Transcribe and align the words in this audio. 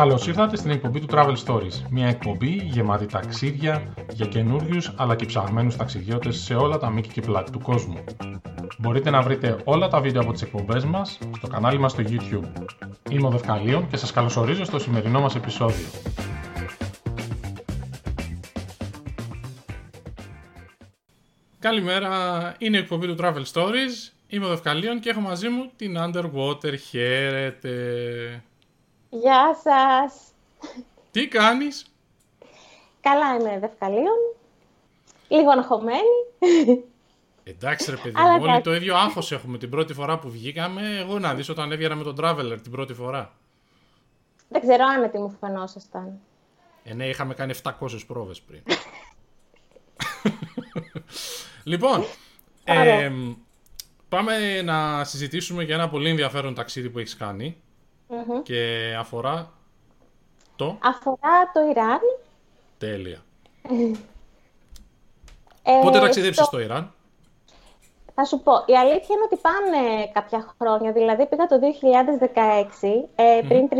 Καλώς 0.00 0.26
ήρθατε 0.26 0.56
στην 0.56 0.70
εκπομπή 0.70 1.00
του 1.00 1.06
Travel 1.10 1.34
Stories. 1.46 1.82
Μια 1.90 2.06
εκπομπή 2.08 2.50
γεμάτη 2.50 3.06
ταξίδια 3.06 3.94
για 4.12 4.26
καινούριους 4.26 4.92
αλλά 4.96 5.16
και 5.16 5.26
ψαγμένους 5.26 5.76
ταξιδιώτες 5.76 6.36
σε 6.36 6.54
όλα 6.54 6.78
τα 6.78 6.90
μήκη 6.90 7.08
και 7.08 7.20
πλάτη 7.20 7.50
του 7.50 7.60
κόσμου. 7.60 8.04
Μπορείτε 8.78 9.10
να 9.10 9.22
βρείτε 9.22 9.60
όλα 9.64 9.88
τα 9.88 10.00
βίντεο 10.00 10.22
από 10.22 10.32
τις 10.32 10.42
εκπομπές 10.42 10.84
μας 10.84 11.18
στο 11.36 11.46
κανάλι 11.46 11.78
μας 11.78 11.92
στο 11.92 12.02
YouTube. 12.06 12.64
Είμαι 13.10 13.26
ο 13.26 13.30
Δευκαλίων 13.30 13.88
και 13.88 13.96
σας 13.96 14.12
καλωσορίζω 14.12 14.64
στο 14.64 14.78
σημερινό 14.78 15.20
μας 15.20 15.34
επεισόδιο. 15.34 15.86
Καλημέρα, 21.58 22.10
είναι 22.58 22.76
η 22.76 22.80
εκπομπή 22.80 23.06
του 23.06 23.16
Travel 23.20 23.44
Stories. 23.52 24.12
Είμαι 24.26 24.44
ο 24.44 24.48
Δευκαλίων 24.48 25.00
και 25.00 25.10
έχω 25.10 25.20
μαζί 25.20 25.48
μου 25.48 25.70
την 25.76 25.96
Underwater. 25.98 26.78
Χαίρετε. 26.90 27.70
Γεια 29.10 29.60
σας. 29.62 30.14
Τι 31.10 31.28
κάνεις; 31.28 31.92
Καλά 33.00 33.34
είμαι 33.34 33.58
Δευκαλίων. 33.58 34.34
Λίγο 35.28 35.50
αγχωμένη. 35.50 36.00
Εντάξει 37.44 37.90
ρε 37.90 37.96
παιδί 37.96 38.16
μου, 38.20 38.38
όλοι 38.40 38.60
το 38.60 38.74
ίδιο 38.74 38.96
άγχος 38.96 39.32
έχουμε 39.32 39.58
την 39.58 39.70
πρώτη 39.70 39.92
φορά 39.92 40.18
που 40.18 40.30
βγήκαμε. 40.30 40.98
Εγώ 40.98 41.18
να 41.18 41.34
δεις 41.34 41.48
όταν 41.48 41.72
έβγαινα 41.72 41.94
με 41.94 42.02
τον 42.02 42.16
Traveler 42.20 42.58
την 42.62 42.70
πρώτη 42.70 42.94
φορά. 42.94 43.34
Δεν 44.48 44.60
ξέρω 44.60 44.84
αν 44.84 45.10
τι 45.10 45.18
μου 45.18 45.36
φαινόσασταν. 45.40 46.18
Ε, 46.84 46.94
ναι, 46.94 47.08
είχαμε 47.08 47.34
κάνει 47.34 47.54
700 47.62 47.72
πρόβες 48.06 48.40
πριν. 48.40 48.62
λοιπόν, 51.64 52.04
ε, 52.64 53.10
πάμε 54.08 54.62
να 54.62 55.04
συζητήσουμε 55.04 55.64
για 55.64 55.74
ένα 55.74 55.88
πολύ 55.88 56.08
ενδιαφέρον 56.08 56.54
ταξίδι 56.54 56.90
που 56.90 56.98
έχεις 56.98 57.16
κάνει 57.16 57.56
και 58.42 58.94
αφορά 58.98 59.50
το... 60.56 60.76
Αφορά 60.82 61.50
το 61.52 61.60
Ιράν. 61.70 62.00
Τέλεια. 62.78 63.18
ε, 65.62 65.80
Πότε 65.82 65.98
ταξιδέψεις 65.98 66.44
στο... 66.44 66.60
Ιράν; 66.60 66.92
Θα 68.14 68.24
σου 68.24 68.40
πω, 68.40 68.52
η 68.66 68.76
αλήθεια 68.76 69.14
είναι 69.14 69.24
ότι 69.24 69.36
πάνε 69.36 70.06
κάποια 70.12 70.54
χρόνια, 70.58 70.92
δηλαδή 70.92 71.26
πήγα 71.26 71.46
το 71.46 71.58
2016, 71.60 72.88
ε, 73.14 73.40
πριν 73.48 73.68
3,5 73.70 73.78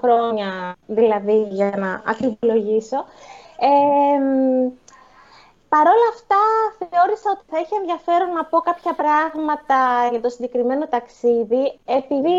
χρόνια 0.00 0.76
δηλαδή 0.86 1.42
για 1.50 1.72
να 1.76 2.02
ακριβολογήσω. 2.06 3.04
Ε, 3.58 4.18
Παρ' 5.74 5.86
όλα 5.86 6.08
αυτά, 6.14 6.42
θεώρησα 6.78 7.30
ότι 7.30 7.44
θα 7.50 7.58
είχε 7.58 7.76
ενδιαφέρον 7.76 8.32
να 8.32 8.44
πω 8.44 8.58
κάποια 8.58 8.94
πράγματα 8.94 10.08
για 10.10 10.20
το 10.20 10.28
συγκεκριμένο 10.28 10.86
ταξίδι, 10.86 11.78
επειδή 11.84 12.38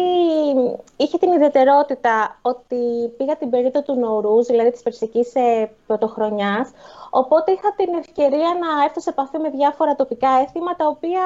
είχε 0.98 1.18
την 1.18 1.32
ιδιαιτερότητα 1.32 2.40
ότι 2.42 2.82
πήγα 3.18 3.36
την 3.38 3.50
περίοδο 3.50 3.82
του 3.82 3.96
Νορούς, 3.96 4.46
δηλαδή 4.46 4.72
της 4.72 4.82
περσικής 4.82 5.36
ε, 5.36 5.72
πρωτοχρονιάς, 5.88 6.72
οπότε 7.10 7.52
είχα 7.52 7.74
την 7.76 7.94
ευκαιρία 7.94 8.52
να 8.64 8.84
έρθω 8.84 9.00
σε 9.00 9.10
επαφή 9.10 9.38
με 9.38 9.50
διάφορα 9.50 9.96
τοπικά 9.96 10.30
έθιμα, 10.30 10.76
τα 10.76 10.88
οποία 10.88 11.24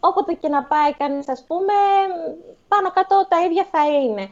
όποτε 0.00 0.32
και 0.32 0.48
να 0.48 0.62
πάει 0.62 0.94
κανείς, 0.94 1.28
ας 1.28 1.44
πούμε, 1.46 1.74
πάνω 2.68 2.90
κάτω 2.90 3.26
τα 3.28 3.44
ίδια 3.44 3.66
θα 3.70 3.88
είναι. 3.88 4.30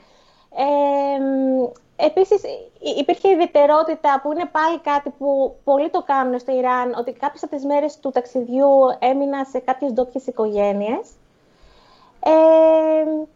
Ε, 0.57 1.19
Επίσης 1.97 2.41
υπήρχε 2.99 3.29
ιδιαιτερότητα 3.29 4.21
που 4.23 4.33
είναι 4.33 4.49
πάλι 4.53 4.79
κάτι 4.79 5.11
που 5.11 5.57
πολλοί 5.65 5.91
το 5.91 6.03
κάνουν 6.03 6.39
στο 6.39 6.53
Ιράν, 6.53 6.95
ότι 6.99 7.13
κάποιες 7.13 7.43
από 7.43 7.55
τις 7.55 7.65
μέρες 7.65 8.01
του 8.01 8.11
ταξιδιού 8.11 8.69
έμεινα 8.99 9.45
σε 9.45 9.59
κάποιες 9.59 9.93
ντόπιες 9.93 10.27
οικογένειες. 10.27 11.09
Ε, 12.21 12.31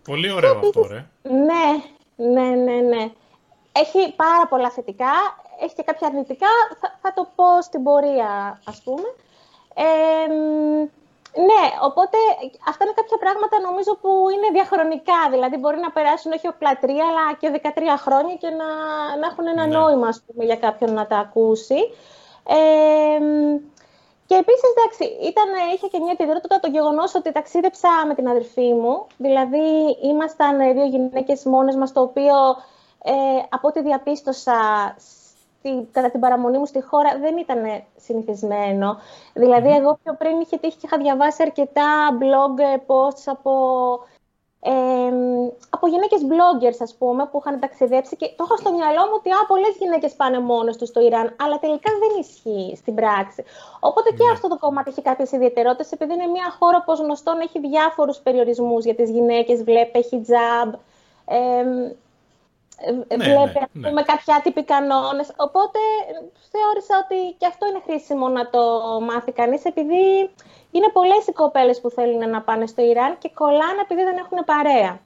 Πολύ 0.05 0.31
ωραίο 0.31 0.59
αυτό, 0.59 0.87
ρε. 0.91 1.07
Ναι, 1.23 1.83
ναι, 2.17 2.49
ναι, 2.49 2.81
ναι. 2.81 3.11
Έχει 3.73 4.15
πάρα 4.17 4.47
πολλά 4.49 4.71
θετικά, 4.71 5.13
έχει 5.61 5.75
και 5.75 5.83
κάποια 5.83 6.07
αρνητικά, 6.07 6.47
θα, 6.81 6.99
θα 7.03 7.13
το 7.13 7.29
πω 7.35 7.63
στην 7.63 7.83
πορεία, 7.83 8.61
ας 8.65 8.83
πούμε. 8.83 9.15
Ε, 9.75 10.33
ναι, 11.35 11.65
οπότε 11.83 12.17
αυτά 12.69 12.85
είναι 12.85 12.93
κάποια 13.01 13.19
πράγματα 13.19 13.61
νομίζω 13.61 13.93
που 14.03 14.11
είναι 14.35 14.49
διαχρονικά. 14.53 15.21
Δηλαδή 15.31 15.57
μπορεί 15.57 15.79
να 15.79 15.91
περάσουν 15.91 16.33
όχι 16.33 16.47
απλά 16.47 16.79
τρία, 16.79 17.05
αλλά 17.11 17.25
και 17.41 17.49
13 17.63 17.69
χρόνια 18.05 18.35
και 18.35 18.49
να, 18.49 18.69
να 19.21 19.27
έχουν 19.27 19.47
ένα 19.47 19.67
ναι. 19.67 19.79
νόημα 19.79 20.09
ας 20.09 20.23
πούμε, 20.27 20.45
για 20.45 20.57
κάποιον 20.57 20.93
να 20.93 21.07
τα 21.07 21.19
ακούσει. 21.19 21.81
Ε, 22.47 23.19
και 24.27 24.37
επίσης, 24.37 24.71
εντάξει, 24.75 25.05
ήταν, 25.29 25.49
είχε 25.75 25.87
και 25.87 25.99
μια 25.99 26.13
ιδιαιτερότητα 26.13 26.61
το 26.61 26.69
γεγονός 26.69 27.15
ότι 27.15 27.33
ταξίδεψα 27.33 27.89
με 28.07 28.15
την 28.15 28.29
αδερφή 28.29 28.73
μου. 28.73 29.07
Δηλαδή, 29.17 29.97
ήμασταν 30.03 30.59
δύο 30.73 30.87
γυναίκες 30.87 31.45
μόνες 31.45 31.77
μας, 31.77 31.93
το 31.93 32.01
οποίο 32.01 32.35
ε, 33.03 33.13
από 33.49 33.69
ό,τι 33.69 33.83
διαπίστωσα 33.83 34.57
κατά 35.91 36.11
την 36.11 36.21
παραμονή 36.21 36.59
μου 36.59 36.67
στη 36.67 36.83
χώρα 36.83 37.19
δεν 37.21 37.37
ήταν 37.37 37.63
συνηθισμένο. 37.97 38.97
Δηλαδή, 39.35 39.69
εγώ 39.69 39.99
πιο 40.03 40.15
πριν 40.15 40.41
είχε 40.41 40.57
τύχει 40.57 40.77
και 40.77 40.87
είχα 40.87 40.99
διαβάσει 40.99 41.43
αρκετά 41.43 42.19
blog 42.21 42.59
ε, 42.59 42.77
posts 42.87 43.25
από, 43.27 43.53
ε, 44.61 44.73
από 45.71 45.87
γυναίκες 45.87 46.21
bloggers, 46.31 46.79
ας 46.81 46.95
πούμε, 46.95 47.27
που 47.27 47.39
είχαν 47.41 47.61
ταξιδέψει 47.61 48.17
και 48.17 48.27
το 48.37 48.45
έχω 48.47 48.57
στο 48.57 48.73
μυαλό 48.73 49.01
μου 49.07 49.17
ότι 49.17 49.31
α, 49.31 49.47
πολλές 49.49 49.77
γυναίκες 49.79 50.15
πάνε 50.15 50.41
μόνες 50.41 50.77
τους 50.77 50.89
στο 50.89 51.01
Ιράν, 51.01 51.37
αλλά 51.43 51.59
τελικά 51.59 51.91
δεν 52.03 52.21
ισχύει 52.21 52.77
στην 52.77 52.95
πράξη. 52.95 53.45
Οπότε 53.81 54.11
και 54.11 54.25
ναι. 54.25 54.31
αυτό 54.31 54.49
το 54.49 54.59
κομμάτι 54.59 54.91
έχει 54.91 55.03
κάποιες 55.03 55.33
ιδιαιτερότητες, 55.33 55.93
επειδή 55.93 56.13
είναι 56.13 56.27
μια 56.27 56.57
χώρα, 56.59 56.77
όπως 56.77 57.01
γνωστόν, 57.01 57.41
έχει 57.41 57.59
διάφορους 57.61 58.19
περιορισμούς 58.19 58.85
για 58.85 58.95
τις 58.95 59.11
γυναίκες, 59.11 59.63
βλέπει, 59.63 59.99
έχει 59.99 60.21
τζαμπ, 60.21 60.73
ε, 61.25 61.65
ναι, 63.09 63.25
βλέπετε 63.25 63.69
ναι, 63.73 63.91
ναι. 63.91 64.03
κάποια 64.03 64.35
άτυποι 64.35 64.65
κανόνες. 64.65 65.29
Οπότε 65.37 65.79
θεώρησα 66.53 66.95
ότι 67.05 67.37
και 67.39 67.47
αυτό 67.47 67.67
είναι 67.67 67.83
χρήσιμο 67.87 68.29
να 68.29 68.51
το 68.51 68.61
μάθει 69.09 69.33
κανείς, 69.33 69.65
επειδή 69.65 70.05
είναι 70.71 70.89
πολλές 70.93 71.27
οι 71.27 71.33
κοπέλες 71.33 71.81
που 71.81 71.91
θέλουν 71.91 72.31
να 72.31 72.41
πάνε 72.43 72.67
στο 72.67 72.83
Ιράν 72.83 73.19
και 73.19 73.31
κολλάνε 73.35 73.81
επειδή 73.83 74.03
δεν 74.03 74.17
έχουν 74.17 74.39
παρέα. 74.45 75.01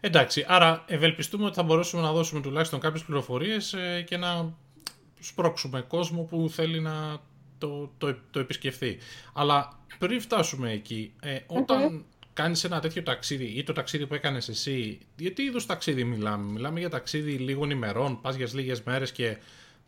Εντάξει, 0.00 0.44
άρα 0.48 0.84
ευελπιστούμε 0.86 1.44
ότι 1.44 1.54
θα 1.54 1.62
μπορέσουμε 1.62 2.02
να 2.02 2.12
δώσουμε 2.12 2.40
τουλάχιστον 2.40 2.80
κάποιες 2.80 3.04
πληροφορίες 3.04 3.72
ε, 3.72 4.02
και 4.02 4.16
να 4.16 4.52
σπρώξουμε 5.20 5.80
κόσμο 5.80 6.22
που 6.22 6.48
θέλει 6.48 6.80
να 6.80 7.18
το, 7.58 7.90
το, 7.98 8.16
το 8.30 8.38
επισκεφθεί. 8.38 8.98
Αλλά 9.34 9.78
πριν 9.98 10.20
φτάσουμε 10.20 10.70
εκεί, 10.70 11.14
ε, 11.22 11.38
όταν 11.46 12.04
κάνεις 12.34 12.64
ένα 12.64 12.80
τέτοιο 12.80 13.02
ταξίδι 13.02 13.44
ή 13.44 13.62
το 13.62 13.72
ταξίδι 13.72 14.06
που 14.06 14.14
έκανες 14.14 14.48
εσύ, 14.48 14.98
για 15.16 15.32
τι 15.32 15.42
είδους 15.42 15.66
ταξίδι 15.66 16.04
μιλάμε; 16.04 16.44
Μιλάμε 16.52 16.78
για 16.78 16.90
ταξίδι 16.90 17.32
λίγων 17.32 17.70
ημερών, 17.70 18.20
πας 18.20 18.34
για 18.34 18.48
λίγες 18.52 18.82
μέρες 18.82 19.12
και 19.12 19.36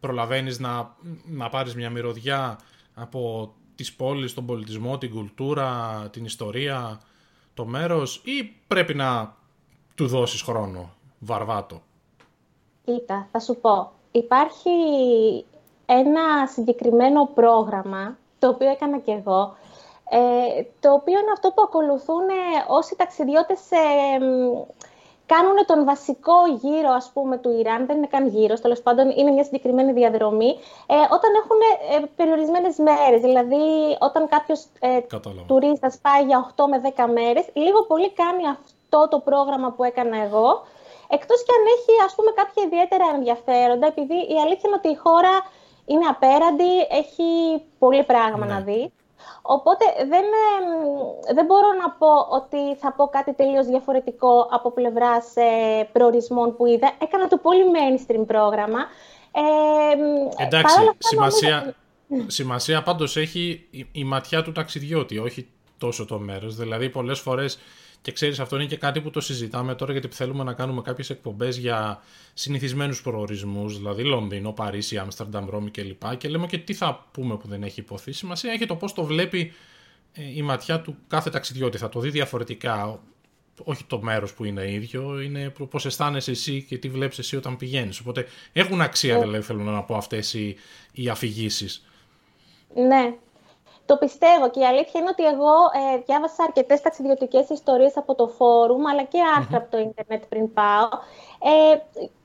προλαβαίνεις 0.01 0.59
να, 0.59 0.95
να 1.25 1.49
πάρεις 1.49 1.75
μια 1.75 1.91
μυρωδιά 1.91 2.59
από 2.95 3.53
τις 3.75 3.93
πόλεις, 3.93 4.35
τον 4.35 4.47
πολιτισμό, 4.47 4.99
την 4.99 5.11
κουλτούρα, 5.11 6.01
την 6.13 6.25
ιστορία, 6.25 7.01
το 7.55 7.65
μέρος, 7.65 8.23
ή 8.25 8.55
πρέπει 8.67 8.95
να 8.95 9.37
του 9.95 10.07
δώσεις 10.07 10.43
χρόνο, 10.43 10.95
βαρβάτο; 11.19 11.83
Κοίτα, 12.85 13.29
θα 13.33 13.41
σου 13.41 13.57
πω. 13.61 13.93
Υπάρχει 14.13 14.71
ένα 15.87 16.47
συγκεκριμένο 16.47 17.27
πρόγραμμα, 17.35 18.19
το 18.39 18.49
οποίο 18.49 18.71
έκανα 18.71 18.99
και 18.99 19.13
εγώ, 19.13 19.57
ε, 20.11 20.63
το 20.81 20.93
οποίο 20.93 21.19
είναι 21.19 21.33
αυτό 21.33 21.49
που 21.49 21.63
ακολουθούν 21.63 22.25
όσοι 22.69 22.97
ταξιδιώτες 22.97 23.61
ε, 23.71 24.19
κάνουν 25.27 25.57
τον 25.67 25.85
βασικό 25.85 26.39
γύρο 26.63 26.91
ας 26.93 27.11
πούμε 27.15 27.37
του 27.39 27.51
Ιράν, 27.59 27.87
δεν 27.87 27.97
είναι 27.97 28.07
καν 28.07 28.29
γύρος, 28.29 28.61
τέλος 28.61 28.81
πάντων 28.83 29.11
είναι 29.11 29.31
μια 29.31 29.45
συγκεκριμένη 29.45 29.93
διαδρομή, 29.93 30.51
ε, 30.87 30.95
όταν 31.17 31.31
έχουν 31.41 31.61
ε, 31.93 32.07
περιορισμένες 32.17 32.77
μέρες, 32.79 33.21
δηλαδή 33.21 33.65
όταν 33.99 34.29
κάποιος 34.29 34.61
ε, 34.81 35.01
τουρίστας 35.47 35.99
πάει 36.03 36.23
για 36.25 36.55
8 36.57 36.65
με 36.69 36.93
10 36.97 37.05
μέρες, 37.13 37.45
λίγο 37.53 37.83
πολύ 37.83 38.11
κάνει 38.13 38.45
αυτό 38.57 39.09
το 39.11 39.19
πρόγραμμα 39.19 39.71
που 39.73 39.85
έκανα 39.85 40.17
εγώ, 40.23 40.63
εκτός 41.09 41.43
και 41.45 41.53
αν 41.59 41.65
έχει 41.77 41.93
ας 42.07 42.15
πούμε 42.15 42.31
κάποια 42.41 42.63
ιδιαίτερα 42.63 43.05
ενδιαφέροντα, 43.15 43.87
επειδή 43.87 44.15
η 44.15 44.37
αλήθεια 44.45 44.67
είναι 44.67 44.79
ότι 44.83 44.89
η 44.89 44.99
χώρα 45.05 45.35
είναι 45.87 46.07
απέραντη, 46.15 46.73
έχει 47.01 47.29
πολύ 47.79 48.03
πράγμα 48.05 48.47
ναι. 48.47 48.53
να 48.53 48.61
δει. 48.61 48.93
Οπότε 49.43 49.85
δεν, 49.97 50.25
δεν 51.35 51.45
μπορώ 51.45 51.73
να 51.83 51.91
πω 51.91 52.13
ότι 52.31 52.77
θα 52.77 52.93
πω 52.93 53.07
κάτι 53.07 53.35
τελείως 53.35 53.67
διαφορετικό 53.67 54.49
από 54.51 54.73
πλευράς 54.73 55.37
ε, 55.37 55.89
προορισμών 55.93 56.57
που 56.57 56.67
είδα. 56.67 56.93
Έκανα 57.03 57.29
το 57.29 57.37
πολύ 57.37 57.63
mainstream 57.75 58.27
πρόγραμμα. 58.27 58.79
Ε, 59.33 60.45
Εντάξει, 60.45 60.77
σημασία, 60.99 61.75
σημασία 62.27 62.83
πάντως 62.83 63.17
έχει 63.17 63.67
η, 63.71 63.87
η 63.93 64.05
ματιά 64.05 64.43
του 64.43 64.53
ταξιδιώτη, 64.53 65.19
όχι 65.19 65.49
τόσο 65.79 66.05
το 66.05 66.19
μέρος. 66.19 66.57
Δηλαδή 66.57 66.89
πολλές 66.89 67.21
φορές 67.21 67.59
και 68.07 68.13
ξέρεις, 68.13 68.41
αυτό 68.41 68.57
είναι 68.57 68.65
και 68.65 68.77
κάτι 68.77 69.01
που 69.01 69.11
το 69.11 69.21
συζητάμε 69.21 69.75
τώρα, 69.75 69.93
γιατί 69.93 70.09
θέλουμε 70.09 70.45
να 70.45 70.53
κάνουμε 70.53 70.83
κάποιες 70.83 71.11
εκπομπές 71.11 71.57
για 71.57 72.03
συνηθισμένους 72.35 73.03
προορισμούς, 73.03 73.77
δηλαδή 73.77 74.03
Λονδίνο, 74.03 74.53
Παρίσι, 74.53 74.99
Άμστερνταμ, 74.99 75.49
Ρώμη 75.49 75.71
κλπ. 75.71 76.17
Και 76.17 76.29
λέμε 76.29 76.47
και 76.47 76.59
τι 76.59 76.75
θα 76.75 77.07
πούμε 77.13 77.37
που 77.37 77.49
δεν 77.49 77.63
έχει 77.63 77.81
υποθεί. 77.81 78.13
Σημασία 78.13 78.53
έχει 78.53 78.67
το 78.67 78.77
πώς 78.77 78.93
το 78.93 79.05
βλέπει 79.05 79.53
ε, 80.13 80.23
η 80.35 80.43
ματιά 80.43 80.81
του 80.81 80.97
κάθε 81.09 81.31
ταξιδιώτη. 81.31 81.79
Θα 81.79 81.89
το 81.89 82.01
δει 82.01 82.11
διαφορετικά. 82.11 83.01
όχι 83.65 83.85
το 83.85 84.03
μέρος 84.03 84.35
που 84.35 84.45
είναι 84.45 84.71
ίδιο, 84.71 85.21
είναι 85.21 85.53
πώς 85.71 85.87
αισθάνεσαι 85.87 86.31
εσύ 86.31 86.63
και 86.63 86.79
τι 86.79 86.89
βλέπεις 86.89 87.19
εσύ 87.19 87.37
όταν 87.37 87.57
πηγαίνεις. 87.57 88.01
Οπότε 88.01 88.27
έχουν 88.53 88.81
αξία, 88.81 89.19
δηλαδή, 89.21 89.43
θέλω 89.43 89.63
να 89.63 89.83
πω, 89.83 89.97
αυτές 89.97 90.35
οι, 90.35 90.57
οι 90.93 91.09
αφηγήσεις. 91.09 91.87
Ναι, 92.75 93.15
το 93.87 93.97
πιστεύω 93.97 94.51
και 94.51 94.61
η 94.61 94.67
αλήθεια 94.67 95.01
είναι 95.01 95.09
ότι 95.09 95.25
εγώ 95.25 95.55
ε, 95.81 95.99
διάβασα 96.07 96.43
αρκετές 96.43 96.81
ταξιδιωτικές 96.81 97.49
ιστορίες 97.49 97.97
από 97.97 98.15
το 98.15 98.29
φόρουμ, 98.29 98.87
αλλά 98.87 99.03
και 99.03 99.19
αρθρα 99.37 99.59
από 99.59 99.71
το 99.71 99.79
ίντερνετ 99.79 100.23
πριν 100.29 100.53
πάω. 100.53 100.89
Ε, 101.51 101.77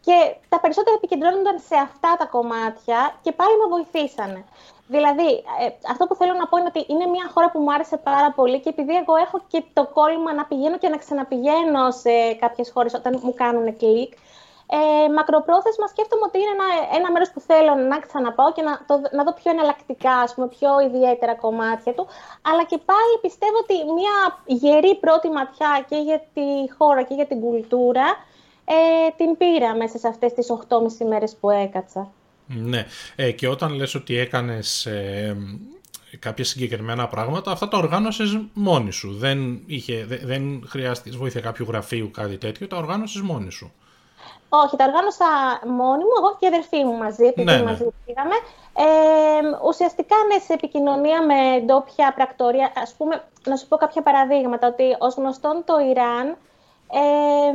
και 0.06 0.18
τα 0.50 0.60
περισσότερα 0.60 0.96
επικεντρώνονταν 0.96 1.60
σε 1.60 1.76
αυτά 1.76 2.16
τα 2.20 2.26
κομμάτια 2.26 3.00
και 3.22 3.32
πάλι 3.32 3.56
με 3.62 3.68
βοηθήσανε. 3.76 4.44
Δηλαδή, 4.88 5.30
ε, 5.64 5.66
αυτό 5.92 6.06
που 6.08 6.16
θέλω 6.16 6.34
να 6.34 6.48
πω 6.48 6.58
είναι 6.58 6.72
ότι 6.74 6.86
είναι 6.88 7.06
μια 7.06 7.26
χώρα 7.34 7.52
που 7.52 7.60
μου 7.60 7.74
άρεσε 7.74 7.98
πάρα 7.98 8.32
πολύ 8.32 8.60
και 8.60 8.70
επειδή 8.70 8.96
εγώ 8.96 9.16
έχω 9.16 9.42
και 9.48 9.64
το 9.74 9.84
κόλλημα 9.94 10.34
να 10.34 10.46
πηγαίνω 10.46 10.78
και 10.78 10.90
να 10.90 10.98
ξαναπηγαίνω 10.98 11.92
σε 11.92 12.34
κάποιες 12.40 12.72
χώρες 12.74 12.94
όταν 12.94 13.20
μου 13.24 13.34
κάνουν 13.34 13.78
κλικ, 13.78 14.14
ε, 14.78 15.10
μακροπρόθεσμα 15.18 15.88
σκέφτομαι 15.94 16.26
ότι 16.30 16.38
είναι 16.42 16.54
ένα, 16.58 16.68
ένα 16.98 17.10
μέρος 17.14 17.30
που 17.34 17.42
θέλω 17.50 17.74
να 17.92 17.98
ξαναπάω 18.08 18.52
και 18.56 18.64
να, 18.68 18.74
το, 18.90 18.94
να 19.18 19.22
δω 19.26 19.34
πιο 19.40 19.50
εναλλακτικά, 19.56 20.16
ας 20.26 20.32
πούμε, 20.34 20.48
πιο 20.58 20.72
ιδιαίτερα 20.88 21.34
κομμάτια 21.46 21.94
του. 21.98 22.06
Αλλά 22.50 22.64
και 22.70 22.80
πάλι 22.92 23.14
πιστεύω 23.26 23.58
ότι 23.66 23.76
μια 24.00 24.18
γερή 24.62 24.94
πρώτη 25.04 25.30
ματιά 25.38 25.74
και 25.90 25.98
για 26.08 26.20
τη 26.36 26.48
χώρα 26.78 27.02
και 27.08 27.14
για 27.20 27.28
την 27.32 27.40
κουλτούρα 27.44 28.08
ε, 28.74 29.10
την 29.20 29.38
πήρα 29.40 29.76
μέσα 29.76 29.98
σε 29.98 30.08
αυτές 30.08 30.34
τις 30.34 30.48
8,5 30.50 31.08
μέρες 31.12 31.32
που 31.40 31.50
έκατσα. 31.50 32.12
Ναι, 32.46 32.86
ε, 33.16 33.32
και 33.32 33.48
όταν 33.48 33.74
λες 33.74 33.96
ότι 33.96 34.18
έκανες 34.18 34.86
ε, 34.86 35.38
κάποια 36.20 36.46
συγκεκριμένα 36.46 37.08
πράγματα, 37.08 37.52
αυτά 37.52 37.68
τα 37.68 37.78
οργάνωσες 37.78 38.40
μόνη 38.54 38.92
σου. 38.92 39.14
Δεν, 39.14 39.62
είχε, 39.66 40.06
δεν, 40.06 40.20
δεν 40.24 40.64
χρειάστηκε 40.68 41.18
βοήθεια 41.18 41.42
κάποιου 41.42 41.66
γραφείου 41.70 42.12
κάτι 42.12 42.38
τέτοιο, 42.38 42.68
τα 42.68 42.78
οργάνωσες 42.78 43.22
μόνη 43.22 43.52
σου. 43.52 43.72
Όχι, 44.54 44.76
τα 44.76 44.86
οργάνωσα 44.86 45.26
μόνη 45.66 46.04
μου, 46.04 46.16
εγώ 46.18 46.36
και 46.40 46.46
η 46.46 46.48
αδερφή 46.48 46.84
μου 46.84 46.98
μαζί, 46.98 47.26
επειδή 47.26 47.52
ναι, 47.52 47.64
μαζί 47.64 47.84
ναι. 47.84 47.90
πήγαμε. 48.06 48.36
Ε, 48.74 49.68
ουσιαστικά, 49.68 50.16
ναι, 50.28 50.40
σε 50.40 50.54
επικοινωνία 50.54 51.22
με 51.22 51.60
ντόπια 51.66 52.14
πρακτορία, 52.16 52.72
ας 52.76 52.94
πούμε, 52.98 53.24
να 53.46 53.56
σου 53.56 53.68
πω 53.68 53.78
κάποια 53.78 54.02
παραδείγματα, 54.02 54.68
ότι 54.68 54.96
ως 55.00 55.16
γνωστόν 55.16 55.64
το 55.66 55.80
Ιράν 55.80 56.28
ε, 56.92 57.52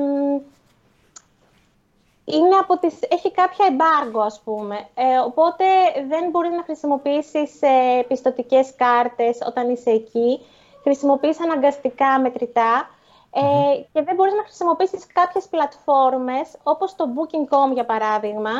είναι 2.24 2.56
από 2.60 2.78
τις, 2.78 2.94
έχει 3.08 3.32
κάποια 3.32 3.66
εμπάργκο, 3.70 4.20
ας 4.20 4.40
πούμε. 4.44 4.88
Ε, 4.94 5.18
οπότε 5.18 5.64
δεν 6.08 6.30
μπορείς 6.30 6.50
να 6.50 6.62
χρησιμοποιήσεις 6.62 7.62
ε, 7.62 8.02
πιστοτικές 8.08 8.74
κάρτες 8.76 9.38
όταν 9.46 9.70
είσαι 9.70 9.90
εκεί. 9.90 10.40
Χρησιμοποιείς 10.82 11.40
αναγκαστικά 11.40 12.20
μετρητά. 12.20 12.90
Ε, 13.38 13.76
και 13.92 14.02
δεν 14.02 14.14
μπορείς 14.14 14.34
να 14.34 14.42
χρησιμοποιήσεις 14.42 15.06
κάποιες 15.12 15.48
πλατφόρμες, 15.48 16.56
όπως 16.62 16.94
το 16.96 17.04
Booking.com 17.14 17.72
για 17.72 17.84
παράδειγμα, 17.84 18.50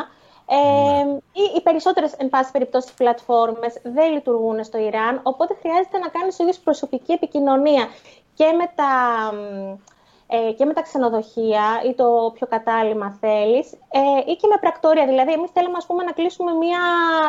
ε, 0.45 1.03
ναι. 1.03 1.11
ή 1.13 1.43
οι 1.55 1.61
περισσότερες, 1.61 2.13
εν 2.13 2.29
πάση 2.29 2.51
περιπτώσει, 2.51 2.93
πλατφόρμες 2.93 3.79
δεν 3.83 4.11
λειτουργούν 4.11 4.63
στο 4.63 4.77
Ιράν, 4.77 5.19
οπότε 5.23 5.57
χρειάζεται 5.61 5.97
να 5.97 6.07
κάνεις 6.07 6.39
ίδιος 6.39 6.59
προσωπική 6.59 7.11
επικοινωνία 7.11 7.87
και 8.33 8.45
με 8.57 8.71
τα, 8.75 8.91
ε, 10.27 10.51
και 10.51 10.65
με 10.65 10.73
τα 10.73 10.81
ξενοδοχεία 10.81 11.81
ή 11.85 11.93
το 11.93 12.31
πιο 12.33 12.47
κατάλημα 12.47 13.17
θέλεις 13.19 13.73
ε, 13.73 14.31
ή 14.31 14.35
και 14.35 14.47
με 14.47 14.57
πρακτόρια. 14.59 15.05
Δηλαδή, 15.05 15.31
εμείς 15.31 15.51
θέλουμε 15.51 15.77
ας 15.77 15.85
πούμε, 15.85 16.03
να 16.03 16.11
κλείσουμε 16.11 16.51
μια 16.51 16.79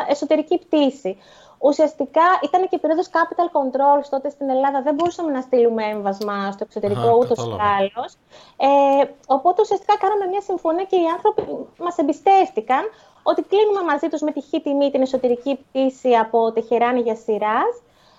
εσωτερική 0.07 0.57
πτήση 0.57 1.17
ουσιαστικά 1.59 2.27
ήταν 2.43 2.69
και 2.69 2.77
περίοδος 2.77 3.07
capital 3.15 3.47
control 3.57 3.99
τότε 4.09 4.29
στην 4.29 4.49
Ελλάδα. 4.49 4.81
Δεν 4.81 4.93
μπορούσαμε 4.93 5.31
να 5.31 5.41
στείλουμε 5.41 5.83
έμβασμα 5.85 6.51
στο 6.51 6.63
εξωτερικό 6.67 7.17
ούτως 7.19 7.39
ή 7.45 7.57
άλλως. 7.77 8.13
Ε, 8.57 9.03
οπότε 9.27 9.61
ουσιαστικά 9.61 9.97
κάναμε 9.97 10.25
μια 10.25 10.41
συμφωνία 10.41 10.83
και 10.83 10.95
οι 10.95 11.07
άνθρωποι 11.15 11.41
μας 11.79 11.97
εμπιστεύτηκαν 11.97 12.83
ότι 13.23 13.41
κλείνουμε 13.41 13.81
μαζί 13.83 14.07
τους 14.07 14.21
με 14.21 14.31
τυχή 14.31 14.61
τιμή 14.61 14.91
την 14.91 15.01
εσωτερική 15.01 15.55
πτήση 15.55 16.15
από 16.15 16.51
Τεχεράνη 16.51 17.01
για 17.01 17.15
σειρά. 17.15 17.61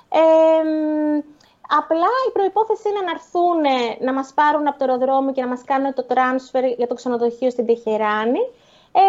Ε, 0.08 0.22
απλά 1.78 2.10
η 2.28 2.31
προϋπόθεση 2.32 2.88
είναι 2.88 3.00
να 3.00 3.10
έρθουν 3.10 3.62
να 4.06 4.12
μας 4.12 4.32
πάρουν 4.34 4.66
από 4.69 4.78
το 4.78 4.84
αεροδρόμιο 4.84 5.32
και 5.32 5.40
να 5.40 5.48
μας 5.48 5.64
κάνουν 5.64 5.94
το 5.94 6.06
transfer 6.08 6.64
για 6.76 6.87
το 6.87 6.94
ξενοδοχείο 6.94 7.50
στην 7.50 7.66
Τεχεράνη 7.66 8.40
ε, 8.92 9.00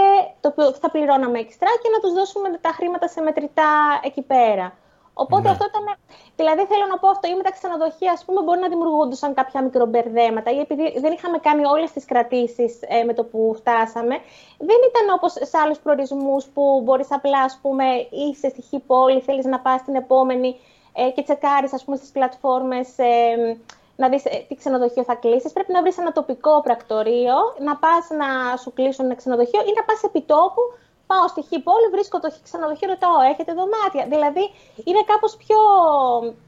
το 0.41 0.47
οποίο 0.47 0.71
θα 0.73 0.91
πληρώναμε 0.91 1.39
εξτρά 1.39 1.69
και 1.81 1.89
να 1.93 1.99
τους 1.99 2.13
δώσουμε 2.13 2.57
τα 2.61 2.69
χρήματα 2.69 3.07
σε 3.07 3.21
μετρητά 3.21 3.99
εκεί 4.03 4.21
πέρα. 4.21 4.73
Οπότε 5.13 5.41
ναι. 5.41 5.49
αυτό 5.49 5.65
ήταν. 5.65 5.97
Δηλαδή, 6.35 6.65
θέλω 6.65 6.85
να 6.89 6.97
πω 6.97 7.07
αυτό, 7.07 7.27
ή 7.27 7.35
με 7.35 7.43
τα 7.43 7.51
ξενοδοχεία, 7.51 8.11
ας 8.11 8.25
πούμε, 8.25 8.41
μπορεί 8.41 8.59
να 8.59 8.69
δημιουργούνταν 8.69 9.33
κάποια 9.33 9.61
μικρομπερδέματα, 9.63 10.51
ή 10.51 10.59
επειδή 10.59 10.99
δεν 10.99 11.11
είχαμε 11.11 11.37
κάνει 11.37 11.65
όλες 11.65 11.91
τις 11.91 12.05
κρατήσεις 12.05 12.79
ε, 12.81 13.03
με 13.03 13.13
το 13.13 13.23
που 13.23 13.53
φτάσαμε. 13.57 14.15
Δεν 14.57 14.79
ήταν 14.89 15.05
όπως 15.15 15.31
σε 15.31 15.57
άλλους 15.63 15.79
προορισμούς 15.79 16.45
που 16.45 16.81
μπορείς 16.83 17.11
απλά, 17.11 17.39
ας 17.39 17.59
πούμε, 17.61 17.85
είσαι 18.09 18.49
στη 18.49 18.61
χή 18.61 18.79
πόλη, 18.79 19.21
θέλεις 19.21 19.45
να 19.45 19.59
πας 19.59 19.79
στην 19.79 19.95
επόμενη 19.95 20.59
ε, 20.93 21.09
και 21.09 21.23
τσεκάρεις, 21.23 21.73
ας 21.73 21.83
πούμε, 21.83 21.97
στις 21.97 22.11
πλατφόρμες. 22.11 22.97
Ε, 22.97 23.57
να 23.95 24.09
δεις 24.09 24.25
ε, 24.25 24.45
τι 24.47 24.55
ξενοδοχείο 24.55 25.03
θα 25.03 25.15
κλείσεις. 25.15 25.51
Πρέπει 25.53 25.71
να 25.71 25.81
βρεις 25.81 25.97
ένα 25.97 26.11
τοπικό 26.11 26.61
πρακτορείο, 26.61 27.37
να 27.67 27.73
πας 27.83 28.03
να 28.21 28.57
σου 28.57 28.73
κλείσουν 28.73 29.05
ένα 29.05 29.15
ξενοδοχείο 29.15 29.61
ή 29.69 29.71
να 29.77 29.83
πας 29.83 30.03
επί 30.03 30.21
τόπου, 30.21 30.63
πάω 31.09 31.27
στη 31.27 31.41
χή 31.49 31.59
πόλη, 31.67 31.87
βρίσκω 31.91 32.19
το 32.19 32.29
ξενοδοχείο, 32.43 32.87
ρωτάω, 32.89 33.19
έχετε 33.31 33.51
δωμάτια. 33.59 34.03
Δηλαδή, 34.13 34.43
είναι 34.87 35.01
κάπως 35.11 35.31
πιο, 35.43 35.59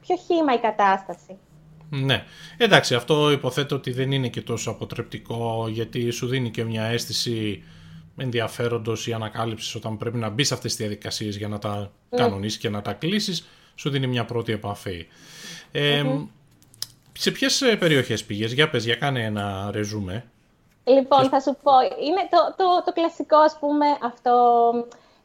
πιο 0.06 0.16
χήμα 0.26 0.54
η 0.54 0.60
κατάσταση. 0.68 1.38
Ναι. 1.90 2.24
Εντάξει, 2.58 2.96
αυτό 2.96 3.32
υποθέτω 3.32 3.76
ότι 3.76 3.92
δεν 3.92 4.12
είναι 4.12 4.28
και 4.28 4.42
τόσο 4.42 4.72
αποτρεπτικό, 4.72 5.66
γιατί 5.70 6.10
σου 6.10 6.28
δίνει 6.28 6.52
και 6.52 6.64
μια 6.64 6.84
αίσθηση 6.84 7.64
ενδιαφέροντος 8.18 9.08
ή 9.08 9.14
ανακάλυψης 9.14 9.76
όταν 9.76 9.98
πρέπει 9.98 10.18
να 10.18 10.30
μπεις 10.30 10.48
σε 10.48 10.54
αυτές 10.54 10.76
τις 10.76 10.80
διαδικασίες 10.80 11.38
για 11.38 11.48
να 11.48 11.60
τα 11.60 11.92
mm. 11.92 12.18
κανονίσεις 12.18 12.60
και 12.60 12.70
να 12.70 12.82
τα 12.82 12.94
κλείσεις, 12.94 13.48
σου 13.76 13.90
δίνει 13.90 14.08
μια 14.08 14.26
πρώτη 14.26 14.52
επαφή. 14.52 15.08
Σε 17.14 17.32
ποιες 17.32 17.76
περιοχές 17.80 18.24
πήγες, 18.24 18.54
για 18.54 18.70
πες, 18.70 18.86
για 18.86 18.96
κάνε 18.96 19.24
ένα 19.24 19.70
ρεζούμε. 19.72 20.26
Λοιπόν, 20.84 21.30
θα 21.30 21.40
σου 21.40 21.58
πω, 21.64 21.72
είναι 22.08 22.28
το, 22.30 22.54
το, 22.58 22.84
το 22.86 22.94
κλασικό, 22.94 23.38
ας 23.38 23.58
πούμε, 23.60 23.86
αυτό 24.02 24.34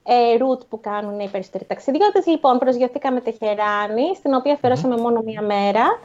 ε, 0.03 0.37
route 0.41 0.67
που 0.69 0.81
κάνουν 0.81 1.21
οι 1.21 1.29
περισσότεροι 1.29 1.65
ταξιδιώτες. 1.65 2.27
Λοιπόν, 2.27 2.59
προσγειωθήκαμε 2.59 3.21
Τεχεράνη, 3.21 4.17
στην 4.17 4.35
οποία 4.35 4.53
αφαιρώσαμε 4.53 4.97
μόνο 4.97 5.21
μία 5.21 5.43
μέρα. 5.43 5.99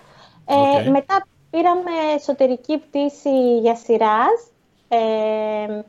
Ε, 0.46 0.90
Μετά 0.90 1.28
πήραμε 1.50 1.92
εσωτερική 2.16 2.78
πτήση 2.78 3.60
για 3.60 3.76
Σιράζ, 3.76 4.40
ε, 4.88 5.82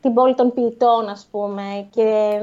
την 0.00 0.14
πόλη 0.14 0.34
των 0.34 0.54
ποιητών, 0.54 1.08
ας 1.08 1.28
πούμε, 1.30 1.86
και, 1.90 2.38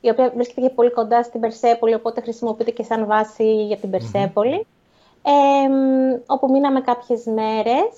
η 0.00 0.08
οποία 0.08 0.32
βρίσκεται 0.34 0.66
και 0.66 0.72
πολύ 0.74 0.90
κοντά 0.90 1.22
στην 1.22 1.40
Περσέπολη, 1.40 1.94
οπότε 1.94 2.20
χρησιμοποιείται 2.20 2.70
και 2.70 2.82
σαν 2.82 3.06
βάση 3.06 3.64
για 3.64 3.76
την 3.76 3.90
Περσέπολη 5.22 6.22
όπου 6.26 6.50
μείναμε 6.50 6.80
κάποιες 6.80 7.24
μέρες 7.24 7.90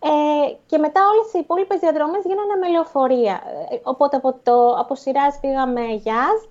ε, 0.00 0.52
και 0.66 0.78
μετά 0.78 1.00
όλες 1.12 1.32
οι 1.32 1.38
υπόλοιπες 1.38 1.78
διαδρομές 1.78 2.22
γίνανε 2.24 2.54
με 2.60 2.68
λεωφορεία. 2.68 3.40
Ε, 3.70 3.76
οπότε 3.82 4.16
από, 4.16 4.32
το, 4.42 4.70
από 4.70 4.94
Σιράζ 4.94 5.34
πήγαμε 5.40 5.80
Γιάζτ, 5.80 6.50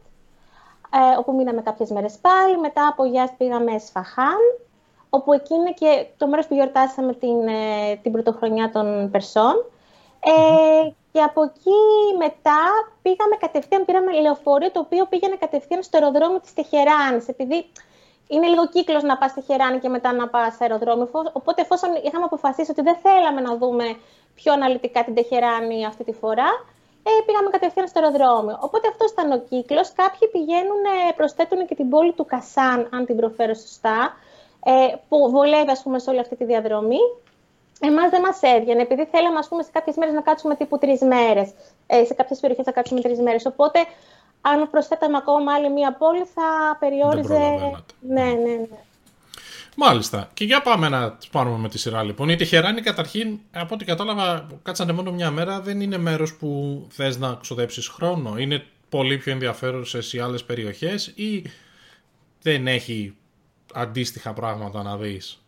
ε, 0.94 1.18
όπου 1.20 1.34
μείναμε 1.34 1.62
κάποιες 1.62 1.90
μέρες 1.90 2.18
πάλι. 2.22 2.58
Μετά 2.58 2.88
από 2.88 3.06
Γιάζτ 3.06 3.34
πήγαμε 3.38 3.78
Σφαχάν, 3.78 4.42
όπου 5.10 5.34
εκεί 5.34 5.54
είναι 5.54 5.72
και 5.72 6.06
το 6.18 6.28
μέρος 6.28 6.48
που 6.48 6.54
γιορτάσαμε 6.54 7.14
την, 7.14 7.48
ε, 7.48 7.96
την 8.02 8.12
πρωτοχρονιά 8.12 8.72
των 8.72 9.10
Περσών. 9.12 9.56
Ε, 10.20 10.90
και 11.12 11.22
από 11.22 11.44
εκεί 11.44 11.80
μετά 12.18 12.62
πήγαμε 13.02 13.36
κατευθείαν, 13.40 13.86
πήραμε 13.86 14.12
λεωφορείο 14.12 14.72
το 14.72 14.80
οποίο 14.80 15.06
πήγαινε 15.06 15.36
κατευθείαν 15.36 15.84
στο 15.84 15.98
αεροδρόμιο 15.98 16.40
της 16.40 16.54
Τεχεράνης, 16.54 17.28
επειδή 17.28 17.66
είναι 18.28 18.48
λίγο 18.48 18.68
κύκλος 18.68 19.04
να 19.04 19.18
πας 19.18 19.32
στη 19.32 19.42
Χεράνη 19.42 19.80
και 19.80 19.90
μετά 19.90 20.14
να 20.14 20.28
πας 20.28 20.54
σε 20.54 20.64
αεροδρόμιο. 20.64 21.10
Οπότε, 21.34 21.62
εφόσον 21.62 21.90
είχαμε 22.04 22.24
αποφασίσει 22.24 22.72
ότι 22.72 22.82
δεν 22.82 22.98
θέλαμε 23.04 23.42
να 23.42 23.58
δούμε 23.58 23.86
πιο 24.36 24.54
αναλυτικά 24.54 25.04
την 25.04 25.16
Τεχεράνη 25.16 25.86
αυτή 25.86 26.04
τη 26.04 26.14
φορά, 26.14 26.50
ε, 27.04 27.10
πήγαμε 27.26 27.50
κατευθείαν 27.50 27.88
στο 27.88 28.00
αεροδρόμιο. 28.00 28.58
Οπότε 28.62 28.88
αυτός 28.88 29.12
ήταν 29.12 29.32
ο 29.32 29.38
κύκλος. 29.50 29.94
Κάποιοι 29.94 30.28
πηγαίνουν, 30.28 30.82
ε, 31.10 31.14
προσθέτουν 31.16 31.66
και 31.68 31.76
την 31.76 31.90
πόλη 31.90 32.14
του 32.14 32.26
Κασάν, 32.26 32.90
αν 32.92 33.06
την 33.06 33.16
προφέρω 33.16 33.54
σωστά, 33.54 34.16
ε, 34.64 34.96
που 35.10 35.30
βολεύει 35.30 35.72
ας 35.72 35.82
πούμε, 35.84 36.00
σε 36.00 36.10
όλη 36.10 36.20
αυτή 36.20 36.36
τη 36.36 36.46
διαδρομή. 36.46 37.00
Εμάς 37.80 38.10
δεν 38.10 38.22
μας 38.22 38.40
έβγαινε, 38.42 38.82
επειδή 38.82 39.06
θέλαμε 39.06 39.38
ας 39.38 39.48
πούμε, 39.48 39.64
σε 39.64 39.70
κάποιες 39.74 39.96
μέρες 39.96 40.14
να 40.14 40.22
κάτσουμε 40.22 40.56
τύπου 40.56 40.78
τρεις 40.78 41.02
μέρες. 41.02 41.54
Ε, 41.88 42.06
σε 42.06 42.14
κάποιες 42.14 42.40
περιοχές 42.40 42.66
να 42.66 42.72
κάτσουμε 42.72 43.02
τρεις 43.02 43.20
μέρες. 43.20 43.46
Οπότε 43.46 43.80
αν 44.42 44.70
προσθέταμε 44.70 45.18
ακόμα 45.18 45.54
άλλη 45.54 45.70
μία 45.70 45.94
πόλη 45.94 46.26
θα 46.34 46.78
περιόριζε... 46.80 47.40
Ναι, 48.00 48.24
ναι, 48.24 48.32
ναι. 48.34 48.78
Μάλιστα. 49.80 50.30
Και 50.34 50.44
για 50.44 50.62
πάμε 50.62 50.90
να 50.90 51.18
πάρουμε 51.32 51.58
με 51.58 51.70
τη 51.70 51.78
σειρά 51.80 52.04
λοιπόν. 52.04 52.30
Η 52.30 52.36
Τεχεράνη 52.36 52.82
καταρχήν, 52.82 53.40
από 53.54 53.74
ό,τι 53.74 53.86
κατάλαβα, 53.86 54.48
κάτσανε 54.64 54.92
μόνο 54.92 55.12
μια 55.12 55.32
μέρα, 55.32 55.62
δεν 55.62 55.82
είναι 55.82 55.98
μέρος 55.98 56.36
που 56.36 56.82
θες 56.90 57.18
να 57.18 57.38
ξοδέψεις 57.42 57.88
χρόνο. 57.88 58.38
Είναι 58.38 58.66
πολύ 58.90 59.18
πιο 59.18 59.32
ενδιαφέρον 59.32 59.86
σε 59.86 60.22
άλλες 60.22 60.44
περιοχές 60.44 61.08
ή 61.08 61.44
δεν 62.42 62.68
έχει 62.68 63.16
αντίστοιχα 63.74 64.34
πράγματα 64.34 64.84
να 64.84 64.98
δεις; 64.98 65.42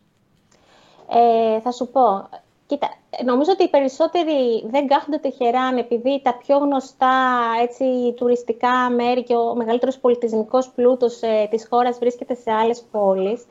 Ε, 1.10 1.60
θα 1.62 1.72
σου 1.72 1.88
πω. 1.88 2.30
Κοίτα, 2.70 2.90
νομίζω 3.26 3.52
ότι 3.52 3.64
οι 3.64 3.70
περισσότεροι 3.70 4.68
δεν 4.70 4.88
κάθονται 4.88 5.18
Τεχεράν 5.18 5.78
επειδή 5.78 6.22
τα 6.24 6.38
πιο 6.38 6.58
γνωστά 6.58 7.42
έτσι, 7.62 8.14
τουριστικά 8.16 8.90
μέρη 8.90 9.24
και 9.24 9.36
ο 9.36 9.56
μεγαλύτερος 9.56 9.98
πολιτισμικός 9.98 10.70
πλούτος 10.76 11.22
ε, 11.22 11.48
της 11.50 11.68
χώρας 11.70 11.98
βρίσκεται 11.98 12.34
σε 12.34 12.52
άλλες 12.52 12.84
πόλεις. 12.92 13.46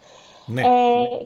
Ναι. 0.46 0.60
Ε, 0.60 0.66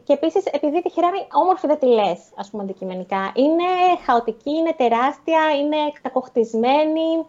και 0.05 0.13
επίσης, 0.13 0.45
επειδή 0.47 0.77
η 0.79 0.83
Τεχεράνη 0.83 1.27
όμορφη 1.33 1.67
δεν 1.67 1.79
τη 1.79 1.87
λες, 1.87 2.21
ας 2.37 2.51
πούμε, 2.51 2.63
αντικειμενικά. 2.63 3.33
Είναι 3.35 3.71
χαοτική, 4.07 4.51
είναι 4.51 4.75
τεράστια, 4.77 5.41
είναι 5.61 5.77
κακοχτισμένη. 6.03 7.27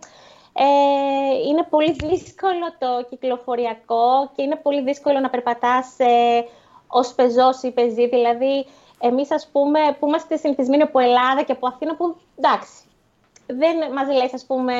Ε, 0.53 0.67
είναι 1.47 1.67
πολύ 1.69 1.91
δύσκολο 1.91 2.65
το 2.79 3.05
κυκλοφοριακό 3.09 4.31
και 4.35 4.41
είναι 4.41 4.55
πολύ 4.55 4.81
δύσκολο 4.81 5.19
να 5.19 5.29
περπατάς 5.29 5.95
ε, 5.97 6.45
ως 6.87 7.13
πεζός 7.13 7.61
ή 7.61 7.71
πεζή. 7.71 8.07
Δηλαδή, 8.07 8.65
εμείς 9.07 9.31
ας 9.31 9.49
πούμε 9.51 9.79
που 9.99 10.07
είμαστε 10.07 10.37
συνηθισμένοι 10.37 10.81
από 10.81 10.99
Ελλάδα 10.99 11.43
και 11.43 11.51
από 11.51 11.67
Αθήνα 11.67 11.95
που 11.95 12.15
εντάξει, 12.37 12.73
δεν 13.47 13.75
μας 13.93 14.07
λες 14.17 14.33
ας 14.33 14.45
πούμε 14.45 14.75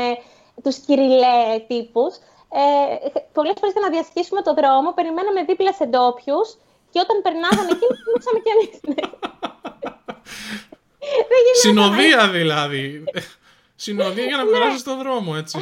τους 0.64 0.78
κυριλέ 0.78 1.60
τύπους. 1.68 2.16
Ε, 2.56 2.96
πολλές 3.34 3.56
φορές 3.60 3.74
για 3.76 3.86
να 3.86 3.90
διασχίσουμε 3.90 4.42
το 4.42 4.54
δρόμο 4.54 4.94
περιμέναμε 4.94 5.44
δίπλα 5.44 5.74
σε 5.74 5.86
ντόπιους 5.86 6.48
και 6.92 7.00
όταν 7.06 7.18
περνάγανε 7.26 7.72
εκεί 7.76 7.88
μιλούσαμε 8.06 8.40
κι 8.44 8.52
εμείς. 8.56 8.74
Συνοδεία 11.64 12.30
δηλαδή. 12.30 13.04
Συνοδεία 13.76 14.26
για 14.26 14.38
να 14.38 14.44
ναι. 14.44 14.52
περάσει 14.52 14.84
τον 14.84 14.98
δρόμο, 14.98 15.34
έτσι. 15.38 15.60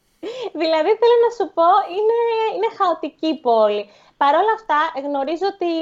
δηλαδή, 0.62 0.90
θέλω 1.00 1.16
να 1.26 1.30
σου 1.36 1.46
πω, 1.56 1.68
είναι, 1.98 2.18
είναι 2.54 2.68
χαοτική 2.78 3.32
πόλη. 3.46 3.82
Παρ' 4.16 4.34
όλα 4.34 4.52
αυτά, 4.58 4.78
γνωρίζω 5.06 5.46
ότι, 5.54 5.72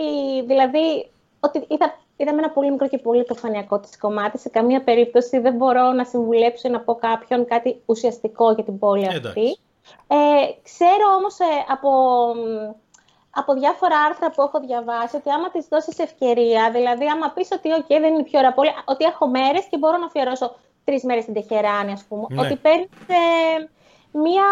δηλαδή, 0.50 1.11
ότι 1.41 1.67
είδα 1.69 1.99
είδαμε 2.23 2.43
ένα 2.43 2.50
πολύ 2.50 2.71
μικρό 2.71 2.88
και 2.88 2.99
πολύ 2.99 3.25
προφανειακό 3.25 3.81
της 3.81 3.99
κομμάτι. 3.99 4.38
Σε 4.38 4.49
καμία 4.49 4.83
περίπτωση 4.83 5.38
δεν 5.38 5.55
μπορώ 5.55 5.93
να 5.93 6.05
συμβουλέψω 6.05 6.69
ή 6.69 6.71
να 6.71 6.81
πω 6.81 6.95
κάποιον 6.95 7.47
κάτι 7.47 7.83
ουσιαστικό 7.87 8.52
για 8.52 8.64
την 8.64 8.79
πόλη 8.79 9.07
αυτή. 9.07 9.59
Ε, 10.07 10.17
ξέρω 10.62 11.07
όμως 11.19 11.38
ε, 11.38 11.45
από, 11.69 11.91
από 13.31 13.55
διάφορα 13.55 13.97
άρθρα 14.09 14.31
που 14.31 14.43
έχω 14.43 14.61
διαβάσει 14.61 15.17
ότι 15.17 15.31
άμα 15.31 15.50
της 15.50 15.67
δώσεις 15.69 15.99
ευκαιρία, 15.99 16.71
δηλαδή 16.73 17.07
άμα 17.07 17.33
πεις 17.35 17.49
ότι 17.52 17.69
OK, 17.79 17.88
δεν 17.88 18.14
είναι 18.14 18.23
πιο 18.23 18.38
ωραία 18.38 18.52
πόλη, 18.52 18.69
ότι 18.85 19.05
έχω 19.05 19.26
μέρες 19.29 19.64
και 19.71 19.79
μπορώ 19.79 19.97
να 19.97 20.07
αφιερώσω 20.07 20.55
τρεις 20.85 21.05
μέρες 21.05 21.23
στην 21.23 21.35
Τεχεράνη, 21.35 21.93
ας 21.93 22.05
πούμε. 22.09 22.26
Ναι. 22.29 22.41
Ότι 22.41 22.57
παίρνεις 22.57 22.88
ε, 23.07 23.69
μία... 24.12 24.49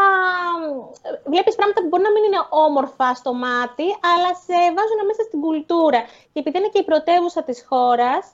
Βλέπεις 1.24 1.54
πράγματα 1.54 1.80
που 1.80 1.88
μπορεί 1.88 2.02
να 2.02 2.10
μην 2.10 2.24
είναι 2.24 2.42
όμορφα 2.48 3.14
στο 3.14 3.32
μάτι, 3.34 3.88
αλλά 4.12 4.30
σε 4.44 4.58
βάζουν 4.76 5.00
μέσα 5.06 5.22
στην 5.22 5.40
κουλτούρα. 5.40 6.00
Και 6.32 6.40
επειδή 6.40 6.58
είναι 6.58 6.72
και 6.72 6.82
η 6.84 6.88
πρωτεύουσα 6.90 7.42
της 7.42 7.64
χώρας, 7.68 8.24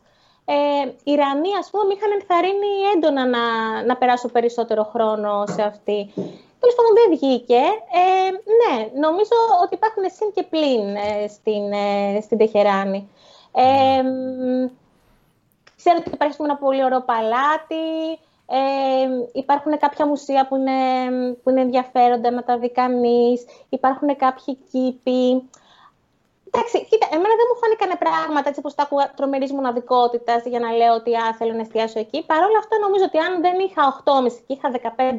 ε, 0.44 0.88
οι 1.04 1.12
Ιρανοί, 1.12 1.52
ας 1.60 1.70
πούμε, 1.70 1.84
με 1.84 1.94
είχαν 1.94 2.12
ενθαρρύνει 2.18 2.72
έντονα 2.94 3.26
να, 3.26 3.44
να 3.88 3.96
περάσω 3.96 4.28
περισσότερο 4.28 4.82
χρόνο 4.92 5.44
σε 5.46 5.62
αυτή. 5.62 5.98
Τέλος 6.60 6.74
πάντων 6.76 6.94
δεν 6.98 7.08
βγήκε. 7.16 7.62
Ε, 8.02 8.30
ναι, 8.58 8.74
νομίζω 9.06 9.36
ότι 9.62 9.74
υπάρχουν 9.74 10.02
συν 10.16 10.32
και 10.34 10.42
πλήν 10.42 10.96
ε, 10.96 11.28
στην, 11.28 11.72
ε, 11.72 12.20
στην 12.20 12.38
Τεχεράνη. 12.38 13.10
Ε, 13.52 14.02
ξέρω 15.76 15.96
ότι 16.00 16.10
υπάρχει 16.12 16.36
ένα 16.40 16.56
πολύ 16.56 16.84
ωραίο 16.84 17.02
παλάτι. 17.02 17.84
Ε, 18.48 18.58
υπάρχουν 19.32 19.78
κάποια 19.78 20.06
μουσεία 20.06 20.46
που 20.48 20.56
είναι, 20.56 20.72
που 21.42 21.50
είναι 21.50 21.60
ενδιαφέροντα 21.60 22.30
να 22.30 22.42
τα 22.42 22.58
δει 22.58 22.70
κανεί. 22.70 23.36
Υπάρχουν 23.68 24.16
κάποιοι 24.16 24.58
κήποι. 24.70 25.48
Εντάξει, 26.46 26.84
κοίτα, 26.90 27.06
εμένα 27.10 27.34
δεν 27.40 27.48
μου 27.50 27.58
φάνηκαν 27.60 27.98
πράγματα 27.98 28.48
έτσι 28.48 28.60
όπως 28.60 28.74
τα 28.74 28.82
ακούγα 28.82 29.12
τρομερής 29.16 29.52
μοναδικότητας 29.52 30.44
για 30.44 30.60
να 30.60 30.70
λέω 30.70 30.94
ότι 30.94 31.14
α, 31.14 31.34
θέλω 31.38 31.52
να 31.52 31.60
εστιάσω 31.60 31.98
εκεί. 31.98 32.24
Παρ' 32.26 32.42
όλα 32.48 32.58
αυτά 32.58 32.78
νομίζω 32.78 33.04
ότι 33.04 33.18
αν 33.18 33.40
δεν 33.40 33.56
είχα 33.66 34.02
8,5 34.04 34.32
και 34.46 34.52
είχα 34.54 34.68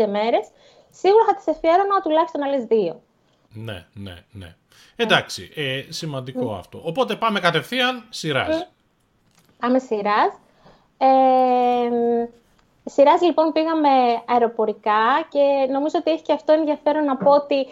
15 0.03 0.07
μέρες, 0.09 0.45
σίγουρα 0.89 1.25
θα 1.25 1.35
τις 1.35 1.47
εφιέρωνα 1.47 2.01
τουλάχιστον 2.01 2.43
άλλες 2.43 2.63
δύο. 2.63 3.01
Ναι, 3.53 3.85
ναι, 3.93 4.15
ναι. 4.31 4.55
Εντάξει, 4.95 5.51
ε, 5.55 5.83
σημαντικό 5.89 6.53
αυτό. 6.53 6.81
Οπότε 6.83 7.15
πάμε 7.15 7.39
κατευθείαν 7.39 8.05
σειράς. 8.09 8.67
Πάμε 9.59 9.79
σειράς. 9.79 10.33
Ε, 10.97 11.07
Σειράς 12.89 13.21
λοιπόν 13.21 13.51
πήγαμε 13.51 13.89
αεροπορικά 14.25 15.27
και 15.29 15.71
νομίζω 15.71 15.95
ότι 15.99 16.11
έχει 16.11 16.21
και 16.21 16.33
αυτό 16.33 16.53
ενδιαφέρον 16.53 17.03
να 17.05 17.17
πω 17.17 17.31
ότι 17.31 17.67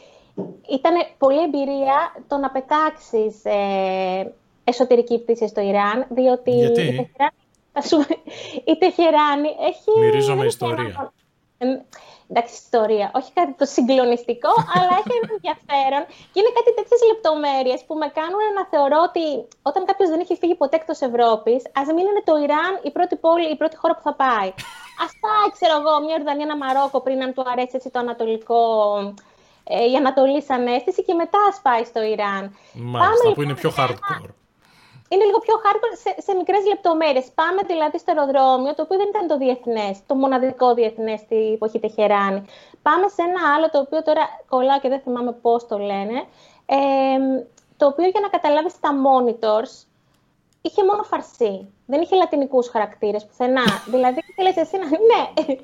ήταν 0.70 0.94
πολλή 1.18 1.44
εμπειρία 1.44 2.16
το 2.28 2.38
να 2.38 2.50
πετάξεις 2.50 3.46
ε, 3.46 4.34
εσωτερική 4.64 5.20
πτήση 5.20 5.48
στο 5.48 5.62
Ιράν, 5.62 6.06
διότι 6.10 6.52
Γιατί; 6.52 6.82
η 6.82 6.86
Τεχεράνη, 6.86 7.36
η 8.66 8.78
Τεχεράνη 8.78 9.48
έχει... 9.48 10.00
Μυρίζομαι 10.00 10.46
ιστορία. 10.46 11.14
Εντάξει, 12.30 12.54
ιστορία. 12.64 13.08
Όχι 13.20 13.32
κάτι 13.38 13.54
το 13.62 13.66
συγκλονιστικό, 13.76 14.54
αλλά 14.76 14.92
έχει 15.00 15.14
ένα 15.20 15.28
ενδιαφέρον. 15.38 16.04
Και 16.32 16.38
είναι 16.40 16.54
κάτι 16.58 16.72
τέτοιες 16.78 17.02
λεπτομέρειες 17.12 17.80
που 17.88 17.94
με 18.02 18.08
κάνουν 18.20 18.44
να 18.58 18.64
θεωρώ 18.74 19.00
ότι 19.10 19.26
όταν 19.70 19.82
κάποιος 19.90 20.10
δεν 20.12 20.20
έχει 20.24 20.36
φύγει 20.42 20.56
ποτέ 20.62 20.76
εκτός 20.82 21.00
Ευρώπης, 21.10 21.60
ας 21.82 21.88
μην 21.96 22.04
είναι 22.10 22.24
το 22.30 22.34
Ιράν 22.46 22.74
η 22.88 22.92
πρώτη 22.96 23.16
πόλη, 23.24 23.46
η 23.56 23.58
πρώτη 23.62 23.76
χώρα 23.82 23.94
που 23.98 24.06
θα 24.08 24.14
πάει. 24.24 24.50
Α 25.04 25.08
πάει, 25.24 25.48
ξέρω 25.58 25.76
εγώ, 25.82 25.94
μια 26.06 26.16
Ορδανία, 26.20 26.46
ένα 26.50 26.58
Μαρόκο 26.64 26.98
πριν 27.06 27.18
αν 27.26 27.32
του 27.34 27.44
αρέσει 27.52 27.76
έτσι 27.80 27.90
το 27.94 28.00
ανατολικό. 28.06 28.62
Ε, 29.68 29.90
η 29.92 29.96
Ανατολή 30.02 30.42
σαν 30.42 30.68
αίσθηση 30.68 31.02
και 31.04 31.14
μετά 31.14 31.40
ας 31.50 31.58
πάει 31.66 31.84
στο 31.84 32.02
Ιράν. 32.14 32.44
Μάλιστα, 32.74 33.24
Πάμε, 33.24 33.24
που 33.24 33.30
λοιπόν, 33.30 33.44
είναι 33.44 33.56
πιο 33.62 33.72
hardcore 33.78 34.34
είναι 35.10 35.26
λίγο 35.26 35.40
πιο 35.46 35.56
hardcore 35.64 35.96
σε, 36.04 36.12
σε 36.26 36.32
μικρές 36.40 36.64
λεπτομέρειες. 36.72 37.26
Πάμε 37.42 37.62
δηλαδή 37.72 37.98
στο 38.00 38.10
αεροδρόμιο, 38.12 38.74
το 38.76 38.82
οποίο 38.82 38.98
δεν 38.98 39.10
ήταν 39.14 39.28
το 39.28 39.38
διεθνές, 39.38 39.96
το 40.06 40.16
μοναδικό 40.16 40.74
διεθνές 40.74 41.20
στη 41.20 41.40
εποχή 41.54 41.80
Τεχεράνη. 41.80 42.42
Πάμε 42.82 43.08
σε 43.16 43.22
ένα 43.30 43.42
άλλο, 43.56 43.70
το 43.70 43.80
οποίο 43.80 44.04
τώρα 44.04 44.24
κολλάω 44.50 44.80
και 44.80 44.90
δεν 44.90 45.00
θυμάμαι 45.00 45.32
πώς 45.32 45.68
το 45.68 45.78
λένε. 45.78 46.18
Ε, 46.66 46.78
το 47.78 47.86
οποίο 47.86 48.08
για 48.08 48.22
να 48.22 48.30
καταλάβεις 48.30 48.80
τα 48.80 48.90
monitors 49.06 49.74
είχε 50.62 50.86
μόνο 50.86 51.04
φαρσί. 51.04 51.68
Δεν 51.86 52.02
είχε 52.02 52.16
λατινικούς 52.16 52.70
χαρακτήρες 52.70 53.26
πουθενά. 53.26 53.64
δηλαδή, 53.86 54.20
ήθελε 54.30 54.54
εσύ 54.56 54.78
να. 54.78 54.86
Ναι. 54.88 55.56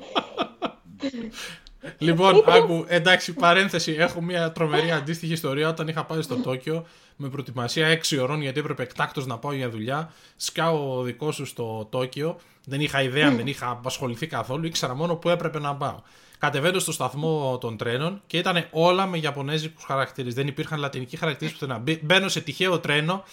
Λοιπόν, 1.97 2.43
άκου, 2.47 2.85
εντάξει, 2.87 3.33
παρένθεση. 3.33 3.95
Έχω 3.99 4.21
μια 4.21 4.51
τρομερή 4.51 4.91
αντίστοιχη 4.91 5.33
ιστορία 5.33 5.69
όταν 5.69 5.87
είχα 5.87 6.05
πάει 6.05 6.21
στο 6.21 6.35
Τόκιο 6.35 6.85
με 7.15 7.29
προετοιμασία 7.29 7.99
6 8.09 8.19
ώρων 8.21 8.41
γιατί 8.41 8.59
έπρεπε 8.59 8.83
εκτάκτως 8.83 9.25
να 9.25 9.37
πάω 9.37 9.53
για 9.53 9.69
δουλειά. 9.69 10.13
Σκάω 10.35 11.01
δικό 11.01 11.31
σου 11.31 11.45
στο 11.45 11.87
Τόκιο. 11.89 12.39
Δεν 12.65 12.81
είχα 12.81 13.01
ιδέα, 13.01 13.31
δεν 13.31 13.47
είχα 13.47 13.69
απασχοληθεί 13.69 14.27
καθόλου. 14.27 14.65
Ήξερα 14.65 14.95
μόνο 14.95 15.15
που 15.15 15.29
έπρεπε 15.29 15.59
να 15.59 15.75
πάω. 15.75 16.01
Κατεβαίνω 16.37 16.79
στο 16.79 16.91
σταθμό 16.91 17.57
των 17.57 17.77
τρένων 17.77 18.21
και 18.27 18.37
ήταν 18.37 18.67
όλα 18.71 19.05
με 19.05 19.17
Ιαπωνέζικους 19.17 19.83
χαρακτήρες. 19.83 20.33
Δεν 20.33 20.47
υπήρχαν 20.47 20.79
λατινικοί 20.79 21.17
χαρακτήρες 21.17 21.53
πουθενά. 21.53 21.83
Μπαίνω 22.01 22.27
σε 22.27 22.41
τυχαίο 22.41 22.79
τρένο 22.79 23.23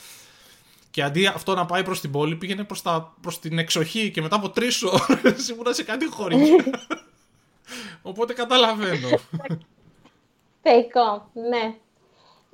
και 0.91 1.03
αντί 1.03 1.27
αυτό 1.27 1.55
να 1.55 1.67
πάει 1.67 1.85
προς 1.85 2.01
την 2.01 2.11
πόλη, 2.11 2.37
πήγαινε 2.37 2.67
προς 3.21 3.39
την 3.41 3.59
εξοχή 3.59 4.11
και 4.11 4.23
μετά 4.23 4.37
από 4.37 4.51
τρεις 4.51 4.83
ώρες 4.83 5.49
ήμουν 5.51 5.75
σε 5.75 5.83
κάτι 5.83 6.07
χωρί. 6.07 6.37
Οπότε 8.03 8.33
καταλαβαίνω. 8.33 9.09
Θεϊκό, 10.63 11.31
ναι. 11.51 11.75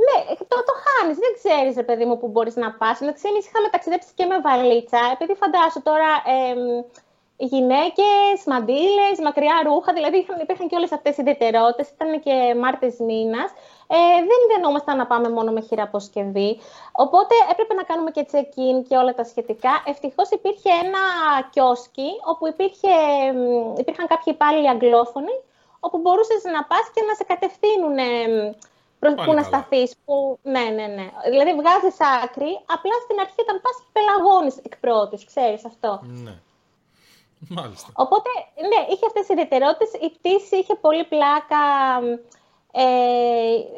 Ναι, 0.06 0.16
το, 0.50 0.56
το 0.68 0.74
χάνεις. 0.84 1.16
Δεν 1.24 1.32
ξέρεις, 1.38 1.76
ρε 1.76 1.82
παιδί 1.82 2.04
μου, 2.04 2.18
που 2.18 2.28
μπορείς 2.28 2.56
να 2.56 2.72
πας. 2.72 3.00
Εντάξει, 3.00 3.28
εμείς 3.28 3.46
είχαμε 3.46 3.68
ταξιδέψει 3.68 4.12
και 4.14 4.24
με 4.24 4.40
βαλίτσα. 4.40 5.00
Επειδή 5.14 5.34
φαντάσου 5.34 5.82
τώρα 5.82 6.10
ε, 6.36 6.54
γυναίκες, 7.36 8.36
μαντήλες, 8.46 9.16
μακριά 9.22 9.56
ρούχα. 9.66 9.92
Δηλαδή 9.92 10.26
υπήρχαν 10.42 10.68
και 10.68 10.76
όλες 10.76 10.92
αυτές 10.92 11.16
οι 11.16 11.20
ιδιαιτερότητες. 11.24 11.88
Ήταν 11.94 12.20
και 12.20 12.54
Μάρτε 12.62 12.88
μήνας. 12.98 13.50
Ε, 13.96 13.96
δεν 14.30 14.40
δενόμασταν 14.50 14.96
να 14.96 15.06
πάμε 15.06 15.28
μόνο 15.28 15.50
με 15.52 15.60
χειραποσκευή. 15.60 16.60
Οπότε 16.92 17.34
έπρεπε 17.52 17.74
να 17.74 17.82
κάνουμε 17.82 18.10
και 18.10 18.26
check-in 18.32 18.76
και 18.88 18.96
όλα 18.96 19.14
τα 19.14 19.24
σχετικά. 19.24 19.82
Ευτυχώς 19.86 20.28
υπήρχε 20.30 20.70
ένα 20.84 21.02
κιόσκι 21.52 22.10
όπου 22.24 22.46
υπήρχε, 22.46 22.94
υπήρχαν 23.82 24.06
κάποιοι 24.06 24.30
υπάλληλοι 24.36 24.68
αγγλόφωνοι 24.68 25.36
όπου 25.80 25.98
μπορούσες 25.98 26.42
να 26.54 26.64
πας 26.64 26.90
και 26.94 27.02
να 27.08 27.14
σε 27.14 27.24
κατευθύνουν 27.24 27.96
πού 29.24 29.32
να 29.32 29.42
σταθείς. 29.42 29.94
Που... 30.04 30.38
Ναι, 30.42 30.60
ναι, 30.76 30.86
ναι. 30.86 31.06
Δηλαδή 31.30 31.52
βγάζεις 31.60 31.96
άκρη, 32.22 32.52
απλά 32.74 32.94
στην 33.04 33.20
αρχή 33.20 33.40
όταν 33.40 33.60
πας 33.64 33.76
πελαγώνεις 33.92 34.56
εκ 34.66 34.76
πρώτης, 34.76 35.24
ξέρεις 35.24 35.64
αυτό. 35.64 36.00
Ναι. 36.02 36.34
Μάλιστα. 37.48 37.88
Οπότε, 37.94 38.30
ναι, 38.70 38.80
είχε 38.92 39.06
αυτές 39.06 39.26
τι 39.26 39.32
ιδιαιτερότητες. 39.32 39.90
Η 40.00 40.10
πτήση 40.10 40.56
είχε 40.56 40.74
πολύ 40.74 41.04
πλάκα. 41.04 41.64
Ε, 42.72 42.84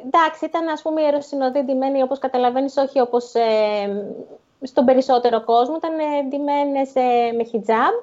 εντάξει, 0.06 0.44
ήταν 0.44 0.68
ας 0.68 0.82
πούμε 0.82 1.02
ιεροσυνοδή 1.02 1.62
ντυμένη 1.62 2.02
όπως 2.02 2.18
καταλαβαίνεις, 2.18 2.76
όχι 2.76 3.00
όπως 3.00 3.34
ε, 3.34 4.14
στον 4.62 4.84
περισσότερο 4.84 5.44
κόσμο, 5.44 5.76
ήταν 5.76 5.96
ντυμένες 6.28 6.94
ε, 6.94 7.32
με 7.36 7.44
χιτζάμ 7.44 7.94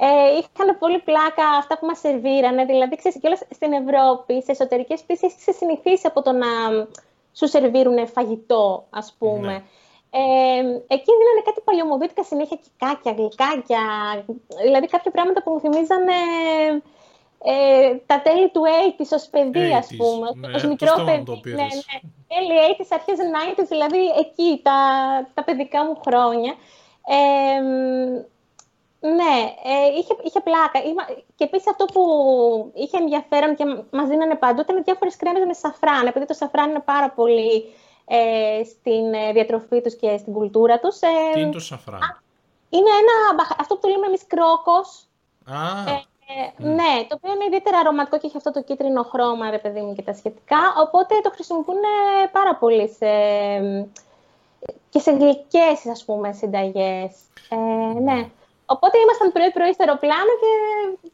ε, 0.00 0.28
είχαν 0.38 0.78
πολύ 0.78 0.98
πλάκα 0.98 1.46
αυτά 1.58 1.78
που 1.78 1.86
μας 1.86 1.98
σερβίρανε. 1.98 2.64
Δηλαδή, 2.64 2.96
ξέρεις, 2.96 3.18
και 3.20 3.26
όλα 3.26 3.36
στην 3.36 3.72
Ευρώπη, 3.72 4.42
σε 4.42 4.50
εσωτερικές 4.52 5.02
πτήσεις, 5.02 5.22
έχεις 5.22 5.56
συνηθίσει 5.56 6.06
από 6.06 6.22
το 6.22 6.32
να 6.32 6.46
σου 7.32 7.48
σερβίρουν 7.48 8.08
φαγητό, 8.08 8.86
ας 8.90 9.16
πούμε. 9.18 9.52
Ναι. 9.52 9.62
Ε, 10.10 10.58
εκεί 10.86 11.10
δίνανε 11.18 11.42
κάτι 11.44 11.60
παλιωμοδίτικα 11.64 12.22
συνέχεια, 12.24 12.58
κικάκια, 12.64 13.12
γλυκάκια. 13.12 13.84
Δηλαδή 14.62 14.86
κάποια 14.86 15.10
πράγματα 15.10 15.42
που 15.42 15.50
μου 15.50 15.60
θυμίζανε 15.60 16.18
ε, 17.44 17.94
τα 18.06 18.20
τέλη 18.20 18.48
του 18.50 18.62
80's 18.98 19.12
ως 19.12 19.28
παιδί, 19.30 19.74
ας 19.74 19.88
πούμε. 19.96 20.28
Ναι, 20.34 20.56
ως 20.56 20.64
μικρό 20.64 20.94
παιδί. 21.04 21.24
Το 21.24 21.40
ναι, 21.44 21.52
ναι. 21.52 21.98
Τέλη 22.32 22.54
80's, 22.78 22.86
αρχές 22.90 23.18
90's, 23.34 23.66
δηλαδή 23.68 23.98
εκεί 24.18 24.60
τα, 24.62 24.78
τα 25.34 25.44
παιδικά 25.44 25.84
μου 25.84 25.96
χρόνια. 26.06 26.54
Ε, 27.06 27.60
ναι, 29.00 29.34
ε, 29.64 29.98
είχε, 29.98 30.16
είχε 30.22 30.40
πλάκα. 30.40 30.78
Και 31.34 31.44
επίσης 31.44 31.68
αυτό 31.68 31.84
που 31.84 32.02
είχε 32.74 32.96
ενδιαφέρον 32.96 33.54
και 33.56 33.64
μας 33.90 34.08
δίνανε 34.08 34.34
παντού 34.34 34.60
ήταν 34.60 34.82
διάφορες 34.84 35.16
κρέμες 35.16 35.44
με 35.46 35.52
σαφράν. 35.52 36.06
Επειδή 36.06 36.26
το 36.26 36.34
σαφράν 36.34 36.70
είναι 36.70 36.82
πάρα 36.84 37.10
πολύ 37.10 37.72
ε, 38.06 38.64
στην 38.64 39.14
ε, 39.14 39.32
διατροφή 39.32 39.80
τους 39.80 39.96
και 39.96 40.16
στην 40.16 40.32
κουλτούρα 40.32 40.78
τους. 40.78 41.00
Ε, 41.00 41.32
Τι 41.32 41.40
είναι 41.40 41.50
το 41.50 41.60
σαφράν; 41.60 42.22
Είναι 42.68 42.90
ένα, 42.90 43.44
αυτό 43.58 43.74
που 43.74 43.80
το 43.80 43.88
λέμε 43.88 44.06
εμείς 44.06 44.26
κρόκος. 44.26 45.06
Α, 45.46 45.90
ε, 45.90 46.02
Ναι, 46.56 47.06
το 47.08 47.14
οποίο 47.14 47.32
είναι 47.32 47.44
ιδιαίτερα 47.44 47.78
αρωματικό 47.78 48.18
και 48.18 48.26
έχει 48.26 48.36
αυτό 48.36 48.50
το 48.50 48.62
κίτρινο 48.62 49.02
χρώμα, 49.02 49.50
ρε 49.50 49.58
παιδί 49.58 49.80
μου, 49.80 49.94
και 49.94 50.02
τα 50.02 50.14
σχετικά. 50.14 50.58
Οπότε 50.86 51.14
το 51.22 51.30
χρησιμοποιούν 51.30 51.82
πάρα 52.32 52.56
πολύ 52.56 52.88
σε, 52.88 53.10
και 54.90 54.98
σε 54.98 55.10
γλυκές, 55.10 55.86
ας 55.90 56.04
πούμε, 56.04 56.32
συνταγές. 56.32 57.12
Ε, 57.48 58.00
ναι. 58.00 58.28
Οπότε 58.74 58.94
ήμασταν 59.04 59.32
πρωί-πρωί 59.32 59.72
στο 59.72 59.82
αεροπλάνο 59.84 60.32
και 60.42 60.50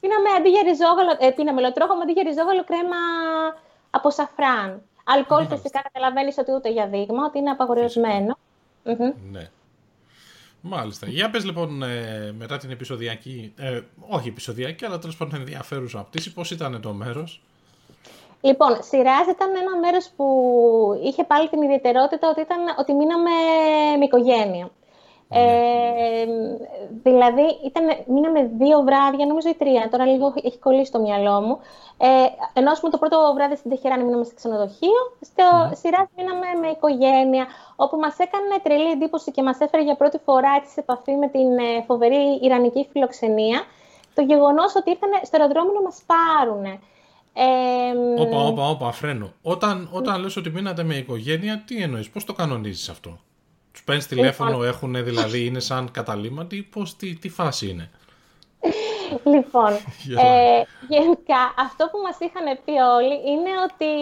πίναμε 0.01 0.31
αντί 0.37 0.51
για 0.55 0.63
ριζόγαλο, 0.69 1.13
ε, 1.19 1.31
πίναμε 1.37 1.61
λοτρόχο 1.61 1.93
αντί 2.03 2.13
για 2.17 2.25
ριζόγαλο 2.29 2.65
κρέμα 2.71 3.01
από 3.91 4.09
σαφράν. 4.11 4.69
Αλκοόλ 5.05 5.47
φυσικά 5.47 5.81
καταλαβαίνεις 5.89 6.39
ότι 6.39 6.53
ούτε 6.53 6.69
για 6.77 6.87
δείγμα, 6.93 7.23
ότι 7.29 7.39
είναι 7.39 7.51
απαγορευμένο. 7.51 8.33
Ναι. 9.33 9.45
Μάλιστα. 10.61 11.07
Για 11.07 11.31
πες 11.31 11.45
λοιπόν 11.45 11.83
ε, 11.83 12.35
μετά 12.39 12.57
την 12.57 12.71
επεισοδιακή, 12.71 13.55
ε, 13.57 13.81
όχι 14.09 14.29
επεισοδιακή, 14.29 14.85
αλλά 14.85 14.99
τέλος 14.99 15.17
πάντων 15.17 15.41
ενδιαφέρουσα 15.41 16.07
πτήση, 16.11 16.33
πώς 16.33 16.51
ήταν 16.51 16.81
το 16.81 16.93
μέρος; 16.93 17.43
Λοιπόν, 18.41 18.83
Σιράζ 18.83 19.27
ήταν 19.27 19.51
ένα 19.57 19.77
μέρος 19.77 20.11
που 20.17 20.27
είχε 21.05 21.25
πάλι 21.25 21.49
την 21.49 21.63
ιδιαιτερότητα 21.63 22.29
ότι, 22.29 22.41
ήταν, 22.41 22.59
ότι 22.79 22.93
μείναμε 22.93 23.31
με 23.99 24.05
οικογένεια. 24.05 24.71
Ε, 25.37 26.25
δηλαδή, 27.03 27.47
ήταν, 27.65 27.85
μείναμε 28.15 28.41
δύο 28.59 28.81
βράδια, 28.81 29.27
νομίζω 29.27 29.49
ή 29.49 29.55
τρία. 29.55 29.89
Τώρα 29.91 30.05
λίγο 30.07 30.33
έχει 30.43 30.59
κολλήσει 30.59 30.93
το 30.93 31.01
μυαλό 31.01 31.41
μου. 31.41 31.59
Ε, 31.97 32.09
ενώ 32.61 32.71
πούμε, 32.81 32.91
το 32.91 32.99
πρώτο 32.99 33.19
βράδυ 33.35 33.57
στην 33.57 33.71
Τεχεράνη 33.71 34.05
μείναμε 34.05 34.25
σε 34.25 34.35
ξενοδοχείο. 34.35 35.01
Στο 35.21 35.45
mm. 35.45 35.77
σειρά 35.81 36.11
μείναμε 36.17 36.47
με 36.61 36.69
οικογένεια, 36.69 37.47
όπου 37.77 37.97
μας 37.97 38.19
έκανε 38.19 38.55
τρελή 38.63 38.91
εντύπωση 38.91 39.31
και 39.31 39.43
μας 39.43 39.59
έφερε 39.61 39.83
για 39.83 39.97
πρώτη 39.97 40.19
φορά 40.25 40.51
έτσι, 40.59 40.71
σε 40.73 40.81
επαφή 40.81 41.13
με 41.13 41.29
την 41.29 41.59
ε, 41.59 41.83
φοβερή 41.87 42.39
Ιρανική 42.43 42.89
φιλοξενία. 42.93 43.63
Το 44.15 44.23
γεγονός 44.23 44.75
ότι 44.77 44.91
ήρθαν 44.91 45.11
στο 45.23 45.37
αεροδρόμιο 45.37 45.73
να 45.73 45.83
μας 45.83 46.03
πάρουν. 46.07 46.65
Ε, 47.37 48.23
όπα, 48.23 48.39
όπα, 48.39 48.69
όπα, 48.69 48.93
φρένο. 48.93 49.33
Όταν, 49.43 49.89
όταν 49.93 50.21
λες 50.21 50.37
ότι 50.37 50.51
μείνατε 50.51 50.83
με 50.83 50.95
οικογένεια, 50.95 51.63
τι 51.67 51.83
εννοείς, 51.83 52.11
πώς 52.11 52.25
το 52.25 52.33
κανονίζεις 52.33 52.89
αυτό; 52.89 53.19
Τους 53.75 53.85
παίρνεις 53.85 54.07
τηλέφωνο, 54.07 54.51
λοιπόν. 54.51 54.67
έχουν 54.67 55.05
δηλαδή, 55.05 55.45
είναι 55.45 55.61
σαν 55.61 55.91
καταλήμματοι, 55.91 56.63
πώς, 56.63 56.97
τι, 56.97 57.15
τι 57.15 57.29
φάση 57.29 57.69
είναι; 57.69 57.91
Λοιπόν, 59.25 59.73
ε, 60.27 60.63
γενικά 60.89 61.55
αυτό 61.59 61.89
που 61.91 61.99
μας 62.05 62.17
είχαν 62.21 62.59
πει 62.65 62.73
όλοι 62.73 63.15
είναι 63.15 63.51
ότι 63.69 63.93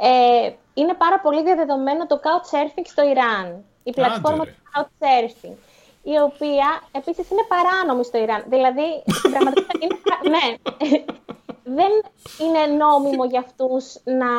ε, 0.00 0.50
είναι 0.74 0.94
πάρα 0.94 1.20
πολύ 1.20 1.42
διαδεδομένο 1.42 2.06
το 2.06 2.20
Couchsurfing 2.24 2.84
στο 2.84 3.02
Ιράν. 3.08 3.64
Η 3.82 3.92
πλατφόρμα 3.92 4.44
του 4.44 4.56
Couchsurfing 4.72 5.56
η 6.02 6.18
οποία 6.28 6.82
επίσης 6.92 7.30
είναι 7.30 7.44
παράνομη 7.48 8.04
στο 8.04 8.18
Ιράν. 8.18 8.44
Δηλαδή, 8.48 9.02
στην 9.18 9.30
πραγματικότητα 9.30 9.74
είναι... 9.80 9.96
ναι, 10.32 10.46
δεν 11.74 11.92
είναι 12.42 12.62
νόμιμο 12.84 13.24
για 13.24 13.40
αυτούς 13.40 13.84
να, 14.04 14.32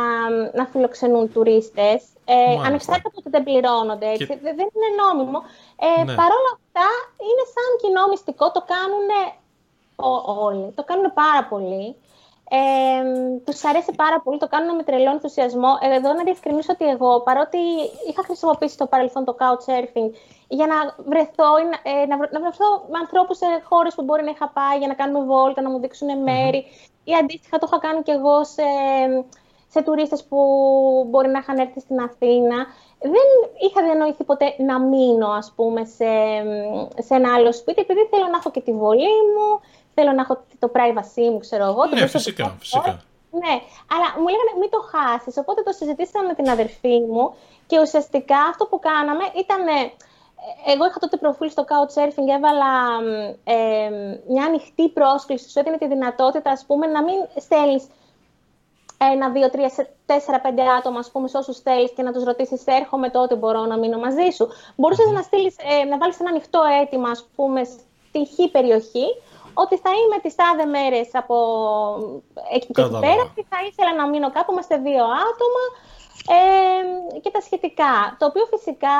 να 0.53 0.65
φιλοξενούν 0.65 1.31
τουρίστες, 1.34 2.03
ε, 2.25 2.53
ανεξάρτητα 2.65 3.08
από 3.08 3.17
ότι 3.21 3.29
δεν 3.29 3.43
πληρώνονται, 3.43 4.08
έτσι. 4.10 4.25
δεν 4.41 4.67
είναι 4.75 4.89
νόμιμο. 5.03 5.39
Ε, 5.88 6.03
ναι. 6.03 6.15
Παρ' 6.19 6.34
όλα 6.39 6.51
αυτά, 6.58 6.88
είναι 7.29 7.45
σαν 7.53 7.69
κοινό 7.81 8.03
μυστικό, 8.10 8.51
το 8.51 8.63
κάνουν 8.73 9.08
όλοι, 10.45 10.71
το 10.75 10.84
κάνουν 10.84 11.13
πάρα 11.13 11.43
πολύ. 11.49 11.95
Ε, 12.55 13.39
τους 13.45 13.63
αρέσει 13.63 13.91
πάρα 13.95 14.21
πολύ, 14.21 14.37
το 14.37 14.47
κάνουν 14.47 14.75
με 14.75 14.83
τρελό 14.83 15.09
ενθουσιασμό. 15.11 15.71
Ε, 15.81 15.95
εδώ 15.95 16.13
να 16.13 16.23
διευκρινίσω 16.23 16.71
ότι 16.73 16.85
εγώ, 16.89 17.21
παρότι 17.21 17.57
είχα 18.09 18.23
χρησιμοποιήσει 18.23 18.77
το 18.77 18.87
παρελθόν 18.87 19.25
το 19.25 19.35
couchsurfing 19.39 20.09
για 20.47 20.67
να 20.67 20.75
βρεθώ, 21.05 21.49
ε, 21.83 22.05
να, 22.05 22.15
να 22.17 22.39
βρεθώ 22.39 22.69
με 22.91 22.97
ανθρώπους 22.99 23.37
σε 23.37 23.45
χώρες 23.69 23.95
που 23.95 24.03
μπορεί 24.03 24.23
να 24.23 24.31
είχα 24.31 24.47
πάει 24.49 24.77
για 24.77 24.87
να 24.87 24.93
κάνουμε 24.93 25.25
βόλτα, 25.25 25.61
να 25.61 25.69
μου 25.69 25.79
δείξουν 25.79 26.21
μέρη 26.21 26.65
ή 27.03 27.13
αντίστοιχα 27.21 27.57
το 27.57 27.67
είχα 27.69 27.79
κάνει 27.79 28.01
και 28.01 28.11
εγώ 28.11 28.43
σε, 28.43 28.67
σε 29.67 29.81
τουρίστες 29.83 30.23
που 30.23 30.39
μπορεί 31.09 31.29
να 31.29 31.39
είχαν 31.39 31.57
έρθει 31.57 31.79
στην 31.79 31.99
Αθήνα. 31.99 32.57
Δεν 32.99 33.27
είχα 33.65 33.83
διανοηθεί 33.83 34.23
ποτέ 34.23 34.55
να 34.57 34.79
μείνω, 34.79 35.27
ας 35.27 35.53
πούμε, 35.55 35.85
σε, 35.85 36.11
σε 37.07 37.13
ένα 37.15 37.33
άλλο 37.33 37.53
σπίτι, 37.53 37.81
επειδή 37.81 38.07
θέλω 38.11 38.27
να 38.31 38.37
έχω 38.37 38.51
και 38.51 38.61
τη 38.61 38.73
βολή 38.73 39.15
μου, 39.33 39.49
θέλω 39.93 40.12
να 40.12 40.21
έχω 40.21 40.43
το 40.60 40.71
privacy 40.75 41.29
μου, 41.32 41.39
ξέρω 41.39 41.65
εγώ. 41.65 41.86
Ναι, 41.86 42.08
φυσικά, 42.08 42.56
φυσικά. 42.60 43.01
Ναι, 43.32 43.56
αλλά 43.93 44.08
μου 44.19 44.27
λέγανε 44.34 44.53
μην 44.60 44.69
το 44.69 44.79
χάσεις, 44.91 45.38
οπότε 45.38 45.62
το 45.63 45.71
συζητήσαμε 45.71 46.27
με 46.27 46.34
την 46.34 46.49
αδερφή 46.49 46.99
μου 46.99 47.34
και 47.67 47.79
ουσιαστικά 47.79 48.38
αυτό 48.51 48.65
που 48.65 48.79
κάναμε 48.79 49.23
ήταν... 49.36 49.65
Εγώ 50.65 50.86
είχα 50.86 50.99
τότε 50.99 51.17
προφίλ 51.17 51.49
στο 51.49 51.65
Couchsurfing, 51.69 52.27
έβαλα 52.38 52.71
ε, 53.43 53.89
μια 54.27 54.45
ανοιχτή 54.45 54.89
πρόσκληση, 54.89 55.49
σου 55.49 55.60
έδινε 55.60 55.77
τη 55.77 55.88
δυνατότητα, 55.88 56.51
ας 56.51 56.63
πούμε, 56.67 56.88
να 56.88 57.03
μην 57.03 57.15
στέλνεις 57.36 57.84
ένα, 58.97 59.29
δύο, 59.29 59.49
τρία, 59.49 59.71
τέσσερα, 60.06 60.39
πέντε 60.39 60.62
άτομα, 60.77 60.99
ας 60.99 61.12
πούμε, 61.12 61.27
σε 61.27 61.38
όσους 61.38 61.60
θέλεις 61.60 61.91
και 61.95 62.01
να 62.01 62.12
τους 62.13 62.23
ρωτήσεις 62.23 62.63
έρχομαι 62.65 63.10
τότε 63.10 63.36
μπορώ 63.36 63.65
να 63.65 63.77
μείνω 63.77 63.97
μαζί 63.99 64.29
σου. 64.36 64.47
Μπορούσες 64.75 65.12
να, 65.12 65.21
στείλεις, 65.21 65.56
ε, 65.58 65.84
να 65.84 65.97
βάλεις 65.97 66.19
ένα 66.19 66.29
ανοιχτό 66.29 66.62
αίτημα, 66.82 67.10
ας 67.10 67.25
πούμε, 67.36 67.63
στη 67.63 68.25
χή 68.25 68.49
περιοχή, 68.49 69.06
ότι 69.53 69.77
θα 69.77 69.89
είμαι 69.89 70.19
τις 70.21 70.35
τάδε 70.35 70.65
μέρες 70.65 71.09
από 71.13 71.37
εκεί 72.53 72.73
και 72.73 72.81
εκεί 72.81 72.99
πέρα 72.99 73.31
και 73.35 73.45
θα 73.49 73.57
ήθελα 73.69 73.95
να 73.95 74.07
μείνω 74.09 74.31
κάπου, 74.31 74.51
είμαστε 74.51 74.77
δύο 74.77 75.03
άτομα 75.03 75.63
ε, 76.37 77.19
και 77.19 77.29
τα 77.29 77.41
σχετικά. 77.41 78.15
Το 78.19 78.25
οποίο 78.25 78.45
φυσικά 78.45 78.97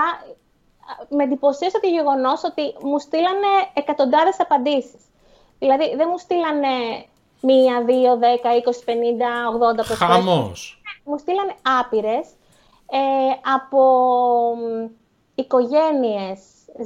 με 1.10 1.24
εντυπωσίασε 1.24 1.80
το 1.80 1.88
γεγονός 1.88 2.44
ότι 2.44 2.76
μου 2.82 3.00
στείλανε 3.00 3.52
εκατοντάδες 3.74 4.40
απαντήσεις. 4.40 5.02
Δηλαδή 5.60 5.96
δεν 5.96 6.08
μου 6.12 6.18
στείλανε 6.18 7.06
μία, 7.42 7.84
δύο, 7.84 8.18
δέκα, 8.18 8.56
είκοσι, 8.56 8.84
πενήντα, 8.84 9.48
ογδόντα 9.48 9.84
προσθέσεις. 9.84 10.16
Χαμός. 10.16 10.82
Μου 11.04 11.18
στείλανε 11.18 11.56
άπειρες 11.80 12.28
ε, 12.90 13.00
από 13.56 13.84
οικογένειες, 15.36 16.40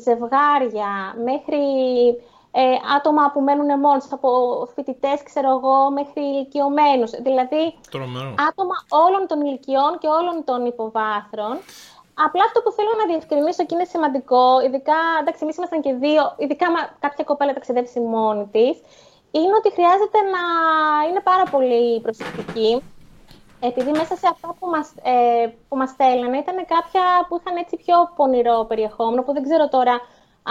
ζευγάρια, 0.04 1.16
μέχρι 1.24 1.58
ε, 2.52 2.62
άτομα 2.96 3.32
που 3.34 3.42
μένουν 3.42 3.80
μόνοι 3.80 4.02
από 4.10 4.30
φοιτητές, 4.74 5.24
ξέρω 5.24 5.50
εγώ, 5.50 5.92
μέχρι 5.92 6.22
ηλικιωμένους. 6.22 7.12
Δηλαδή, 7.12 7.64
άτομα 8.50 8.76
όλων 9.06 9.28
των 9.28 9.42
ηλικιών 9.42 9.98
και 10.02 10.08
όλων 10.08 10.44
των 10.44 10.66
υποβάθρων. 10.66 11.56
Απλά 12.26 12.44
αυτό 12.44 12.62
που 12.62 12.72
θέλω 12.72 12.94
να 12.98 13.06
διευκρινίσω 13.06 13.66
και 13.66 13.76
είναι 13.76 13.84
σημαντικό, 13.94 14.62
ειδικά, 14.66 15.00
εντάξει, 15.22 15.40
εμείς 15.44 15.58
ήμασταν 15.58 15.82
και 15.82 15.94
δύο, 15.94 16.24
ειδικά 16.38 16.72
μα 16.72 16.82
κάποια 17.00 17.24
κοπέλα 17.24 17.54
ταξιδέψει 17.54 18.00
μόνη 18.00 18.46
της, 18.52 18.76
είναι 19.32 19.56
ότι 19.60 19.70
χρειάζεται 19.72 20.20
να 20.36 20.44
είναι 21.10 21.22
πάρα 21.32 21.44
πολύ 21.54 22.02
προσεκτική. 22.02 22.82
Επειδή 23.60 23.92
μέσα 23.92 24.16
σε 24.16 24.28
αυτά 24.34 24.56
που 24.60 24.68
μας, 24.68 24.94
ε, 25.02 25.48
που 25.68 25.76
μας 25.78 25.90
στέλνανε 25.90 26.38
ήταν 26.38 26.56
κάποια 26.56 27.04
που 27.28 27.40
είχαν 27.40 27.56
έτσι 27.58 27.76
πιο 27.84 27.96
πονηρό 28.16 28.66
περιεχόμενο, 28.68 29.24
που 29.24 29.34
δεν 29.34 29.44
ξέρω 29.44 29.68
τώρα 29.68 29.96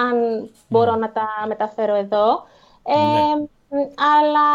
αν 0.04 0.48
μπορώ 0.68 0.94
να 0.94 1.12
τα 1.12 1.26
μεταφέρω 1.46 1.94
εδώ. 1.94 2.46
Ε, 2.82 2.96
ναι. 2.96 3.88
Αλλά 4.14 4.48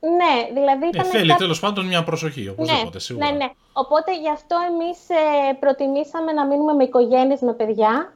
ναι, 0.00 0.60
δηλαδή 0.60 0.84
ε, 0.84 0.88
ήταν... 0.88 1.06
Ε, 1.06 1.08
θέλει 1.08 1.34
τέλος 1.34 1.60
πάντων 1.60 1.86
μια 1.86 2.04
προσοχή, 2.04 2.48
οπωσδήποτε, 2.48 2.90
ναι, 2.92 2.98
σίγουρα. 2.98 3.30
Ναι, 3.30 3.36
ναι. 3.36 3.50
Οπότε 3.72 4.18
γι' 4.20 4.30
αυτό 4.30 4.56
εμείς 4.70 4.98
ε, 5.08 5.52
προτιμήσαμε 5.60 6.32
να 6.32 6.46
μείνουμε 6.46 6.72
με 6.72 6.84
οικογένειες, 6.84 7.40
με 7.40 7.52
παιδιά 7.52 8.12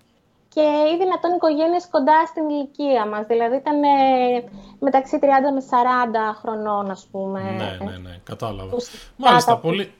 και 0.54 0.60
ή 0.92 0.96
δυνατόν 0.98 1.32
οικογένειες 1.34 1.88
κοντά 1.90 2.26
στην 2.26 2.48
ηλικία 2.48 3.06
μας. 3.06 3.26
Δηλαδή 3.26 3.56
ήταν 3.56 3.82
ε, 3.82 3.88
μεταξύ 4.78 5.18
30 5.22 5.24
με 5.26 5.62
40 5.70 6.36
χρονών, 6.40 6.90
ας 6.90 7.06
πούμε. 7.10 7.40
Ναι, 7.40 7.90
ναι, 7.90 7.96
ναι, 7.96 8.20
κατάλαβα. 8.24 8.76
Μάλιστα, 9.16 9.56
πολύ, 9.56 9.92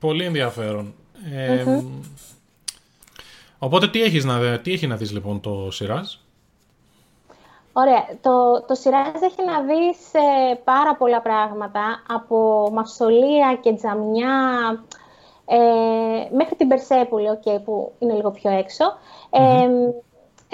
πολύ 0.00 0.24
ενδιαφέρον. 0.24 0.94
Ε, 1.34 1.82
Οπότε 3.64 3.88
τι, 3.88 4.02
έχεις 4.02 4.24
να, 4.24 4.58
τι 4.58 4.72
έχει 4.72 4.86
να 4.86 4.96
δεις 4.96 5.12
λοιπόν 5.12 5.40
το 5.40 5.70
Σιράζ; 5.70 6.14
Ωραία. 7.72 8.06
Το, 8.20 8.64
το 8.66 8.74
Σιράζ 8.74 9.20
έχει 9.22 9.44
να 9.46 9.60
δεις 9.62 9.98
πάρα 10.64 10.96
πολλά 10.96 11.20
πράγματα, 11.20 12.02
από 12.08 12.68
μαυσολία 12.72 13.58
και 13.60 13.72
τζαμιά, 13.72 14.36
ε, 15.46 15.56
μέχρι 16.36 16.54
την 16.56 16.68
Περσέπουλη, 16.68 17.28
okay, 17.32 17.58
που 17.64 17.92
είναι 17.98 18.14
λίγο 18.14 18.30
πιο 18.30 18.50
έξω. 18.50 18.84
Ε, 19.30 19.68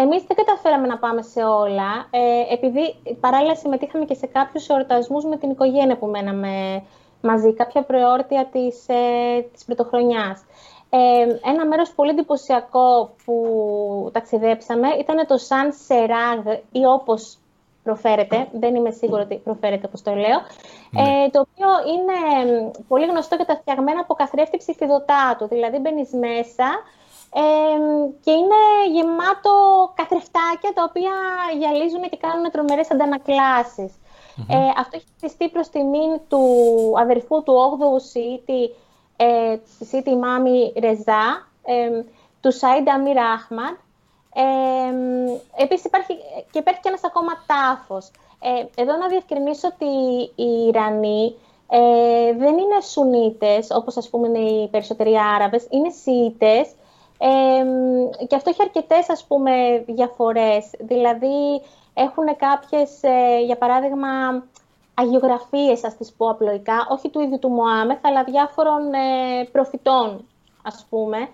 εμείς 0.02 0.22
δεν 0.26 0.36
καταφέραμε 0.36 0.86
να 0.86 0.98
πάμε 0.98 1.22
σε 1.22 1.42
όλα, 1.44 2.06
ε, 2.10 2.54
επειδή 2.54 2.94
παράλληλα 3.20 3.56
συμμετείχαμε 3.56 4.04
και 4.04 4.14
σε 4.14 4.26
κάποιους 4.26 4.68
εορτασμούς 4.68 5.24
με 5.24 5.36
την 5.36 5.50
οικογένεια 5.50 5.98
που 5.98 6.06
μέναμε 6.06 6.82
μαζί, 7.20 7.54
κάποια 7.54 7.82
προεόρτια 7.82 8.48
της, 8.52 8.88
ε, 8.88 9.40
της 9.52 9.64
πρωτοχρονιάς. 9.64 10.42
Ε, 10.90 10.98
ένα 11.50 11.66
μέρος 11.66 11.92
πολύ 11.92 12.10
εντυπωσιακό 12.10 13.10
που 13.24 14.10
ταξιδέψαμε 14.12 14.88
ήταν 14.88 15.26
το 15.26 15.38
Σαν 15.38 15.72
Σεράγ 15.72 16.46
ή 16.72 16.84
όπως 16.84 17.38
προφέρεται, 17.82 18.48
δεν 18.52 18.74
είμαι 18.74 18.90
σίγουρη 18.90 19.22
ότι 19.22 19.36
προφέρεται 19.36 19.86
όπως 19.86 20.02
το 20.02 20.14
λέω, 20.14 20.38
ναι. 20.90 21.00
ε, 21.00 21.28
το 21.30 21.38
οποίο 21.46 21.68
είναι 21.92 22.18
πολύ 22.88 23.06
γνωστό 23.06 23.34
για 23.36 23.44
τα 23.44 23.56
φτιαγμένα 23.56 24.00
από 24.00 24.14
καθρέφτη 24.14 24.56
ψηφιδωτάτου, 24.56 25.48
δηλαδή 25.48 25.78
μπαίνεις 25.78 26.10
μέσα 26.12 26.68
ε, 27.34 27.78
και 28.24 28.30
είναι 28.30 28.60
γεμάτο 28.92 29.54
καθρεφτάκια 29.94 30.72
τα 30.74 30.82
οποία 30.88 31.14
γυαλίζουν 31.58 32.02
και 32.10 32.16
κάνουν 32.16 32.50
τρομερές 32.50 32.88
Ε, 34.48 34.56
αυτό 34.76 34.96
έχει 34.96 35.06
χτιστεί 35.16 35.48
προς 35.48 35.68
τιμήν 35.68 36.20
του 36.28 36.42
αδερφού 36.98 37.42
του 37.42 37.54
8ου 37.70 38.00
Σιήτη, 38.10 38.74
ε, 39.20 39.56
Σιήτη 39.84 40.16
Μάμι 40.16 40.72
Ρεζά, 40.76 41.48
ε, 41.64 42.02
του 42.40 42.52
Σαΐντ 42.52 42.88
Αμίρ 42.88 43.18
Αχμαντ, 43.18 43.76
ε, 44.34 45.62
επίσης 45.62 45.84
υπάρχει 45.84 46.16
και 46.50 46.58
υπάρχει 46.58 46.80
και 46.80 46.88
ένας 46.88 47.04
ακόμα 47.04 47.32
τάφος. 47.46 48.10
Ε, 48.40 48.82
εδώ 48.82 48.96
να 48.96 49.08
διευκρινίσω 49.08 49.68
ότι 49.68 49.86
οι 50.42 50.66
Ιρανοί 50.68 51.34
ε, 51.68 52.32
δεν 52.32 52.58
είναι 52.58 52.80
Σουνίτες, 52.80 53.70
όπως 53.70 53.96
ας 53.96 54.08
πούμε 54.08 54.28
είναι 54.28 54.38
οι 54.38 54.68
περισσότεροι 54.68 55.18
Άραβες, 55.34 55.66
είναι 55.70 55.90
Σιήτες 55.90 56.68
ε, 57.18 58.24
και 58.26 58.36
αυτό 58.36 58.50
έχει 58.50 58.62
αρκετές 58.62 59.10
ας 59.10 59.24
πούμε 59.24 59.84
διαφορές. 59.86 60.70
Δηλαδή 60.78 61.62
έχουν 61.94 62.36
κάποιες, 62.36 63.02
ε, 63.02 63.40
για 63.44 63.56
παράδειγμα, 63.56 64.08
αγιογραφίες, 65.00 65.84
ας 65.84 65.96
τις 65.96 66.12
πω 66.16 66.30
απλοϊκά, 66.30 66.86
όχι 66.90 67.08
του 67.08 67.20
ίδιου 67.20 67.38
του 67.38 67.48
Μωάμεθ, 67.48 67.98
αλλά 68.02 68.24
διάφορων 68.24 68.92
ε, 68.92 69.44
προφητών, 69.52 70.24
ας 70.62 70.86
πούμε. 70.90 71.28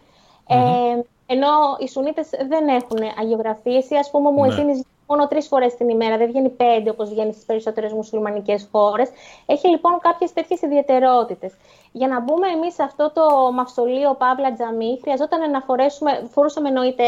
Ενώ 1.27 1.49
οι 1.79 1.89
Σουνίτες 1.89 2.31
δεν 2.49 2.69
έχουν 2.69 2.99
αγιογραφίες 3.21 3.91
ή 3.91 3.97
ας 3.97 4.11
πούμε 4.11 4.31
μου 4.31 4.45
ναι. 4.45 4.81
μόνο 5.07 5.29
τρεις 5.29 5.47
φορές 5.47 5.75
την 5.75 5.89
ημέρα, 5.89 6.17
δεν 6.17 6.27
βγαίνει 6.27 6.49
πέντε 6.49 6.91
όπως 6.91 7.09
βγαίνει 7.09 7.33
στις 7.33 7.45
περισσότερες 7.45 7.93
μουσουλμανικές 7.93 8.69
χώρες. 8.73 9.11
Έχει 9.47 9.69
λοιπόν 9.69 9.99
κάποιες 9.99 10.33
τέτοιες 10.33 10.63
ιδιαιτερότητες. 10.63 11.53
Για 11.93 12.09
να 12.09 12.21
μπούμε 12.21 12.49
εμείς 12.49 12.75
σε 12.75 12.83
αυτό 12.83 13.11
το 13.15 13.53
μαυσολείο 13.53 14.15
Παύλα 14.15 14.53
Τζαμί, 14.53 14.99
χρειαζόταν 15.03 15.51
να 15.51 15.61
φορέσουμε, 15.61 16.29
φορούσαμε 16.31 16.69
εννοείται 16.69 17.05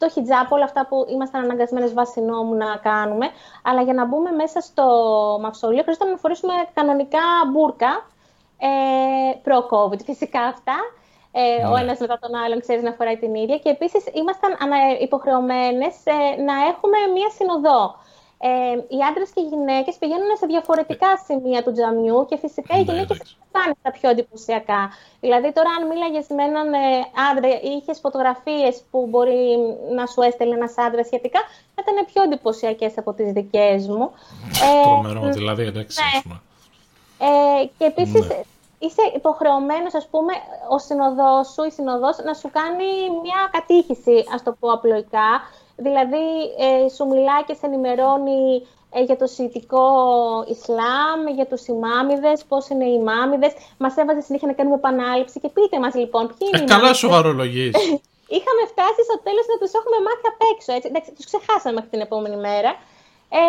το 0.00 0.08
χιτζάπ, 0.08 0.52
όλα 0.52 0.64
αυτά 0.64 0.86
που 0.86 1.06
ήμασταν 1.08 1.42
αναγκασμένες 1.42 1.92
βάσει 1.92 2.20
νόμου 2.20 2.54
να 2.54 2.76
κάνουμε. 2.76 3.26
Αλλά 3.62 3.82
για 3.82 3.94
να 3.94 4.04
μπούμε 4.06 4.30
μέσα 4.30 4.60
στο 4.60 4.84
μαυσολείο, 5.40 5.82
χρειαζόταν 5.82 6.10
να 6.10 6.16
φορέσουμε 6.16 6.52
κανονικά 6.74 7.24
μπουρκα. 7.50 7.92
Ε, 8.62 9.32
προ-COVID 9.44 10.00
φυσικά 10.04 10.40
αυτά 10.40 10.76
ε, 11.32 11.66
ο 11.66 11.74
ναι. 11.74 11.80
ένας 11.80 11.98
μετά 11.98 12.18
τον 12.18 12.34
άλλον 12.34 12.60
ξέρει 12.60 12.82
να 12.82 12.92
φοράει 12.92 13.16
την 13.16 13.34
ίδια. 13.34 13.58
Και 13.58 13.68
επίσης 13.68 14.04
ήμασταν 14.12 14.52
υποχρεωμένες 15.00 15.94
ε, 16.04 16.42
να 16.42 16.54
έχουμε 16.70 16.98
μία 17.14 17.30
συνοδό. 17.36 17.94
Ε, 18.42 18.96
οι 18.96 18.98
άντρες 19.08 19.30
και 19.34 19.40
οι 19.40 19.48
γυναίκες 19.52 19.96
πηγαίνουν 19.96 20.36
σε 20.38 20.46
διαφορετικά 20.46 21.10
σημεία 21.26 21.62
του 21.62 21.72
τζαμιού 21.72 22.26
και 22.28 22.36
φυσικά 22.36 22.74
οι 22.76 22.84
ναι, 22.84 22.92
γυναίκε 22.92 23.14
πάνε 23.52 23.74
στα 23.80 23.90
πιο 23.90 24.10
εντυπωσιακά. 24.10 24.90
Δηλαδή, 25.20 25.52
τώρα, 25.52 25.70
αν 25.70 25.86
μίλαγες 25.86 26.26
με 26.36 26.42
έναν 26.42 26.72
ε, 26.72 26.78
άντρα 27.30 27.48
ή 27.48 27.70
είχες 27.78 27.98
φωτογραφίες 28.00 28.82
που 28.90 29.06
μπορεί 29.10 29.40
να 29.94 30.06
σου 30.06 30.20
έστελνε 30.22 30.54
ένας 30.54 30.78
άντρας 30.78 31.06
σχετικά, 31.06 31.40
θα 31.74 31.82
ήταν 31.82 32.06
πιο 32.12 32.22
εντυπωσιακές 32.22 32.98
από 32.98 33.12
τις 33.12 33.32
δικές 33.32 33.86
μου. 33.86 34.10
Τρομερό, 34.82 35.28
δηλαδή, 35.28 35.62
εντάξει. 35.62 36.00
Ναι. 36.28 36.34
Ε, 37.26 37.64
και 37.78 37.84
επίσης, 37.84 38.28
ναι 38.28 38.40
είσαι 38.82 39.02
υποχρεωμένος, 39.14 39.94
ας 39.94 40.06
πούμε, 40.10 40.32
ο 40.68 40.78
συνοδός 40.78 41.48
σου, 41.52 41.64
η 41.64 41.70
συνοδός, 41.70 42.16
να 42.24 42.34
σου 42.34 42.50
κάνει 42.50 42.88
μια 43.22 43.48
κατήχηση, 43.52 44.24
ας 44.34 44.42
το 44.42 44.56
πω 44.60 44.72
απλοϊκά. 44.72 45.30
Δηλαδή, 45.86 46.26
ε, 46.66 46.88
σου 46.94 47.04
μιλάει 47.12 47.42
και 47.46 47.54
σε 47.54 47.66
ενημερώνει 47.66 48.66
ε, 48.96 49.02
για 49.02 49.16
το 49.16 49.26
Σιητικό 49.26 49.86
Ισλάμ, 50.54 51.20
για 51.38 51.46
τους 51.46 51.62
ημάμιδες, 51.66 52.44
πώς 52.50 52.68
είναι 52.68 52.86
οι 52.90 52.96
ημάμιδες. 53.00 53.52
Μας 53.82 53.96
έβαζε 53.96 54.20
συνέχεια 54.20 54.48
να 54.48 54.54
κάνουμε 54.58 54.76
επανάληψη 54.82 55.40
και 55.40 55.50
πείτε 55.56 55.76
μας 55.82 55.94
λοιπόν 55.94 56.24
ποιοι 56.26 56.48
είναι 56.48 56.62
ε, 56.62 56.72
Καλά 56.74 56.92
σοβαρολογείς. 56.94 57.74
Είχαμε 58.36 58.62
φτάσει 58.72 59.00
στο 59.08 59.16
τέλος 59.26 59.44
να 59.52 59.56
τους 59.60 59.72
έχουμε 59.78 59.98
μάθει 60.06 60.24
απ' 60.32 60.44
έξω, 60.52 60.70
έτσι. 60.76 60.88
Εντάξει, 60.90 61.10
τους 61.16 61.26
ξεχάσαμε 61.30 61.74
μέχρι 61.76 61.90
την 61.94 62.00
επόμενη 62.06 62.38
μέρα. 62.48 62.70
Ε, 63.32 63.42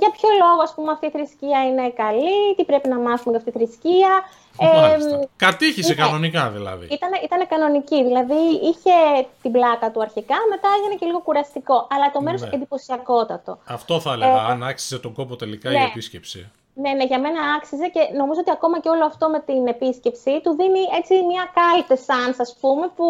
για 0.00 0.10
ποιο 0.16 0.28
λόγο, 0.42 0.60
ας 0.62 0.72
πούμε, 0.74 0.90
αυτή 0.92 1.06
η 1.06 1.10
θρησκεία 1.10 1.60
είναι 1.68 1.90
καλή, 2.02 2.54
τι 2.56 2.64
πρέπει 2.64 2.88
να 2.88 2.98
μάθουμε 2.98 3.30
για 3.34 3.40
αυτή 3.40 3.50
τη 3.50 3.58
θρησκεία. 3.58 4.12
Ε, 4.58 5.26
Κατήχησε 5.36 5.94
κανονικά 5.94 6.50
δηλαδή. 6.50 6.86
Ήταν, 6.90 7.10
ήταν 7.24 7.40
κανονική, 7.48 8.04
δηλαδή 8.04 8.40
είχε 8.70 8.96
την 9.42 9.52
πλάκα 9.52 9.90
του 9.90 10.00
αρχικά, 10.02 10.36
μετά 10.50 10.68
έγινε 10.78 10.94
και 10.98 11.06
λίγο 11.06 11.20
κουραστικό, 11.20 11.86
αλλά 11.90 12.10
το 12.10 12.20
μέρος 12.20 12.40
ναι. 12.40 12.48
εντυπωσιακότατο. 12.52 13.58
Αυτό 13.64 14.00
θα 14.00 14.12
έλεγα, 14.12 14.40
ε, 14.46 14.50
αν 14.52 14.62
άξιζε 14.62 14.98
τον 14.98 15.12
κόπο 15.12 15.36
τελικά 15.36 15.70
ναι. 15.70 15.78
η 15.78 15.82
επίσκεψη. 15.82 16.50
Ναι, 16.74 16.90
ναι, 16.92 17.04
για 17.04 17.20
μένα 17.20 17.40
άξιζε 17.56 17.86
και 17.94 18.00
νομίζω 18.16 18.40
ότι 18.40 18.50
ακόμα 18.50 18.80
και 18.80 18.88
όλο 18.88 19.04
αυτό 19.04 19.28
με 19.28 19.40
την 19.40 19.66
επίσκεψη 19.66 20.40
του 20.42 20.56
δίνει 20.58 20.82
έτσι 20.98 21.14
μια 21.30 21.44
κάλτε 21.58 21.96
σαν, 21.96 22.34
ας 22.38 22.56
πούμε, 22.60 22.86
που 22.96 23.06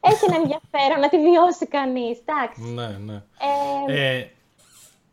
έχει 0.00 0.24
ένα 0.28 0.36
ενδιαφέρον 0.36 1.00
να 1.00 1.08
τη 1.08 1.18
βιώσει 1.18 1.66
κανείς, 1.66 2.18
εντάξει. 2.24 2.60
Ναι, 2.76 2.88
ναι. 3.06 3.22
Ε, 3.86 4.16
ε, 4.16 4.30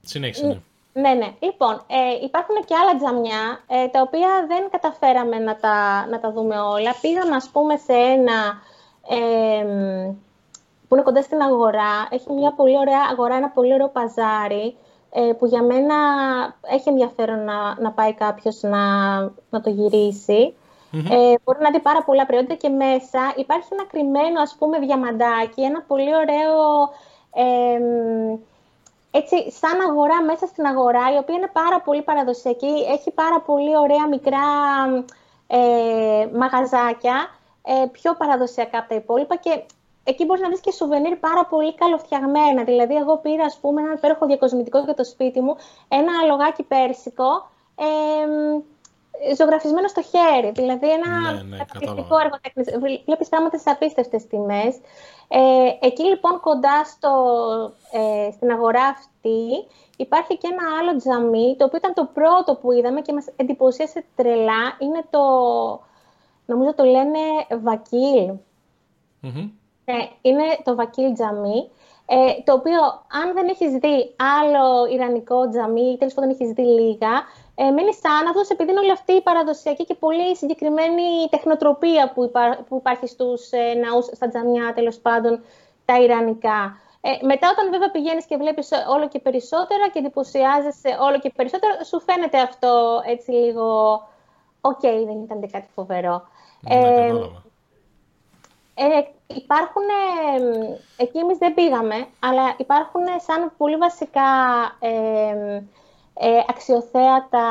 Συνέχισε, 0.08 0.46
ναι. 0.46 0.60
Ναι, 1.02 1.14
ναι. 1.14 1.34
Λοιπόν, 1.40 1.82
ε, 1.88 2.24
υπάρχουν 2.24 2.56
και 2.66 2.76
άλλα 2.76 2.96
τζαμιά, 2.96 3.64
ε, 3.68 3.88
τα 3.88 4.02
οποία 4.02 4.46
δεν 4.48 4.70
καταφέραμε 4.72 5.38
να 5.40 5.56
τα, 5.56 6.08
να 6.10 6.20
τα 6.20 6.32
δούμε 6.32 6.60
όλα. 6.60 6.96
Πήγαμε, 7.02 7.36
ας 7.36 7.50
πούμε, 7.50 7.78
σε 7.78 7.94
ένα 7.94 8.62
ε, 9.10 9.64
που 10.88 10.96
είναι 10.96 11.04
κοντά 11.04 11.22
στην 11.22 11.42
αγορά. 11.42 12.08
Έχει 12.10 12.32
μια 12.32 12.52
πολύ 12.52 12.78
ωραία 12.78 13.02
αγορά, 13.12 13.36
ένα 13.36 13.50
πολύ 13.50 13.74
ωραίο 13.74 13.90
παζάρι, 13.90 14.76
ε, 15.12 15.34
που 15.38 15.46
για 15.46 15.64
μένα 15.64 15.96
έχει 16.62 16.90
ενδιαφέρον 16.90 17.44
να, 17.44 17.80
να 17.80 17.92
πάει 17.92 18.14
κάποιος 18.14 18.62
να, 18.62 19.18
να 19.50 19.62
το 19.62 19.70
γυρισει 19.70 20.54
Ε, 21.12 21.34
μπορεί 21.44 21.60
να 21.62 21.72
δει 21.72 21.80
πάρα 21.80 22.04
πολλά 22.04 22.26
προϊόντα 22.26 22.54
και 22.54 22.70
μέσα 22.70 23.34
υπάρχει 23.36 23.68
ένα 23.72 23.86
κρυμμένο, 23.86 24.42
ας 24.42 24.56
πούμε, 24.60 24.80
διαμαντάκι, 24.80 25.62
ένα 25.62 25.82
πολύ 25.88 26.16
ωραίο... 26.16 26.90
Ε, 29.18 29.20
έτσι, 29.20 29.52
σαν 29.52 29.82
αγορά 29.90 30.24
μέσα 30.24 30.46
στην 30.46 30.66
αγορά, 30.66 31.14
η 31.14 31.18
οποία 31.18 31.36
είναι 31.36 31.50
πάρα 31.54 31.82
πολύ 31.82 32.02
παραδοσιακή, 32.02 32.74
έχει 32.92 33.12
πάρα 33.12 33.42
πολύ 33.42 33.78
ωραία 33.78 34.08
μικρά 34.08 34.46
ε, 35.48 36.28
μαγαζάκια, 36.34 37.28
ε, 37.64 37.86
πιο 37.92 38.14
παραδοσιακά 38.14 38.78
από 38.78 38.90
τα 38.90 38.96
υπόλοιπα 38.96 39.36
και 39.36 39.64
εκεί 40.04 40.26
μπορείς 40.26 40.42
να 40.42 40.48
βρεις 40.48 40.60
και 40.60 40.72
σουβενίρ 40.72 41.16
πάρα 41.16 41.46
πολύ 41.46 41.76
καλοφτιαγμένα. 41.76 42.64
Δηλαδή, 42.64 42.96
εγώ 42.96 43.18
πήρα, 43.18 43.46
ας 43.46 43.58
πούμε, 43.62 43.82
ένα 43.82 43.94
υπέροχο 43.94 44.26
διακοσμητικό 44.26 44.80
για 44.80 44.94
το 44.94 45.04
σπίτι 45.04 45.42
μου, 45.42 45.56
ένα 45.88 46.12
λογάκι 46.28 46.64
πέρσικο, 46.64 47.50
ε, 47.76 47.86
ζωγραφισμένο 49.38 49.88
στο 49.88 50.02
χέρι. 50.02 50.52
Δηλαδή, 50.52 50.92
ένα 50.92 51.32
ναι, 51.32 51.42
ναι, 51.42 51.58
καταπληκτικό 51.58 52.18
έργο 52.20 52.38
τέχνης. 52.42 52.68
Βλέπεις 53.06 53.30
πράγματα 53.30 53.58
σε 53.58 53.70
απίστευτες 53.70 54.28
τιμές. 54.28 54.76
Ε, 55.28 55.88
εκεί 55.88 56.04
λοιπόν 56.04 56.40
κοντά 56.40 56.84
στο, 56.84 57.12
ε, 57.92 58.32
στην 58.32 58.52
αγορά 58.52 58.84
αυτή 58.84 59.68
υπάρχει 59.98 60.38
και 60.38 60.48
ένα 60.52 60.64
άλλο 60.80 60.96
τζαμί, 60.96 61.56
το 61.58 61.66
οποίο 61.66 61.78
ήταν 61.78 61.94
το 61.94 62.10
πρώτο 62.14 62.56
που 62.56 62.72
είδαμε 62.72 63.02
και 63.02 63.14
μας 63.14 63.26
εντυπωσίασε 63.36 64.06
τρελά. 64.16 64.76
Είναι 64.80 65.04
το, 65.10 65.20
νομίζω 66.46 66.74
το 66.74 66.84
λένε 66.84 67.20
Βακίλ. 67.62 68.32
Ε, 69.86 69.94
είναι 70.22 70.44
το 70.64 70.76
Βακίλ 70.76 71.14
τζαμί, 71.14 71.70
ε, 72.06 72.42
το 72.44 72.54
οποίο 72.54 72.80
αν 73.22 73.34
δεν 73.34 73.48
έχεις 73.48 73.72
δει 73.72 74.16
άλλο 74.40 74.94
ιρανικό 74.94 75.50
τζαμί, 75.50 75.82
ή 75.82 75.98
τέλος 75.98 76.14
πάντων 76.14 76.30
έχεις 76.30 76.52
δει 76.52 76.62
λίγα, 76.62 77.24
ε, 77.60 77.64
μένει 77.64 77.94
άναδος 78.20 78.50
επειδή 78.50 78.72
είναι 78.72 78.80
όλη 78.80 78.92
αυτή 78.92 79.14
η 79.14 79.22
παραδοσιακή 79.22 79.86
και 79.86 79.96
πολύ 79.96 80.36
συγκεκριμένη 80.36 81.28
τεχνοτροπία 81.30 82.12
που, 82.14 82.32
που 82.68 82.76
υπάρχει 82.76 83.08
στους 83.08 83.52
ε, 83.52 83.74
ναούς, 83.74 84.06
στα 84.06 84.30
τζαμιά 84.30 84.74
τέλος 84.74 84.98
πάντων, 84.98 85.44
τα 85.86 86.00
Ιρανικά. 86.02 86.78
Ε, 87.02 87.26
μετά, 87.26 87.50
όταν 87.50 87.72
βέβαια 87.72 87.92
πηγαίνεις 87.92 88.26
και 88.26 88.38
βλέπεις 88.38 88.70
όλο 88.90 89.08
και 89.08 89.20
περισσότερα 89.20 89.90
και 89.94 90.00
εντυπωσιάζεσαι 90.00 90.98
όλο 91.00 91.20
και 91.20 91.32
περισσότερο, 91.36 91.74
σου 91.84 92.00
φαίνεται 92.02 92.40
αυτό 92.40 93.02
έτσι 93.06 93.32
λίγο. 93.32 93.68
OK, 94.62 94.80
okay, 94.82 95.04
δεν 95.06 95.22
ήταν 95.24 95.50
κάτι 95.52 95.68
φοβερό. 95.76 96.28
Ναι, 96.60 96.76
ε, 96.76 97.08
ε, 98.74 99.08
υπάρχουν, 99.28 99.84
ε, 100.38 101.04
εκεί 101.04 101.18
εμείς 101.18 101.38
δεν 101.38 101.54
πήγαμε, 101.54 102.08
αλλά 102.20 102.56
υπάρχουν 102.58 103.04
σαν 103.28 103.52
πολύ 103.58 103.76
βασικά 103.76 104.30
ε, 106.20 106.30
ε, 106.30 106.44
αξιοθέατα 106.50 107.48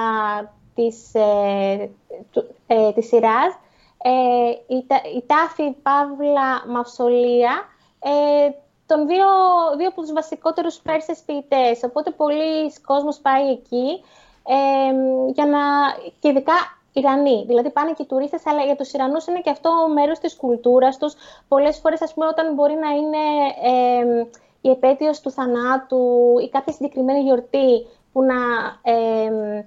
της, 0.74 1.14
ε, 1.14 1.90
του, 2.30 2.54
ε, 2.66 2.92
της 2.92 3.06
σειράς. 3.06 3.58
ε, 4.02 4.74
οι, 4.74 4.86
οι 5.16 5.24
τάφοι 5.26 5.70
παύλα 5.82 6.66
μαυσωλεία 6.68 7.64
ε, 8.00 8.50
των 8.86 9.06
δύο, 9.06 9.26
δύο 9.76 9.88
από 9.88 10.00
τους 10.00 10.12
βασικότερους 10.12 10.76
Πέρσες 10.76 11.22
ποιητές. 11.26 11.82
Οπότε 11.82 12.10
πολύς 12.10 12.72
κόσμος 12.86 13.18
πάει 13.18 13.48
εκεί 13.48 14.02
ε, 14.46 14.92
για 15.32 15.46
να, 15.46 15.58
και 16.20 16.28
ειδικά 16.28 16.54
Ιρανοί. 16.92 17.44
Δηλαδή 17.46 17.70
πάνε 17.70 17.92
και 17.92 18.02
οι 18.02 18.06
τουρίστες, 18.06 18.46
αλλά 18.46 18.62
για 18.64 18.76
τους 18.76 18.92
Ιρανούς 18.92 19.26
είναι 19.26 19.40
και 19.40 19.50
αυτό 19.50 19.70
μέρος 19.94 20.18
της 20.18 20.36
κουλτούρας 20.36 20.98
τους. 20.98 21.14
Πολλές 21.48 21.78
φορές, 21.78 22.02
ας 22.02 22.14
πούμε, 22.14 22.26
όταν 22.26 22.54
μπορεί 22.54 22.74
να 22.74 22.90
είναι 22.90 23.24
ε, 23.62 24.26
η 24.60 24.70
επέτειος 24.70 25.20
του 25.20 25.30
θανάτου 25.30 26.34
ή 26.44 26.48
κάποια 26.48 26.72
συγκεκριμένη 26.72 27.20
γιορτή 27.20 27.86
που 28.16 28.22
να... 28.22 28.34
Ε, 28.82 29.64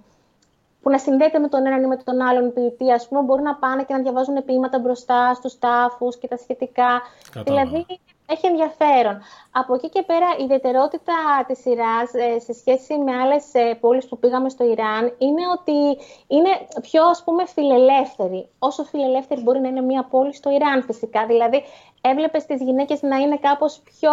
που 0.81 0.89
να 0.89 0.97
συνδέεται 0.97 1.39
με 1.39 1.47
τον 1.47 1.65
έναν 1.65 1.83
ή 1.83 1.87
με 1.87 1.97
τον 1.97 2.21
άλλον 2.21 2.53
ποιητή, 2.53 2.91
ας 2.91 3.07
πούμε, 3.07 3.21
μπορούν 3.21 3.43
να 3.43 3.55
πάνε 3.55 3.83
και 3.83 3.93
να 3.93 4.01
διαβάζουν 4.01 4.45
ποίηματα 4.45 4.79
μπροστά 4.79 5.33
στους 5.33 5.59
τάφους 5.59 6.17
και 6.17 6.27
τα 6.27 6.37
σχετικά. 6.37 7.01
Δηλαδή, 7.45 7.85
έχει 8.25 8.47
ενδιαφέρον. 8.47 9.21
Από 9.51 9.73
εκεί 9.73 9.89
και 9.89 10.03
πέρα, 10.03 10.27
η 10.39 10.43
ιδιαιτερότητα 10.43 11.13
της 11.47 11.59
σειράς 11.59 12.13
ε, 12.13 12.39
σε 12.39 12.53
σχέση 12.53 12.97
με 12.97 13.15
άλλες 13.15 13.53
ε, 13.53 13.77
πόλεις 13.79 14.07
που 14.07 14.19
πήγαμε 14.19 14.49
στο 14.49 14.63
Ιράν 14.63 15.13
είναι 15.17 15.41
ότι 15.57 15.97
είναι 16.27 16.49
πιο, 16.81 17.03
ας 17.03 17.23
πούμε, 17.23 17.45
φιλελεύθερη. 17.45 18.49
Όσο 18.59 18.83
φιλελεύθερη 18.83 19.41
μπορεί 19.41 19.59
να 19.59 19.67
είναι 19.67 19.81
μια 19.81 20.03
πόλη 20.03 20.33
στο 20.35 20.49
Ιράν, 20.49 20.83
φυσικά. 20.83 21.25
Δηλαδή, 21.25 21.63
έβλεπες 22.01 22.45
τις 22.45 22.61
γυναίκες 22.61 23.01
να 23.01 23.17
είναι 23.17 23.37
κάπως 23.37 23.81
πιο 23.83 24.11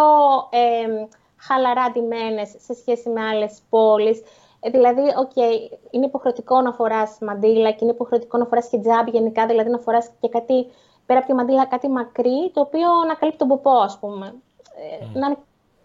ε, 0.50 1.06
χαλαρά 1.46 1.90
ντυμένες 1.90 2.54
σε 2.58 2.74
σχέση 2.74 3.08
με 3.08 3.24
άλλες 3.24 3.62
πόλεις. 3.70 4.22
Ε, 4.60 4.70
δηλαδή, 4.70 5.02
okay, 5.02 5.76
είναι 5.90 6.06
υποχρεωτικό 6.06 6.60
να 6.60 6.72
φοράς 6.72 7.18
μαντήλα 7.20 7.70
και 7.70 7.78
είναι 7.80 7.92
υποχρεωτικό 7.92 8.38
να 8.38 8.44
φοράς 8.44 8.68
χιτζάμπ 8.68 9.08
γενικά, 9.08 9.46
δηλαδή 9.46 9.70
να 9.70 9.78
φοράς 9.78 10.10
και 10.20 10.28
κάτι 10.28 10.66
πέρα 11.06 11.18
από 11.18 11.28
τη 11.28 11.34
μαντήλα 11.34 11.66
κάτι 11.66 11.88
μακρύ, 11.88 12.50
το 12.52 12.60
οποίο 12.60 12.88
να 13.06 13.14
καλύπτει 13.14 13.38
τον 13.38 13.48
ποπό, 13.48 13.70
ας 13.70 13.98
πούμε. 13.98 14.34
Mm. 14.34 15.10
Να 15.12 15.26
είναι 15.26 15.36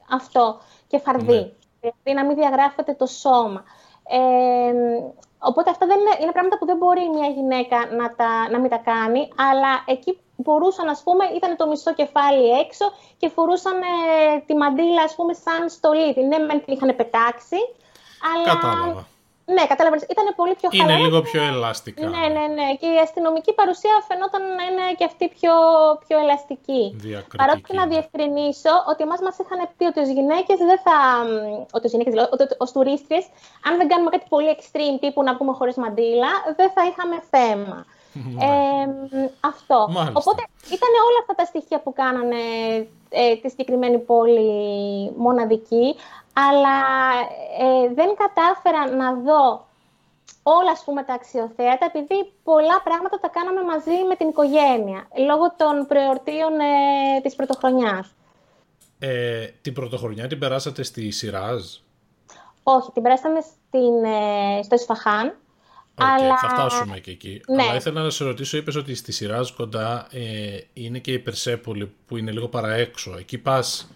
αυτό. 0.09 0.57
Και 0.87 0.97
φαρδί. 0.97 1.53
Mm. 1.53 1.65
Δηλαδή 1.79 2.13
να 2.13 2.25
μην 2.25 2.35
διαγράφεται 2.35 2.93
το 2.93 3.05
σώμα. 3.05 3.63
Ε, 4.07 4.73
οπότε 5.49 5.69
αυτά 5.69 5.85
δεν 5.85 5.99
είναι, 5.99 6.15
είναι 6.21 6.31
πράγματα 6.31 6.57
που 6.57 6.65
δεν 6.65 6.77
μπορεί 6.77 7.09
μια 7.09 7.27
γυναίκα 7.27 7.77
να, 7.99 8.15
τα, 8.15 8.49
να 8.51 8.59
μην 8.59 8.69
τα 8.69 8.77
κάνει, 8.77 9.29
αλλά 9.35 9.83
εκεί 9.85 10.19
μπορούσαν, 10.35 10.87
ας 10.89 11.01
πούμε, 11.03 11.25
ήταν 11.35 11.55
το 11.55 11.67
μισό 11.67 11.93
κεφάλι 11.93 12.49
έξω 12.49 12.85
και 13.17 13.29
φορούσαν 13.29 13.77
ε, 13.81 14.39
τη 14.45 14.53
μαντήλα, 14.55 15.01
ας 15.01 15.15
πούμε, 15.15 15.33
σαν 15.33 15.69
στολή. 15.69 16.27
Ναι, 16.27 16.37
μεν 16.37 16.63
την 16.65 16.73
είχαν 16.73 16.95
πετάξει, 16.95 17.59
αλλά... 18.33 18.55
Κατάλαβα. 18.55 19.07
Ναι, 19.45 19.65
κατάλαβες. 19.65 20.01
Ήταν 20.13 20.25
πολύ 20.35 20.55
πιο 20.59 20.69
χαλαρά. 20.69 20.93
Είναι 20.93 21.03
λίγο 21.05 21.21
πιο 21.21 21.41
ελαστικά. 21.43 22.07
Ναι, 22.07 22.23
ναι, 22.35 22.45
ναι. 22.57 22.67
Και 22.79 22.87
η 22.97 22.97
αστυνομική 23.05 23.53
παρουσία 23.53 23.95
φαινόταν 24.07 24.41
να 24.57 24.63
είναι 24.69 24.85
και 24.97 25.05
αυτή 25.05 25.25
πιο, 25.37 25.53
πιο 26.07 26.17
ελαστική. 26.19 26.83
Παρότι 27.37 27.61
και 27.61 27.73
να 27.73 27.85
διευκρινίσω 27.87 28.73
ότι 28.91 29.03
εμάς 29.03 29.19
μας 29.25 29.35
είχαν 29.41 29.69
πει 29.77 29.85
ότι 29.91 29.99
ως 29.99 30.09
γυναίκες 30.17 30.57
δεν 30.69 30.79
θα. 30.85 30.97
Ότι 31.71 31.85
ως 31.87 31.91
γυναίκες, 31.91 32.13
ότι 32.31 32.43
ως 32.57 32.71
τουρίστριες, 32.71 33.25
αν 33.67 33.77
δεν 33.77 33.87
κάνουμε 33.91 34.09
κάτι 34.09 34.25
πολύ 34.33 34.49
extreme 34.57 34.97
τύπου 35.01 35.23
να 35.23 35.33
βγούμε 35.35 35.53
χωρίς 35.59 35.75
μαντήλα, 35.75 36.31
δεν 36.59 36.69
θα 36.75 36.81
είχαμε 36.89 37.17
θέμα. 37.33 37.85
Ε, 38.15 38.85
αυτό. 39.39 39.87
Μάλιστα. 39.89 40.19
Οπότε 40.19 40.43
ήταν 40.65 40.91
όλα 41.07 41.19
αυτά 41.21 41.33
τα 41.35 41.45
στοιχεία 41.45 41.79
που 41.81 41.93
κάνανε 41.93 42.43
ε, 43.09 43.35
τη 43.35 43.49
συγκεκριμένη 43.49 43.99
πόλη 43.99 45.11
μοναδική 45.17 45.95
αλλά 46.33 46.77
ε, 47.59 47.93
δεν 47.93 48.15
κατάφερα 48.15 48.95
να 48.95 49.13
δω 49.13 49.65
όλα 50.43 50.71
ας 50.71 50.83
πούμε, 50.85 51.03
τα 51.03 51.13
αξιοθέατα, 51.13 51.85
επειδή 51.85 52.31
πολλά 52.43 52.81
πράγματα 52.83 53.19
τα 53.19 53.27
κάναμε 53.27 53.63
μαζί 53.63 53.97
με 54.07 54.15
την 54.15 54.27
οικογένεια, 54.27 55.07
λόγω 55.27 55.53
των 55.57 55.85
προεορτίων 55.87 56.59
ε, 56.59 57.21
της 57.21 57.35
πρωτοχρονιάς. 57.35 58.13
Ε, 58.99 59.45
την 59.61 59.73
πρωτοχρονιά 59.73 60.27
την 60.27 60.39
περάσατε 60.39 60.83
στη 60.83 61.11
Σιράζ; 61.11 61.63
Όχι, 62.63 62.91
την 62.91 63.01
περάσαμε 63.01 63.41
στην, 63.41 64.03
ε, 64.03 64.63
στο 64.63 64.75
Ισφαχάν. 64.75 65.35
Okay, 65.95 66.03
αλλά... 66.03 66.37
Θα 66.37 66.49
φτάσουμε 66.49 66.99
και 66.99 67.11
εκεί. 67.11 67.41
Ναι. 67.47 67.63
Αλλά 67.63 67.75
ήθελα 67.75 68.01
να 68.01 68.09
σε 68.09 68.23
ρωτήσω, 68.23 68.57
είπες 68.57 68.75
ότι 68.75 68.95
στη 68.95 69.11
Σιράζ 69.11 69.49
κοντά 69.49 70.07
ε, 70.11 70.57
είναι 70.73 70.99
και 70.99 71.11
η 71.11 71.19
Περσέπολη 71.19 71.95
που 72.07 72.17
είναι 72.17 72.31
λίγο 72.31 72.47
παραέξω. 72.47 73.15
Εκεί 73.17 73.37
πας 73.37 73.89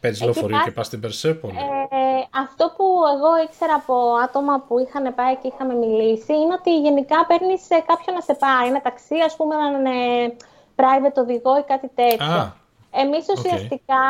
Παίρνεις 0.00 0.22
λεωφορείο 0.22 0.60
και 0.64 0.70
πας 0.70 0.86
στην 0.86 1.00
Περσέπολη. 1.00 1.56
Ε, 1.56 2.38
αυτό 2.40 2.72
που 2.76 2.84
εγώ 3.14 3.42
ήξερα 3.44 3.74
από 3.74 3.94
άτομα 4.24 4.60
που 4.60 4.78
είχαν 4.78 5.14
πάει 5.14 5.36
και 5.36 5.50
είχαμε 5.54 5.74
μιλήσει 5.74 6.32
είναι 6.32 6.54
ότι 6.58 6.80
γενικά 6.80 7.26
παίρνεις 7.26 7.62
κάποιον 7.68 8.14
να 8.14 8.20
σε 8.20 8.34
πάρει, 8.34 8.68
ένα 8.68 8.80
ταξί, 8.80 9.14
ας 9.26 9.36
πούμε, 9.36 9.54
έναν 9.54 9.84
ε, 9.86 10.36
private 10.76 11.16
οδηγό 11.16 11.58
ή 11.58 11.62
κάτι 11.62 11.90
τέτοιο. 11.94 12.54
Εμείς 12.90 13.26
ουσιαστικά. 13.36 14.04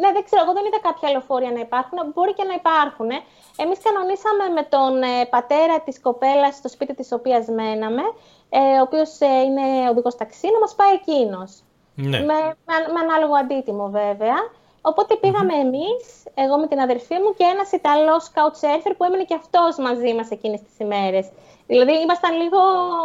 Ναι, 0.00 0.12
δεν 0.12 0.24
ξέρω, 0.24 0.42
εγώ 0.42 0.52
δεν 0.52 0.64
είδα 0.64 0.80
κάποια 0.80 1.10
λεωφορεία 1.10 1.50
να 1.50 1.60
υπάρχουν. 1.60 1.98
Μπορεί 2.14 2.32
και 2.34 2.44
να 2.44 2.54
υπάρχουν. 2.54 3.10
Εμείς 3.56 3.78
κανονίσαμε 3.86 4.44
με 4.54 4.62
τον 4.62 5.02
ε, 5.02 5.24
πατέρα 5.30 5.80
της 5.80 6.00
κοπέλας 6.00 6.54
στο 6.54 6.68
σπίτι 6.68 6.94
της 6.94 7.12
οποίας 7.12 7.46
μέναμε, 7.46 8.02
ε, 8.48 8.78
ο 8.78 8.82
οποίος 8.82 9.20
ε, 9.20 9.40
είναι 9.46 9.88
οδηγός 9.90 10.14
ταξί, 10.16 10.48
να 10.54 10.58
μας 10.58 10.74
πάει 10.74 10.92
εκείνος. 10.94 11.62
Ναι. 11.94 12.18
Με, 12.18 12.38
με, 12.68 12.74
με 12.94 13.00
ανάλογο 13.00 13.34
αντίτιμο 13.34 13.86
βέβαια. 13.90 14.38
Οπότε 14.82 15.16
πήγαμε 15.16 15.54
mm-hmm. 15.56 15.66
εμείς, 15.66 16.04
εγώ 16.34 16.58
με 16.58 16.66
την 16.66 16.80
αδερφή 16.80 17.14
μου 17.14 17.34
και 17.38 17.44
ένας 17.44 17.72
Ιταλός 17.72 18.30
couchsurfer 18.34 18.92
που 18.96 19.04
έμεινε 19.04 19.24
και 19.24 19.34
αυτός 19.34 19.76
μαζί 19.76 20.14
μας 20.14 20.30
εκείνες 20.30 20.60
τις 20.62 20.78
ημέρες. 20.78 21.30
Δηλαδή 21.66 21.92
ήμασταν 22.00 22.32
λίγο 22.42 22.60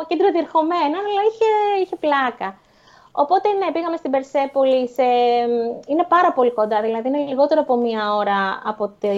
κέντρο 0.08 0.32
διερχομένα, 0.32 0.98
αλλά 1.08 1.22
είχε, 1.30 1.50
είχε 1.84 1.96
πλάκα. 1.96 2.60
Οπότε 3.15 3.49
ναι, 3.54 3.71
πήγαμε 3.71 3.97
στην 3.97 4.12
Περσέπολη, 4.12 4.89
σε... 4.89 5.04
είναι 5.88 6.06
πάρα 6.08 6.34
πολύ 6.34 6.51
κοντά, 6.51 6.82
δηλαδή 6.82 7.08
είναι 7.08 7.17
λιγότερο 7.17 7.62
από 7.62 7.75
μία 7.75 8.15
ώρα 8.15 8.62
από 8.63 8.88
τη, 8.99 9.10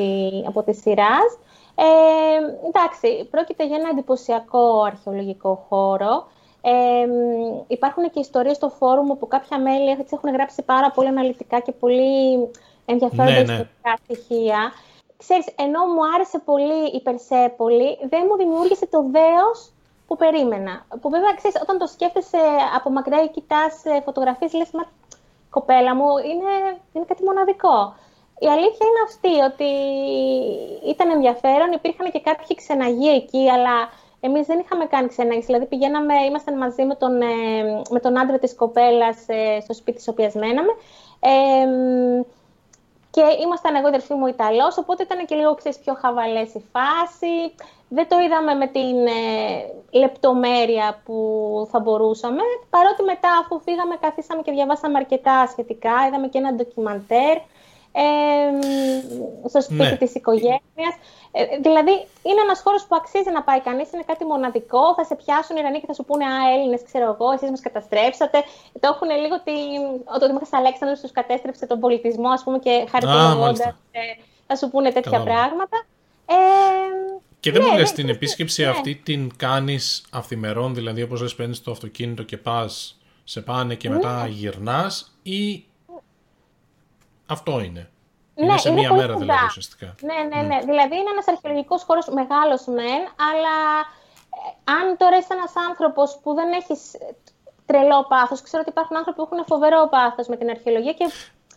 από 0.47 0.63
τη 0.63 0.73
Σιράζ. 0.73 1.29
Ε, 1.75 2.67
εντάξει, 2.67 3.27
πρόκειται 3.31 3.65
για 3.65 3.77
ένα 3.77 3.89
εντυπωσιακό 3.89 4.81
αρχαιολογικό 4.81 5.65
χώρο. 5.69 6.27
Ε, 6.61 7.07
υπάρχουν 7.67 8.03
και 8.11 8.19
ιστορίες 8.19 8.55
στο 8.55 8.69
φόρουμ 8.69 9.09
όπου 9.09 9.27
κάποια 9.27 9.59
μέλη 9.59 9.89
έτσι, 9.89 10.13
έχουν 10.13 10.33
γράψει 10.33 10.63
πάρα 10.63 10.91
πολύ 10.91 11.07
αναλυτικά 11.07 11.59
και 11.59 11.71
πολύ 11.71 12.49
ενδιαφέροντα 12.85 13.43
ναι, 13.43 13.53
ναι. 13.53 13.93
στοιχεία. 14.03 14.71
Ξέρεις, 15.17 15.45
ενώ 15.55 15.79
μου 15.85 16.01
άρεσε 16.15 16.39
πολύ 16.45 16.85
η 16.93 17.01
Περσέπολη, 17.01 17.97
δεν 18.09 18.23
μου 18.29 18.37
δημιούργησε 18.37 18.87
το 18.87 19.05
δέος 19.11 19.71
που 20.07 20.15
περίμενα. 20.15 20.85
Που 21.01 21.09
βέβαια, 21.09 21.33
ξέρεις, 21.33 21.61
όταν 21.61 21.77
το 21.77 21.87
σκέφτεσαι 21.87 22.37
από 22.75 22.89
μακριά 22.89 23.23
ή 23.23 23.29
κοιτάς 23.29 23.85
ε, 23.85 24.01
φωτογραφίες, 24.05 24.53
λες, 24.53 24.71
μα 24.71 24.83
κοπέλα 25.49 25.95
μου, 25.95 26.17
είναι, 26.17 26.53
είναι 26.93 27.05
κάτι 27.07 27.23
μοναδικό. 27.23 27.95
Η 28.39 28.47
αλήθεια 28.47 28.85
είναι 28.89 29.03
αυτή, 29.09 29.33
ότι 29.49 29.69
ήταν 30.89 31.09
ενδιαφέρον, 31.09 31.71
υπήρχαν 31.71 32.11
και 32.11 32.21
κάποιοι 32.21 32.55
ξεναγοί 32.55 33.09
εκεί, 33.09 33.49
αλλά 33.49 33.89
Εμείς 34.19 34.45
δεν 34.47 34.59
είχαμε 34.59 34.85
κάνει 34.85 35.07
ξενάγηση, 35.07 35.45
δηλαδή 35.45 35.65
πηγαίναμε, 35.65 36.13
ήμασταν 36.29 36.57
μαζί 36.57 36.83
με 36.83 36.95
τον, 36.95 37.21
ε, 37.21 37.81
με 37.89 37.99
τον 37.99 38.19
άντρα 38.19 38.39
της 38.39 38.55
κοπέλας 38.55 39.17
ε, 39.27 39.59
στο 39.61 39.73
σπίτι 39.73 39.97
της 39.97 40.07
οποίας 40.07 40.33
μέναμε. 40.33 40.71
Ε, 41.19 41.65
και 43.09 43.23
ήμασταν 43.43 43.75
εγώ, 43.75 43.85
η 43.85 43.87
αδερφή 43.87 44.13
μου 44.13 44.27
Ιταλός, 44.27 44.77
οπότε 44.77 45.03
ήταν 45.03 45.25
και 45.25 45.35
λίγο 45.35 45.55
ξέρεις, 45.55 45.79
πιο 45.79 45.93
χαβαλές 45.93 46.53
η 46.53 46.63
φάση. 46.71 47.53
Δεν 47.89 48.07
το 48.07 48.19
είδαμε 48.19 48.53
με 48.53 48.67
την 48.67 49.07
ε, 49.07 49.99
λεπτομέρεια 49.99 51.01
που 51.05 51.17
θα 51.71 51.79
μπορούσαμε. 51.79 52.41
Παρότι 52.69 53.03
μετά, 53.03 53.29
αφού 53.41 53.59
φύγαμε, 53.59 53.95
καθίσαμε 54.01 54.41
και 54.41 54.51
διαβάσαμε 54.51 54.97
αρκετά 54.97 55.47
σχετικά. 55.47 55.93
Είδαμε 56.07 56.27
και 56.27 56.37
ένα 56.37 56.53
ντοκιμαντέρ 56.53 57.37
στο 59.49 59.61
σπίτι 59.61 59.83
ναι. 59.83 59.97
της 59.97 60.15
οικογένειας. 60.15 60.95
Ε, 61.31 61.43
δηλαδή, 61.61 61.93
είναι 62.29 62.41
ένας 62.47 62.59
χώρος 62.61 62.81
που 62.87 62.95
αξίζει 62.95 63.31
να 63.37 63.43
πάει 63.43 63.61
κανείς, 63.61 63.91
είναι 63.91 64.03
κάτι 64.11 64.25
μοναδικό, 64.25 64.83
θα 64.97 65.03
σε 65.03 65.15
πιάσουν 65.15 65.55
οι 65.55 65.59
Ιρανοί 65.61 65.79
και 65.79 65.85
θα 65.85 65.93
σου 65.93 66.05
πούνε 66.05 66.25
«Α, 66.25 66.37
Έλληνες, 66.53 66.81
ξέρω 66.89 67.07
εγώ, 67.13 67.31
εσείς 67.31 67.49
μας 67.49 67.61
καταστρέψατε». 67.67 68.37
Το 68.81 68.87
έχουν 68.93 69.09
λίγο 69.23 69.35
ότι 69.41 69.55
ο 70.13 70.27
Δήμαρχος 70.27 70.53
Αλέξανδρος 70.53 70.99
τους 70.99 71.11
κατέστρεψε 71.11 71.65
τον 71.65 71.79
πολιτισμό, 71.79 72.29
ας 72.29 72.43
πούμε, 72.43 72.57
και 72.59 72.87
χαριτολογώντας 72.91 73.73
ε, 73.91 74.01
θα 74.47 74.55
σου 74.55 74.69
πούνε 74.69 74.91
τέτοια 74.91 75.11
Καλά. 75.11 75.23
πράγματα. 75.23 75.77
Ε, 76.25 76.35
και 77.39 77.51
δεν 77.51 77.61
ναι, 77.61 77.69
μου 77.69 77.77
λες, 77.77 77.91
την 77.91 78.09
επίσκεψη 78.09 78.61
ναι. 78.63 78.69
αυτή 78.69 78.95
την 78.95 79.31
κάνεις 79.37 80.05
αυθημερών, 80.11 80.73
δηλαδή 80.73 81.01
όπως 81.01 81.21
λες 81.21 81.35
παίρνεις 81.35 81.61
το 81.61 81.71
αυτοκίνητο 81.71 82.23
και 82.23 82.37
πας, 82.37 82.99
σε 83.23 83.41
πάνε 83.41 83.75
και 83.75 83.89
μετά 83.89 84.23
ναι. 84.23 84.29
γυρνάς 84.29 85.17
ή 85.23 85.65
αυτό 87.27 87.59
είναι. 87.59 87.89
Ναι, 88.35 88.45
είναι 88.45 88.57
σε 88.57 88.71
μία 88.71 88.93
μέρα 88.93 89.13
δηλαδή 89.15 89.45
ουσιαστικά. 89.45 89.95
Ναι, 90.01 90.35
ναι, 90.35 90.41
ναι. 90.41 90.59
Δηλαδή 90.59 90.95
είναι 90.99 91.11
ένας 91.15 91.27
αρχαιολογικός 91.27 91.83
χώρος 91.83 92.07
μεγάλος 92.07 92.65
μεν, 92.65 93.01
αλλά 93.29 93.55
ε, 94.37 94.71
αν 94.77 94.97
τώρα 94.97 95.17
είσαι 95.17 95.33
ένας 95.37 95.53
άνθρωπος 95.69 96.19
που 96.23 96.33
δεν 96.33 96.51
έχεις 96.51 96.81
τρελό 97.65 98.05
πάθος, 98.11 98.41
ξέρω 98.41 98.61
ότι 98.65 98.71
υπάρχουν 98.75 98.95
άνθρωποι 98.97 99.17
που 99.19 99.27
έχουν 99.29 99.45
φοβερό 99.45 99.87
πάθος 99.95 100.27
με 100.27 100.35
την 100.37 100.49
αρχαιολογία 100.49 100.93
και 100.93 101.07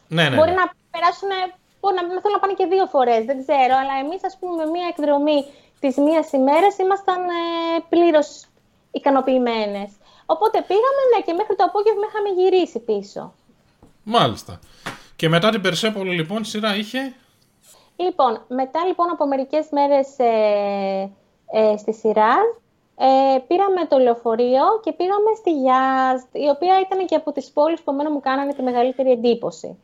ναι, 0.09 0.29
ναι, 0.29 0.37
μπορεί 0.37 0.51
ναι. 0.51 0.61
να 0.63 0.67
περάσουν. 0.91 1.33
Μπορεί 1.81 1.95
να, 1.95 2.03
θέλουν 2.23 2.37
να 2.39 2.43
πάνε 2.43 2.55
και 2.61 2.67
δύο 2.67 2.87
φορές, 2.95 3.25
δεν 3.25 3.39
ξέρω. 3.43 3.75
Αλλά 3.83 3.95
εμείς, 4.05 4.21
ας 4.25 4.37
πούμε, 4.39 4.55
με 4.61 4.67
μία 4.75 4.87
εκδρομή 4.93 5.39
της 5.81 5.97
μίας 5.97 6.33
ημέρας 6.33 6.79
ήμασταν 6.85 7.21
ε, 7.29 7.79
πλήρως 7.89 8.29
ικανοποιημένες. 8.91 9.91
Οπότε 10.27 10.57
πήγαμε 10.71 11.03
ναι, 11.11 11.21
και 11.27 11.33
μέχρι 11.33 11.55
το 11.57 11.65
απόγευμα 11.65 12.05
είχαμε 12.09 12.31
γυρίσει 12.39 12.79
πίσω. 12.79 13.23
Μάλιστα. 14.03 14.61
Και 15.21 15.29
μετά 15.29 15.51
την 15.51 15.61
Περσέπολη 15.61 16.15
λοιπόν 16.15 16.45
σειρά 16.45 16.77
είχε... 16.77 17.15
Λοιπόν, 17.97 18.45
μετά 18.49 18.85
λοιπόν 18.87 19.11
από 19.11 19.27
μερικές 19.27 19.67
μέρες 19.71 20.19
ε, 20.19 21.11
ε, 21.53 21.77
στη 21.77 21.95
σειρά, 21.95 22.35
ε, 22.97 23.39
πήραμε 23.47 23.87
το 23.89 23.99
λεωφορείο 23.99 24.63
και 24.83 24.93
πήγαμε 24.93 25.31
στη 25.39 25.51
Γιάζ, 25.51 26.21
η 26.33 26.49
οποία 26.49 26.81
ήταν 26.81 27.07
και 27.07 27.15
από 27.15 27.33
τις 27.33 27.51
πόλεις 27.51 27.81
που 27.81 27.91
εμένα 27.91 28.11
μου 28.11 28.21
κάνανε 28.21 28.55
τη 28.55 28.63
μεγαλύτερη 28.63 29.11
εντύπωση. 29.11 29.79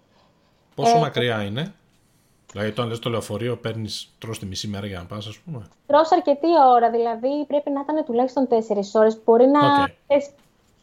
Πόσο 0.74 0.96
ε, 0.96 1.00
μακριά 1.00 1.42
είναι; 1.42 1.74
Δηλαδή, 2.52 2.70
όταν 2.70 2.88
λες 2.88 2.98
το 2.98 3.10
λεωφορείο, 3.10 3.56
παίρνεις 3.56 4.14
τρως 4.18 4.38
τη 4.38 4.46
μισή 4.46 4.68
μέρα 4.68 4.86
για 4.86 4.98
να 4.98 5.04
πας, 5.04 5.26
ας 5.26 5.38
πούμε; 5.38 5.68
Τρως 5.86 6.12
αρκετή 6.12 6.48
ώρα, 6.74 6.90
δηλαδή 6.90 7.44
πρέπει 7.46 7.70
να 7.70 7.80
ήταν 7.80 8.04
τουλάχιστον 8.04 8.48
4 8.48 8.54
ώρες. 8.92 9.18
Μπορεί 9.24 9.46
να... 9.46 9.60
Okay. 9.86 10.20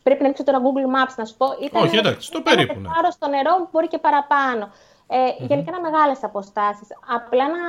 Πρέπει 0.03 0.19
να 0.19 0.25
ανοίξω 0.25 0.43
τώρα 0.43 0.59
Google 0.65 0.89
Maps 0.95 1.13
να 1.17 1.25
σου 1.25 1.35
πω. 1.37 1.45
Ήταν, 1.61 1.83
Όχι, 1.83 1.97
εντάξει, 1.97 2.31
το 2.31 2.41
περίπου. 2.41 2.79
Ναι. 2.79 2.87
Πάρω 2.93 3.11
στο 3.11 3.27
νερό, 3.27 3.69
μπορεί 3.71 3.87
και 3.87 3.97
παραπάνω. 3.97 4.69
Ε, 5.07 5.15
mm-hmm. 5.15 5.47
Γενικά 5.47 5.71
είναι 5.71 5.89
μεγάλες 5.89 6.23
αποστάσεις. 6.23 6.87
Απλά 7.15 7.45
να, 7.47 7.65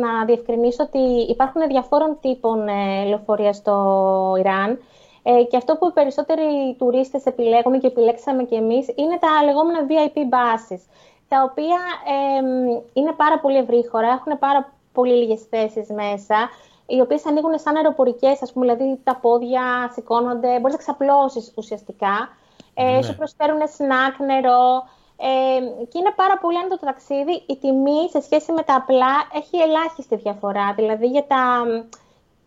να 0.00 0.24
διευκρινίσω 0.24 0.82
ότι 0.82 0.98
υπάρχουν 1.28 1.68
διαφόρων 1.68 2.18
τύπων 2.20 2.68
ε, 2.68 3.04
λεωφορεία 3.04 3.52
στο 3.52 3.74
Ιράν. 4.38 4.78
Ε, 5.22 5.42
και 5.42 5.56
αυτό 5.56 5.76
που 5.76 5.88
οι 5.88 5.92
περισσότεροι 5.92 6.76
τουρίστες 6.78 7.24
επιλέγουν 7.24 7.80
και 7.80 7.86
επιλέξαμε 7.86 8.42
και 8.42 8.54
εμείς 8.54 8.86
είναι 8.94 9.18
τα 9.20 9.44
λεγόμενα 9.44 9.86
VIP 9.88 10.16
buses, 10.34 10.80
τα 11.28 11.48
οποία 11.50 11.78
είναι 12.92 13.12
πάρα 13.16 13.38
πολύ 13.38 13.56
ευρύχωρα, 13.56 14.08
έχουν 14.08 14.38
πάρα 14.38 14.72
πολύ 14.92 15.14
λίγες 15.14 15.42
θέσεις 15.50 15.88
μέσα, 15.88 16.36
οι 16.86 17.00
οποίες 17.00 17.26
ανοίγουν 17.26 17.58
σαν 17.58 17.76
αεροπορικές, 17.76 18.42
ας 18.42 18.52
πούμε, 18.52 18.74
δηλαδή 18.74 19.00
τα 19.04 19.16
πόδια 19.16 19.90
σηκώνονται, 19.92 20.58
μπορείς 20.58 20.72
να 20.72 20.78
ξαπλώσεις 20.78 21.52
ουσιαστικά, 21.56 22.28
ε, 22.74 22.94
ναι. 22.94 23.02
σου 23.02 23.16
προσφέρουν 23.16 23.60
σνακ, 23.68 24.18
νερό, 24.18 24.82
ε, 25.16 25.84
και 25.88 25.98
είναι 25.98 26.12
πάρα 26.16 26.38
πολύ 26.38 26.58
άνετο 26.58 26.78
το 26.78 26.86
ταξίδι. 26.86 27.42
Η 27.46 27.56
τιμή 27.56 28.08
σε 28.10 28.20
σχέση 28.20 28.52
με 28.52 28.62
τα 28.62 28.74
απλά 28.74 29.14
έχει 29.32 29.56
ελάχιστη 29.56 30.16
διαφορά. 30.16 30.72
Δηλαδή 30.76 31.06
για 31.06 31.24
τα, 31.26 31.64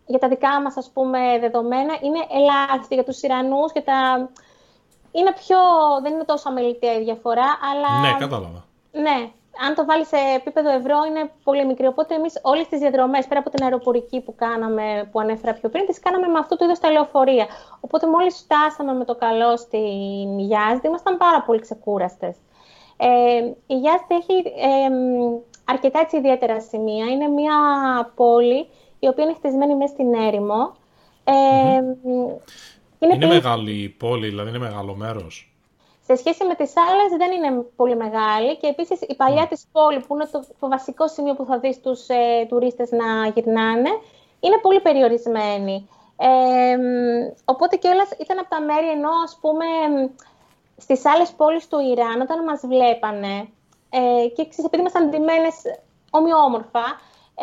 για 0.05 0.19
τα 0.19 0.27
δικά 0.27 0.61
μας 0.61 0.77
ας 0.77 0.89
πούμε 0.93 1.19
δεδομένα 1.39 1.97
είναι 2.01 2.25
ελάχιστη. 2.29 2.93
Για 2.93 3.03
τους 3.03 3.21
Ιρανούς 3.21 3.71
και 3.71 3.81
τα... 3.81 4.29
Είναι 5.11 5.33
πιο... 5.33 5.57
δεν 6.01 6.13
είναι 6.13 6.23
τόσο 6.23 6.49
αμεληταία 6.49 6.93
η 6.93 7.03
διαφορά, 7.03 7.57
αλλά... 7.71 7.99
Ναι, 7.99 8.17
κατάλαβα. 8.19 8.65
Ναι, 8.91 9.31
αν 9.65 9.75
το 9.75 9.85
βάλεις 9.85 10.07
σε 10.07 10.17
επίπεδο 10.35 10.69
ευρώ 10.69 10.97
είναι 11.09 11.31
πολύ 11.43 11.65
μικρή. 11.65 11.87
Οπότε 11.87 12.15
εμείς 12.15 12.39
όλες 12.41 12.67
τις 12.67 12.79
διαδρομές, 12.79 13.27
πέρα 13.27 13.39
από 13.39 13.49
την 13.49 13.63
αεροπορική 13.63 14.21
που 14.21 14.35
κάναμε, 14.35 15.09
που 15.11 15.19
ανέφερα 15.19 15.53
πιο 15.53 15.69
πριν, 15.69 15.85
τις 15.85 15.99
κάναμε 15.99 16.27
με 16.27 16.39
αυτού 16.39 16.55
του 16.55 16.63
είδου 16.63 16.73
τα 16.81 16.91
λεωφορεία. 16.91 17.45
Οπότε 17.79 18.07
μόλις 18.07 18.35
φτάσαμε 18.37 18.93
με 18.93 19.05
το 19.05 19.15
καλό 19.15 19.57
στην 19.57 20.39
Γιάζδη, 20.39 20.87
ήμασταν 20.87 21.17
πάρα 21.17 21.41
πολύ 21.41 21.59
ξεκούραστες. 21.59 22.35
Ε, 22.97 23.07
η 23.67 23.75
Γιάστη 23.75 24.15
έχει 24.15 24.33
ε, 24.47 24.89
αρκετά 25.65 25.99
έτσι, 25.99 26.17
ιδιαίτερα 26.17 26.61
σημεία. 26.61 27.05
Είναι 27.05 27.27
μια 27.27 27.55
πόλη 28.15 28.67
η 28.99 29.07
οποία 29.07 29.23
είναι 29.23 29.33
χτισμένη 29.33 29.75
μέσα 29.75 29.93
στην 29.93 30.13
έρημο. 30.13 30.75
Ε, 31.23 31.33
είναι 32.99 33.13
είναι 33.13 33.25
μεγάλη 33.25 33.71
η 33.71 33.89
πόλη, 33.89 34.27
δηλαδή 34.27 34.49
είναι 34.49 34.57
μεγάλο 34.57 34.95
μέρος. 34.95 35.46
Σε 36.07 36.15
σχέση 36.15 36.45
με 36.45 36.55
τις 36.55 36.73
άλλες 36.77 37.09
δεν 37.17 37.31
είναι 37.31 37.65
πολύ 37.75 37.95
μεγάλη 37.95 38.57
και 38.57 38.67
επίσης 38.67 39.01
η 39.01 39.15
παλιά 39.15 39.45
mm. 39.45 39.49
της 39.49 39.67
πόλη 39.71 39.99
που 39.99 40.15
είναι 40.15 40.27
το, 40.31 40.43
το 40.59 40.67
βασικό 40.67 41.07
σημείο 41.07 41.33
που 41.33 41.45
θα 41.45 41.59
δεις 41.59 41.81
τους 41.81 42.07
ε, 42.07 42.45
τουρίστες 42.49 42.91
να 42.91 43.27
γυρνάνε 43.33 43.89
είναι 44.39 44.57
πολύ 44.61 44.81
περιορισμένη. 44.81 45.89
Ε, 46.17 46.77
οπότε 47.45 47.75
και 47.75 47.87
όλας 47.87 48.09
ήταν 48.19 48.39
από 48.39 48.49
τα 48.49 48.61
μέρη 48.61 48.89
ενώ 48.89 49.09
ας 49.23 49.37
πούμε 49.41 49.65
στις 50.77 51.05
άλλες 51.05 51.29
πόλεις 51.31 51.67
του 51.67 51.79
Ιράν, 51.79 52.21
όταν 52.21 52.43
μας 52.43 52.61
βλέπανε, 52.65 53.35
ε, 53.89 54.27
και 54.35 54.47
ξέρεις, 54.49 54.65
επειδή 54.65 54.81
ήμασταν 54.81 55.09
ντυμένες 55.09 55.55
ομοιόμορφα, 56.09 56.85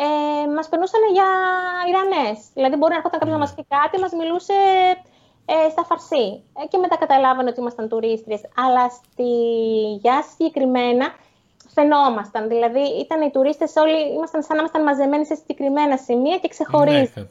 ε, 0.03 0.47
μας 0.55 0.69
περνούσαν 0.69 1.01
για 1.13 1.29
Ιρανές. 1.89 2.37
Δηλαδή, 2.53 2.75
μπορεί 2.75 2.91
να 2.91 2.97
έρχονταν 2.97 3.19
κάποιος 3.19 3.37
να 3.37 3.43
μας 3.45 3.53
πει 3.55 3.65
κάτι, 3.75 3.99
μας 3.99 4.13
μιλούσε 4.19 4.53
ε, 5.45 5.69
στα 5.69 5.83
φαρσί. 5.83 6.43
Ε, 6.63 6.67
και 6.67 6.77
μετά 6.77 6.97
καταλάβανε 6.97 7.49
ότι 7.49 7.59
ήμασταν 7.59 7.89
τουρίστριες. 7.89 8.41
Αλλά 8.55 8.89
στη 8.89 9.29
Γιά 10.01 10.21
συγκεκριμένα 10.21 11.05
φαινόμασταν. 11.73 12.47
Δηλαδή, 12.47 12.83
ήταν 13.03 13.21
οι 13.21 13.31
τουρίστες 13.31 13.75
όλοι, 13.75 14.13
ήμασταν 14.13 14.43
σαν 14.43 14.55
να 14.55 14.61
ήμασταν 14.61 14.83
μαζεμένοι 14.83 15.25
σε 15.25 15.35
συγκεκριμένα 15.35 15.97
σημεία 15.97 16.37
και 16.37 16.47
ξεχωρίζαμε. 16.47 17.09
Ναι, 17.15 17.27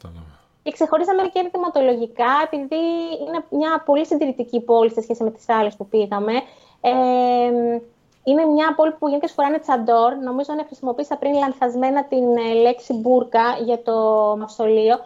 και 0.63 0.71
ξεχωρίζαμε 0.71 1.23
και 1.23 1.41
ενδυματολογικά, 1.45 2.33
επειδή 2.45 2.83
είναι 3.27 3.45
μια 3.51 3.83
πολύ 3.85 4.07
συντηρητική 4.07 4.61
πόλη 4.61 4.91
σε 4.91 5.01
σχέση 5.01 5.23
με 5.23 5.31
τις 5.31 5.49
άλλες 5.49 5.77
που 5.77 5.87
πήγαμε. 5.87 6.33
Ε, 6.81 6.93
είναι 8.25 8.45
μια 8.45 8.75
πόλη 8.75 8.93
που 8.93 9.09
γενικώ 9.09 9.27
φοράνε 9.27 9.59
τσαντόρ. 9.59 10.17
Νομίζω 10.17 10.53
ότι 10.53 10.65
χρησιμοποίησα 10.67 11.17
πριν 11.17 11.33
λανθασμένα 11.35 12.05
την 12.05 12.37
ε, 12.37 12.53
λέξη 12.53 12.93
μπουρκα 12.93 13.57
για 13.65 13.83
το 13.83 13.97
μαυσολείο. 14.39 14.97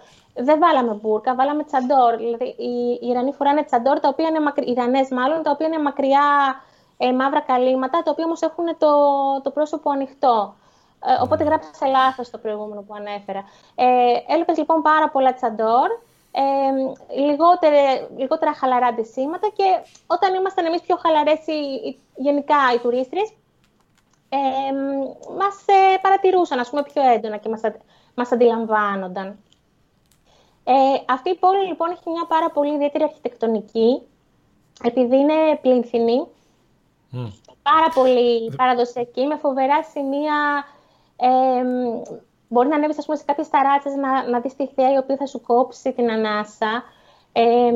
Δεν 0.40 0.58
βάλαμε 0.58 0.92
μπουρκα, 0.92 1.34
βάλαμε 1.34 1.64
τσαντόρ. 1.64 2.16
Δηλαδή, 2.16 2.44
οι 2.44 3.06
Ιρανοί 3.08 3.32
φοράνε 3.32 3.64
τσαντόρ, 3.64 4.00
τα 4.00 4.08
οποία 4.08 4.28
είναι 4.28 4.40
μακριά, 4.40 4.72
Ιρανές 4.72 5.08
μάλλον, 5.10 5.42
τα 5.42 5.50
οποία 5.50 5.66
είναι 5.66 5.78
μακριά 5.78 6.26
ε, 6.96 7.12
μαύρα 7.12 7.40
καλύματα, 7.40 8.02
τα 8.02 8.10
οποία 8.10 8.24
όμως 8.24 8.42
έχουν 8.42 8.66
το, 8.78 8.92
το 9.42 9.50
πρόσωπο 9.50 9.90
ανοιχτό. 9.90 10.54
Ε, 11.06 11.22
οπότε 11.22 11.44
γράψα 11.44 11.86
λάθος 11.86 12.30
το 12.30 12.38
προηγούμενο 12.38 12.82
που 12.82 12.94
ανέφερα. 12.94 13.44
Ε, 13.74 14.34
Έλεπε 14.34 14.52
λοιπόν 14.56 14.82
πάρα 14.82 15.08
πολλά 15.08 15.34
τσαντόρ, 15.34 15.88
ε, 16.30 17.20
λιγότερα, 17.20 17.76
λιγότερα 18.16 18.54
χαλαρά 18.54 18.86
αντισήματα 18.86 19.48
και 19.56 19.64
όταν 20.06 20.34
ήμασταν 20.34 20.64
εμείς 20.66 20.80
πιο 20.80 20.96
χαλαρές 20.96 21.40
γενικά 22.14 22.56
οι 22.74 22.78
τουρίστριες, 22.78 23.32
ε, 24.28 24.72
μας 25.38 25.64
ε, 25.66 25.96
παρατηρούσαν 26.02 26.58
ας 26.58 26.70
πούμε, 26.70 26.82
πιο 26.82 27.02
έντονα 27.12 27.36
και 27.36 27.48
μας, 27.48 27.60
μας 28.14 28.32
αντιλαμβάνονταν. 28.32 29.38
Ε, 30.70 31.02
αυτή 31.08 31.30
η 31.30 31.34
πόλη 31.34 31.66
λοιπόν 31.66 31.90
έχει 31.90 32.10
μια 32.10 32.26
πάρα 32.28 32.50
πολύ 32.50 32.74
ιδιαίτερη 32.74 33.04
αρχιτεκτονική, 33.04 34.02
επειδή 34.82 35.16
είναι 35.16 35.58
πλήνθινη, 35.62 36.26
πάρα 37.62 37.88
πολύ 37.94 38.54
παραδοσιακή, 38.56 39.26
με 39.26 39.36
φοβερά 39.36 39.82
σημεία 39.82 40.64
ε, 41.16 41.62
μπορεί 42.48 42.68
να 42.68 42.76
ανέβεις 42.76 42.96
σε 42.96 43.24
κάποιες 43.24 43.48
ταράτσες 43.48 43.94
να, 43.94 44.28
να 44.28 44.40
δεις 44.40 44.56
τη 44.56 44.66
θέα 44.66 44.92
η 44.92 44.96
οποία 44.96 45.16
θα 45.16 45.26
σου 45.26 45.40
κόψει 45.40 45.92
την 45.92 46.10
ανάσα. 46.10 46.84
Ε, 47.32 47.72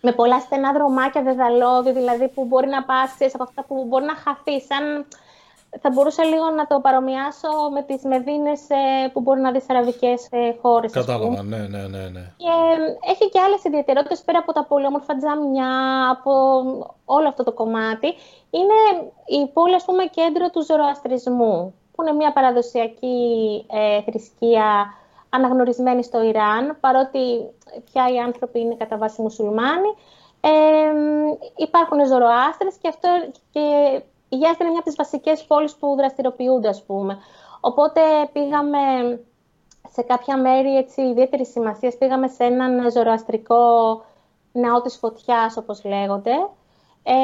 με 0.00 0.12
πολλά 0.12 0.40
στενά 0.40 0.72
δρομάκια 0.72 1.22
δεδαλώδη, 1.22 1.92
δηλαδή 1.92 2.28
που 2.28 2.44
μπορεί 2.44 2.68
να 2.68 2.84
πας 2.84 3.16
από 3.32 3.42
αυτά 3.42 3.64
που 3.64 3.84
μπορεί 3.88 4.04
να 4.04 4.14
χαθεί. 4.14 4.60
Σαν... 4.60 5.06
Θα 5.80 5.90
μπορούσα 5.90 6.24
λίγο 6.24 6.50
να 6.50 6.66
το 6.66 6.80
παρομοιάσω 6.80 7.48
με 7.72 7.82
τις 7.82 8.02
Μεδίνες 8.02 8.70
ε, 8.70 9.08
που 9.12 9.20
μπορεί 9.20 9.40
να 9.40 9.52
δεις 9.52 9.70
αραβικές 9.70 10.28
ε, 10.30 10.54
χώρες. 10.62 10.92
Κατάλαβα, 10.92 11.42
ναι, 11.42 11.56
ναι, 11.56 11.78
ναι, 11.78 12.08
ναι. 12.08 12.32
Και 12.36 12.54
έχει 13.10 13.28
και 13.28 13.40
άλλες 13.40 13.64
ιδιαιτερότητες 13.64 14.22
πέρα 14.22 14.38
από 14.38 14.52
τα 14.52 14.64
πολύ 14.64 14.86
όμορφα 14.86 15.16
τζαμιά, 15.16 16.08
από 16.10 16.32
όλο 17.04 17.28
αυτό 17.28 17.44
το 17.44 17.52
κομμάτι. 17.52 18.06
Είναι 18.50 19.10
η 19.26 19.46
πόλη, 19.52 19.74
ας 19.74 19.84
πούμε, 19.84 20.04
κέντρο 20.04 20.50
του 20.50 20.64
ζωροαστρισμού 20.64 21.74
που 21.94 22.02
είναι 22.02 22.12
μια 22.12 22.32
παραδοσιακή 22.32 23.66
ε, 23.70 24.02
θρησκεία 24.02 24.94
αναγνωρισμένη 25.28 26.02
στο 26.02 26.22
Ιράν, 26.22 26.76
παρότι 26.80 27.18
πια 27.84 28.08
οι 28.14 28.18
άνθρωποι 28.18 28.60
είναι 28.60 28.74
κατά 28.74 28.96
βάση 28.96 29.22
μουσουλμάνοι. 29.22 29.94
Ε, 30.40 30.50
υπάρχουν 31.56 32.06
ζωροάστρες 32.06 32.74
και, 32.80 32.88
αυτό, 32.88 33.08
και 33.52 33.62
η 34.34 34.36
Γιάστα 34.36 34.56
είναι 34.60 34.70
μια 34.70 34.78
από 34.78 34.88
τις 34.88 34.96
βασικές 34.96 35.44
πόλεις 35.44 35.74
που 35.74 35.94
δραστηριοποιούνται, 35.96 36.68
ας 36.68 36.82
πούμε. 36.82 37.18
Οπότε 37.60 38.00
πήγαμε 38.32 38.78
σε 39.90 40.02
κάποια 40.02 40.36
μέρη 40.36 40.76
έτσι, 40.76 41.02
ιδιαίτερης 41.02 41.50
σημασίας. 41.50 41.96
Πήγαμε 41.96 42.28
σε 42.28 42.44
έναν 42.44 42.90
ζωροαστρικό 42.90 43.64
ναό 44.52 44.80
της 44.82 44.96
φωτιάς, 44.96 45.56
όπως 45.56 45.84
λέγονται. 45.84 46.34
Ε, 47.02 47.14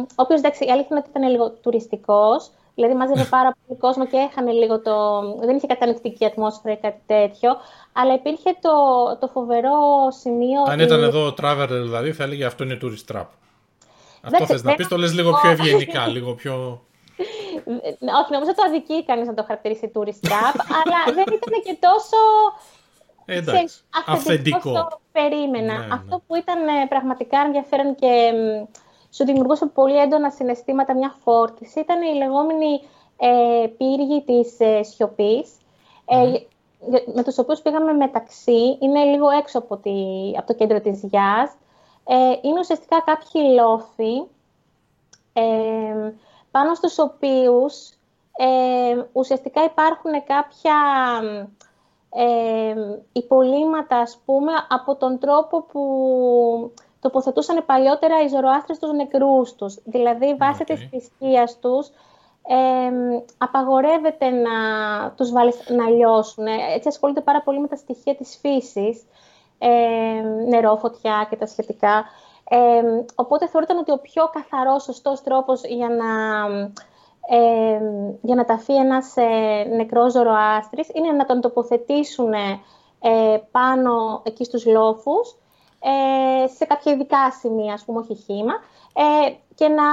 ο 0.00 0.22
οποίος, 0.22 0.38
εντάξει, 0.38 0.64
η 0.64 0.70
αλήθεια 0.70 0.88
είναι 0.90 0.98
ότι 0.98 1.10
ήταν 1.10 1.30
λίγο 1.30 1.50
τουριστικός. 1.50 2.50
Δηλαδή 2.74 2.94
μάζευε 2.94 3.26
πάρα 3.30 3.56
πολύ 3.66 3.78
κόσμο 3.80 4.06
και 4.06 4.16
έχανε 4.16 4.52
λίγο 4.52 4.80
το... 4.80 4.92
Δεν 5.38 5.56
είχε 5.56 5.66
κατανοητική 5.66 6.24
ατμόσφαιρα 6.24 6.74
ή 6.74 6.76
κάτι 6.76 7.00
τέτοιο, 7.06 7.56
αλλά 7.92 8.14
υπήρχε 8.14 8.56
το, 8.60 8.70
το 9.20 9.26
φοβερό 9.26 9.78
σημείο... 10.08 10.62
Αν 10.66 10.80
ήταν 10.80 11.02
εδώ 11.02 11.26
ο 11.26 11.34
Traveler 11.42 11.68
δηλαδή 11.68 12.12
θα 12.12 12.24
έλεγε 12.24 12.44
αυτό 12.44 12.64
είναι 12.64 12.78
tourist 12.82 13.14
trap. 13.14 13.26
Αυτό 14.26 14.46
θες 14.46 14.62
να 14.62 14.74
πεις, 14.74 14.88
το 14.88 14.96
λες 14.96 15.14
λίγο 15.14 15.32
πιο 15.40 15.50
ευγενικά, 15.50 16.06
λίγο 16.06 16.34
πιο... 16.34 16.82
Όχι, 18.20 18.32
νομίζω 18.32 18.54
το 18.54 18.62
αδικεί 18.66 19.04
κανείς 19.04 19.26
να 19.26 19.34
το 19.34 19.42
χαρακτηρίσει 19.42 19.90
tourist 19.94 20.28
trap, 20.28 20.56
αλλά 20.78 21.14
δεν 21.14 21.24
ήταν 21.26 21.62
και 21.64 21.76
τόσο... 21.80 22.16
Ε, 23.24 23.36
εντάξει, 23.36 23.80
αυθεντικό. 24.06 25.00
περίμενα. 25.12 25.78
Ναι, 25.78 25.86
Αυτό 25.90 26.14
ναι. 26.14 26.22
που 26.26 26.34
ήταν 26.34 26.68
ε, 26.68 26.86
πραγματικά 26.88 27.38
ενδιαφέρον 27.40 27.94
και 27.94 28.32
σου 29.10 29.24
δημιουργούσε 29.24 29.66
πολύ 29.66 29.98
έντονα 29.98 30.30
συναισθήματα, 30.30 30.94
μια 30.94 31.14
φόρτιση. 31.22 31.80
Ήταν 31.80 32.02
η 32.02 32.14
λεγόμενη 32.16 32.80
ε, 33.16 33.66
πύργη 33.66 34.22
της 34.26 34.60
ε, 34.60 34.82
σιωπης 34.82 35.50
ε, 36.04 36.32
με 37.14 37.22
τους 37.22 37.38
οποίους 37.38 37.60
πήγαμε 37.60 37.92
μεταξύ. 37.92 38.78
Είναι 38.80 39.04
λίγο 39.04 39.30
έξω 39.30 39.58
από, 39.58 39.76
τη, 39.76 39.90
από 40.36 40.46
το 40.46 40.54
κέντρο 40.54 40.80
της 40.80 41.02
Γιάς. 41.02 41.50
Ε, 42.06 42.34
είναι 42.42 42.58
ουσιαστικά 42.58 43.00
κάποιοι 43.00 43.42
λόφοι 43.54 44.22
ε, 45.32 46.12
πάνω 46.50 46.74
στους 46.74 46.98
οποίους 46.98 47.90
ε, 48.36 49.02
ουσιαστικά 49.12 49.64
υπάρχουν 49.64 50.12
κάποια 50.26 50.76
ε, 52.10 52.74
υπολείμματα, 53.12 53.96
ας 53.98 54.18
πούμε, 54.24 54.52
από 54.68 54.96
τον 54.96 55.18
τρόπο 55.18 55.62
που 55.62 55.82
τοποθετούσαν 57.00 57.66
παλιότερα 57.66 58.22
οι 58.22 58.28
Ζωροάστρες 58.28 58.78
τους 58.78 58.92
νεκρούς 58.92 59.54
τους. 59.54 59.78
Δηλαδή, 59.84 60.36
βάσει 60.38 60.64
okay. 60.66 60.66
της 60.66 60.88
θρησκείας 60.90 61.58
τους, 61.58 61.86
ε, 62.48 63.22
απαγορεύεται 63.38 64.30
να 64.30 64.50
τους 65.16 65.32
βάλεις 65.32 65.68
να 65.68 65.90
λιώσουν. 65.90 66.46
Έτσι 66.46 66.88
ασχολούνται 66.88 67.20
πάρα 67.20 67.42
πολύ 67.42 67.60
με 67.60 67.68
τα 67.68 67.76
στοιχεία 67.76 68.14
της 68.14 68.38
φύσης, 68.40 69.02
ε, 69.58 69.68
νερό, 70.48 70.76
φωτιά 70.76 71.26
και 71.30 71.36
τα 71.36 71.46
σχετικά. 71.46 72.04
Ε, 72.48 72.82
οπότε 73.14 73.48
θεωρείται 73.48 73.76
ότι 73.76 73.92
ο 73.92 73.98
πιο 73.98 74.30
καθαρός, 74.32 74.82
σωστός 74.82 75.22
τρόπος 75.22 75.60
για 75.64 75.88
να, 75.88 76.10
ε, 77.36 77.80
για 78.22 78.34
να 78.34 78.44
ταφεί 78.44 78.74
ένας 78.74 79.16
ε, 79.16 79.64
νεκρός 79.76 80.12
ζωροάστρης 80.12 80.88
είναι 80.94 81.12
να 81.12 81.26
τον 81.26 81.40
τοποθετήσουν 81.40 82.32
ε, 83.00 83.38
πάνω 83.50 84.22
εκεί 84.24 84.44
στους 84.44 84.66
λόφους, 84.66 85.36
ε, 85.80 86.46
σε 86.46 86.64
κάποια 86.64 86.92
ειδικά 86.92 87.30
σημεία, 87.40 87.72
ας 87.72 87.84
πούμε, 87.84 87.98
όχι 87.98 88.14
χήμα, 88.14 88.52
ε, 88.92 89.34
και 89.54 89.68
να 89.68 89.84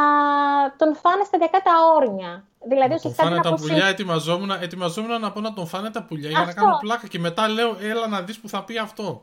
τον 0.77 0.95
φάνε 0.95 1.23
στα 1.23 1.37
διακάτα 1.37 1.71
όρνια. 1.95 2.43
Δηλαδή, 2.67 2.93
να 2.93 2.99
τον 2.99 3.13
φάνε 3.13 3.39
τα 3.39 3.53
πουλιά, 3.53 3.85
ετοιμαζόμουν, 3.85 4.49
ετοιμαζόμουν 4.49 5.19
να 5.19 5.31
πω 5.31 5.39
να 5.39 5.53
τον 5.53 5.67
φάνε 5.67 5.89
τα 5.89 6.03
πουλιά 6.03 6.29
για 6.29 6.45
να 6.45 6.53
κάνω 6.53 6.77
πλάκα 6.79 7.07
και 7.07 7.19
μετά 7.19 7.47
λέω 7.47 7.77
έλα 7.81 8.07
να 8.07 8.21
δεις 8.21 8.39
που 8.39 8.49
θα 8.49 8.63
πει 8.63 8.77
αυτό. 8.77 9.21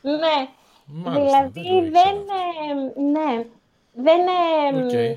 Ναι, 0.00 0.48
δηλαδή 1.18 1.90
δεν, 1.90 2.16
ναι, 3.12 3.44
δεν, 3.92 4.20
okay. 4.90 5.14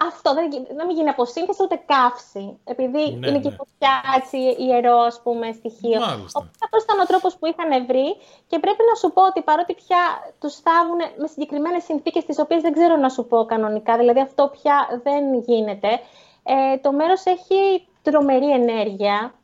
Αυτό 0.00 0.34
δεν, 0.34 0.50
δεν 0.50 0.86
μην 0.86 0.96
γίνει 0.96 1.08
αποσύνθεση 1.08 1.62
ούτε 1.62 1.82
καύση. 1.86 2.58
Επειδή 2.64 2.98
ναι, 2.98 3.28
είναι 3.28 3.40
και 3.40 3.48
ναι. 3.48 3.56
φωτιά 3.56 4.02
έτσι, 4.16 4.38
ιερό 4.64 4.98
ας 4.98 5.20
πούμε, 5.22 5.52
στοιχείο. 5.52 6.02
Αυτό 6.64 6.76
ήταν 6.82 7.00
ο 7.00 7.04
τρόπος 7.04 7.36
που 7.36 7.46
είχαν 7.46 7.86
βρει 7.86 8.16
και 8.46 8.58
πρέπει 8.58 8.82
να 8.88 8.94
σου 8.94 9.12
πω 9.12 9.22
ότι 9.26 9.42
παρότι 9.42 9.74
πια 9.74 10.32
τους 10.40 10.54
θάβουν 10.54 10.98
με 11.16 11.26
συγκεκριμένες 11.26 11.84
συνθήκες, 11.84 12.24
τις 12.24 12.38
οποίες 12.38 12.62
δεν 12.62 12.72
ξέρω 12.72 12.96
να 12.96 13.08
σου 13.08 13.26
πω 13.26 13.44
κανονικά, 13.44 13.96
δηλαδή 13.96 14.20
αυτό 14.20 14.50
πια 14.60 15.00
δεν 15.02 15.34
γίνεται. 15.34 16.00
Ε, 16.42 16.78
το 16.78 16.92
μέρος 16.92 17.24
έχει 17.24 17.86
τρομερή 18.02 18.50
ενέργεια. 18.50 19.34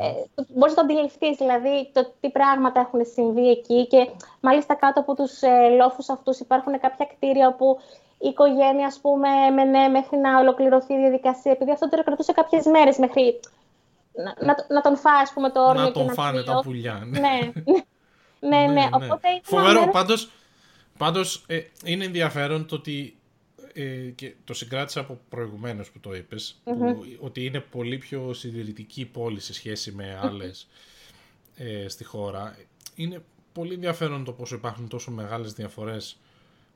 Ε, 0.00 0.42
μπορείς 0.48 0.74
να 0.74 0.86
το 0.86 0.92
αντιληφθείς, 0.92 1.36
δηλαδή, 1.36 1.90
το 1.92 2.12
τι 2.20 2.30
πράγματα 2.30 2.80
έχουν 2.80 3.00
συμβεί 3.14 3.48
εκεί 3.50 3.86
και 3.86 4.08
μάλιστα 4.40 4.74
κάτω 4.74 5.00
από 5.00 5.14
τους 5.14 5.42
ε, 5.42 5.68
λόφους 5.68 6.08
αυτούς 6.08 6.38
υπάρχουν 6.38 6.80
κάποια 6.80 7.06
κτίρια 7.06 7.48
όπου 7.48 7.78
η 8.18 8.28
οικογένεια, 8.28 8.86
ας 8.86 8.98
πούμε, 9.00 9.28
έμενε 9.48 9.88
μέχρι 9.88 10.16
να 10.16 10.38
ολοκληρωθεί 10.38 10.94
η 10.94 10.98
διαδικασία, 10.98 11.52
επειδή 11.52 11.70
αυτό 11.70 11.88
τώρα 11.88 12.02
κρατούσε 12.02 12.32
κάποιες 12.32 12.66
μέρες 12.66 12.98
μέχρι 12.98 13.40
να, 14.12 14.46
να, 14.46 14.56
να 14.68 14.80
τον 14.80 14.96
φάει, 14.96 15.22
ας 15.22 15.32
πούμε, 15.32 15.50
το 15.50 15.60
όρνιο 15.64 15.82
να 15.82 15.92
τον 15.92 16.12
φάνε 16.12 16.42
τα 16.42 16.60
πουλιά. 16.64 17.02
Ναι, 17.04 17.20
ναι, 17.20 17.52
ναι. 18.40 18.58
ναι, 18.58 18.72
ναι. 18.72 18.88
Οπότε, 18.92 19.40
Φοβερό, 19.42 19.78
μέρος... 19.78 19.92
πάντως, 19.92 20.30
πάντως 20.98 21.44
ε, 21.46 21.60
είναι 21.84 22.04
ενδιαφέρον 22.04 22.66
το 22.66 22.74
ότι 22.74 23.17
ε, 23.72 24.10
και 24.14 24.34
το 24.44 24.54
συγκράτησα 24.54 25.00
από 25.00 25.20
προηγουμένως 25.28 25.90
που 25.90 25.98
το 26.00 26.14
ειπες 26.14 26.60
ότι 27.20 27.44
είναι 27.44 27.60
πολύ 27.60 27.98
πιο 27.98 28.32
συντηρητική 28.32 29.04
πόλη 29.04 29.40
σε 29.40 29.52
σχέση 29.52 29.92
με 29.92 30.18
άλλες 30.22 30.68
ε, 31.56 31.88
στη 31.88 32.04
χώρα. 32.04 32.56
Είναι 32.94 33.22
πολύ 33.52 33.74
ενδιαφέρον 33.74 34.24
το 34.24 34.32
πόσο 34.32 34.54
υπάρχουν 34.54 34.88
τόσο 34.88 35.10
μεγάλες 35.10 35.52
διαφορές 35.52 36.18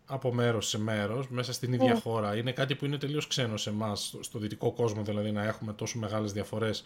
από 0.07 0.35
μέρος 0.35 0.69
σε 0.69 0.79
μέρος, 0.79 1.29
μέσα 1.29 1.53
στην 1.53 1.73
ίδια 1.73 1.93
ναι. 1.93 2.01
χώρα. 2.01 2.37
Είναι 2.37 2.53
κάτι 2.53 2.75
που 2.75 2.85
είναι 2.85 2.99
τελείως 2.99 3.27
ξένο 3.27 3.57
σε 3.57 3.71
εμάς, 3.71 4.17
στο 4.21 4.39
δυτικό 4.39 4.73
κόσμο, 4.73 5.03
δηλαδή 5.03 5.33
να 5.33 5.43
έχουμε 5.45 5.73
τόσο 5.73 5.99
μεγάλες 5.99 6.33
διαφορές 6.33 6.85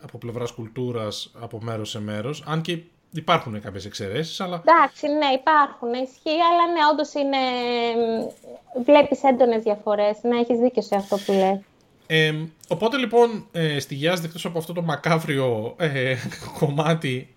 από 0.00 0.18
πλευράς 0.18 0.50
κουλτούρας 0.52 1.30
από 1.34 1.62
μέρος 1.62 1.90
σε 1.90 2.00
μέρος. 2.00 2.42
Αν 2.46 2.60
και 2.60 2.78
υπάρχουν 3.12 3.60
κάποιες 3.60 3.84
εξαιρέσεις, 3.84 4.40
αλλά. 4.40 4.62
Εντάξει, 4.66 5.06
ναι, 5.06 5.26
υπάρχουν. 5.40 5.92
Ισχύει, 5.92 6.40
αλλά 6.50 6.72
ναι, 6.72 6.80
όντως 6.92 7.12
είναι. 7.14 7.38
Βλέπεις 8.84 9.22
έντονες 9.22 9.62
διαφορές. 9.62 10.18
Ναι, 10.22 10.38
έχεις 10.38 10.58
δίκιο 10.58 10.82
σε 10.82 10.96
αυτό 10.96 11.16
που 11.16 11.32
λέει. 11.32 11.64
Ε, 12.12 12.34
οπότε 12.68 12.96
λοιπόν 12.96 13.46
ε, 13.52 13.78
στη 13.78 13.94
Γιάζδη 13.94 14.26
εκτός 14.26 14.44
από 14.44 14.58
αυτό 14.58 14.72
το 14.72 14.82
μακάβριο 14.82 15.74
ε, 15.78 16.14
κομμάτι 16.58 17.34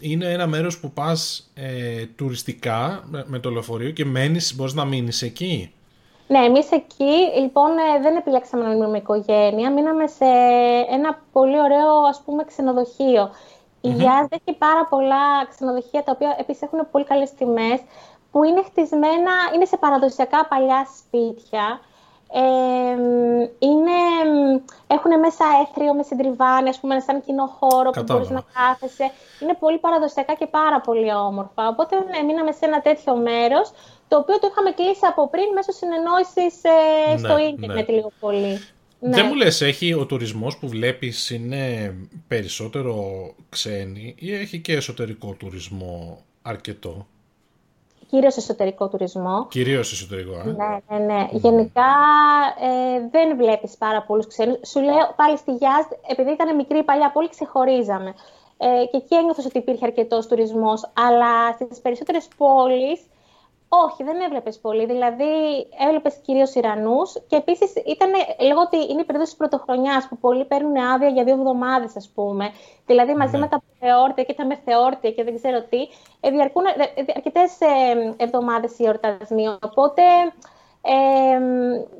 είναι 0.00 0.32
ένα 0.32 0.46
μέρος 0.46 0.78
που 0.80 0.90
πας 0.90 1.50
ε, 1.54 2.06
τουριστικά 2.16 3.04
με, 3.26 3.38
το 3.38 3.50
λεωφορείο 3.50 3.90
και 3.90 4.04
μένεις, 4.04 4.54
μπορείς 4.56 4.74
να 4.74 4.84
μείνεις 4.84 5.22
εκεί; 5.22 5.72
Ναι, 6.26 6.38
εμείς 6.38 6.70
εκεί 6.70 7.40
λοιπόν 7.40 7.70
ε, 7.70 8.02
δεν 8.02 8.16
επιλέξαμε 8.16 8.62
να 8.62 8.68
μείνουμε 8.68 8.88
με 8.88 8.98
οικογένεια, 8.98 9.72
μείναμε 9.72 10.06
σε 10.06 10.24
ένα 10.92 11.22
πολύ 11.32 11.60
ωραίο 11.60 11.92
ας 12.08 12.22
πούμε 12.24 12.44
ξενοδοχείο. 12.44 13.30
Η 13.80 13.88
Γιάζδη 13.88 14.42
έχει 14.44 14.58
πάρα 14.58 14.86
πολλά 14.86 15.46
ξενοδοχεία 15.48 16.02
τα 16.02 16.12
οποία 16.14 16.36
επίσης 16.38 16.62
έχουν 16.62 16.90
πολύ 16.90 17.04
καλές 17.04 17.34
τιμές 17.34 17.80
που 18.30 18.44
είναι 18.44 18.62
χτισμένα, 18.62 19.32
είναι 19.54 19.64
σε 19.64 19.76
παραδοσιακά 19.76 20.46
παλιά 20.46 20.86
σπίτια 20.98 21.80
είναι, 23.58 23.98
έχουν 24.86 25.18
μέσα 25.18 25.44
έθριο 25.62 25.94
με 25.94 26.02
συντριβάνι, 26.02 26.68
ας 26.68 26.80
πούμε, 26.80 27.00
σαν 27.00 27.22
κοινό 27.24 27.46
χώρο 27.46 27.90
που 27.90 28.02
μπορείς 28.02 28.30
να 28.30 28.42
κάθεσαι. 28.54 29.10
Είναι 29.40 29.54
πολύ 29.54 29.78
παραδοσιακά 29.78 30.34
και 30.34 30.46
πάρα 30.46 30.80
πολύ 30.80 31.14
όμορφα. 31.14 31.68
Οπότε 31.68 31.96
ναι, 31.96 32.22
μείναμε 32.22 32.52
σε 32.52 32.64
ένα 32.64 32.80
τέτοιο 32.80 33.16
μέρος, 33.16 33.72
το 34.08 34.16
οποίο 34.16 34.38
το 34.38 34.48
είχαμε 34.50 34.70
κλείσει 34.70 35.06
από 35.06 35.28
πριν 35.28 35.44
μέσω 35.54 35.72
συνεννόησης 35.72 36.62
ε, 36.62 37.10
ναι, 37.12 37.18
στο 37.18 37.38
ίντερνετ 37.38 37.88
ναι. 37.88 37.94
λίγο 37.94 38.10
πολύ. 38.20 38.60
Δεν 39.00 39.26
μου 39.26 39.34
λες, 39.34 39.60
έχει 39.60 39.94
ο 39.94 40.06
τουρισμός 40.06 40.58
που 40.58 40.68
βλέπεις 40.68 41.30
είναι 41.30 41.94
περισσότερο 42.28 42.94
ξένοι 43.48 44.14
ή 44.18 44.34
έχει 44.34 44.58
και 44.58 44.72
εσωτερικό 44.72 45.32
τουρισμό 45.38 46.24
αρκετό; 46.42 47.06
Κυρίως 48.10 48.36
εσωτερικό 48.36 48.88
τουρισμό. 48.88 49.46
Κυρίως 49.50 49.92
εσωτερικό, 49.92 50.32
ε. 50.32 50.44
Ναι, 50.44 50.98
ναι, 50.98 51.04
ναι. 51.04 51.28
Γενικά 51.32 51.92
ε, 52.60 53.08
δεν 53.10 53.36
βλέπεις 53.36 53.76
πάρα 53.76 54.02
πολλούς 54.02 54.26
ξένους. 54.26 54.58
Σου 54.68 54.80
λέω 54.80 55.14
πάλι 55.16 55.36
στη 55.36 55.52
Γιάζ, 55.54 55.84
επειδή 56.10 56.30
ήταν 56.30 56.56
μικρή 56.56 56.82
παλιά 56.82 57.10
πόλη, 57.10 57.28
ξεχωρίζαμε. 57.28 58.14
Ε, 58.58 58.66
και 58.90 58.96
εκεί 58.96 59.14
ένιωθες 59.14 59.44
ότι 59.44 59.58
υπήρχε 59.58 59.84
αρκετός 59.84 60.26
τουρισμός, 60.26 60.90
αλλά 60.92 61.52
στις 61.52 61.80
περισσότερες 61.80 62.28
πόλεις 62.36 63.00
όχι, 63.68 64.04
δεν 64.04 64.20
έβλεπες 64.20 64.58
πολύ. 64.58 64.86
Δηλαδή, 64.86 65.24
έβλεπες 65.86 66.14
κυρίως 66.14 66.54
Ιρανούς 66.54 67.12
και 67.26 67.36
επίσης 67.36 67.72
ήταν, 67.86 68.10
λέγω 68.40 68.60
ότι 68.60 68.76
είναι 68.76 69.00
η 69.00 69.04
περίοδος 69.04 69.28
της 69.28 69.36
πρωτοχρονιάς 69.36 70.08
που 70.08 70.18
πολλοί 70.18 70.44
παίρνουν 70.44 70.76
άδεια 70.76 71.08
για 71.08 71.24
δύο 71.24 71.34
εβδομάδες, 71.34 71.96
ας 71.96 72.10
πούμε. 72.14 72.50
Δηλαδή, 72.86 73.14
μαζί 73.14 73.32
ναι. 73.32 73.38
με 73.38 73.48
τα 73.48 73.62
θεόρτια 73.80 74.24
και 74.24 74.34
τα 74.34 74.46
μεθεόρτια 74.46 75.10
και 75.10 75.24
δεν 75.24 75.34
ξέρω 75.34 75.62
τι, 75.62 75.80
ε, 76.20 76.30
διαρκούν 76.30 76.64
ε, 76.64 77.12
αρκετές 77.16 77.60
ε, 77.60 78.14
εβδομάδες 78.16 78.78
οι 78.78 78.84
εορτασμοί. 78.84 79.48
Οπότε, 79.48 80.02
ε, 80.82 81.38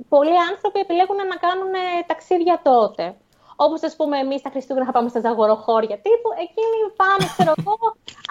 πολλοί 0.08 0.36
άνθρωποι 0.50 0.78
επιλέγουν 0.80 1.16
να 1.16 1.36
κάνουν 1.36 1.72
ταξίδια 2.06 2.60
τότε. 2.62 3.16
Όπως 3.56 3.82
ας 3.82 3.96
πούμε, 3.96 4.18
εμείς 4.18 4.42
τα 4.42 4.50
Χριστούγεννα 4.50 4.86
θα 4.86 4.92
πάμε 4.92 5.08
στα 5.08 5.20
ζαγοροχώρια 5.20 5.96
τύπου. 5.96 6.30
Εκείνοι 6.46 6.78
πάνε, 6.96 7.24
ξέρω 7.36 7.52
εγώ, 7.58 7.76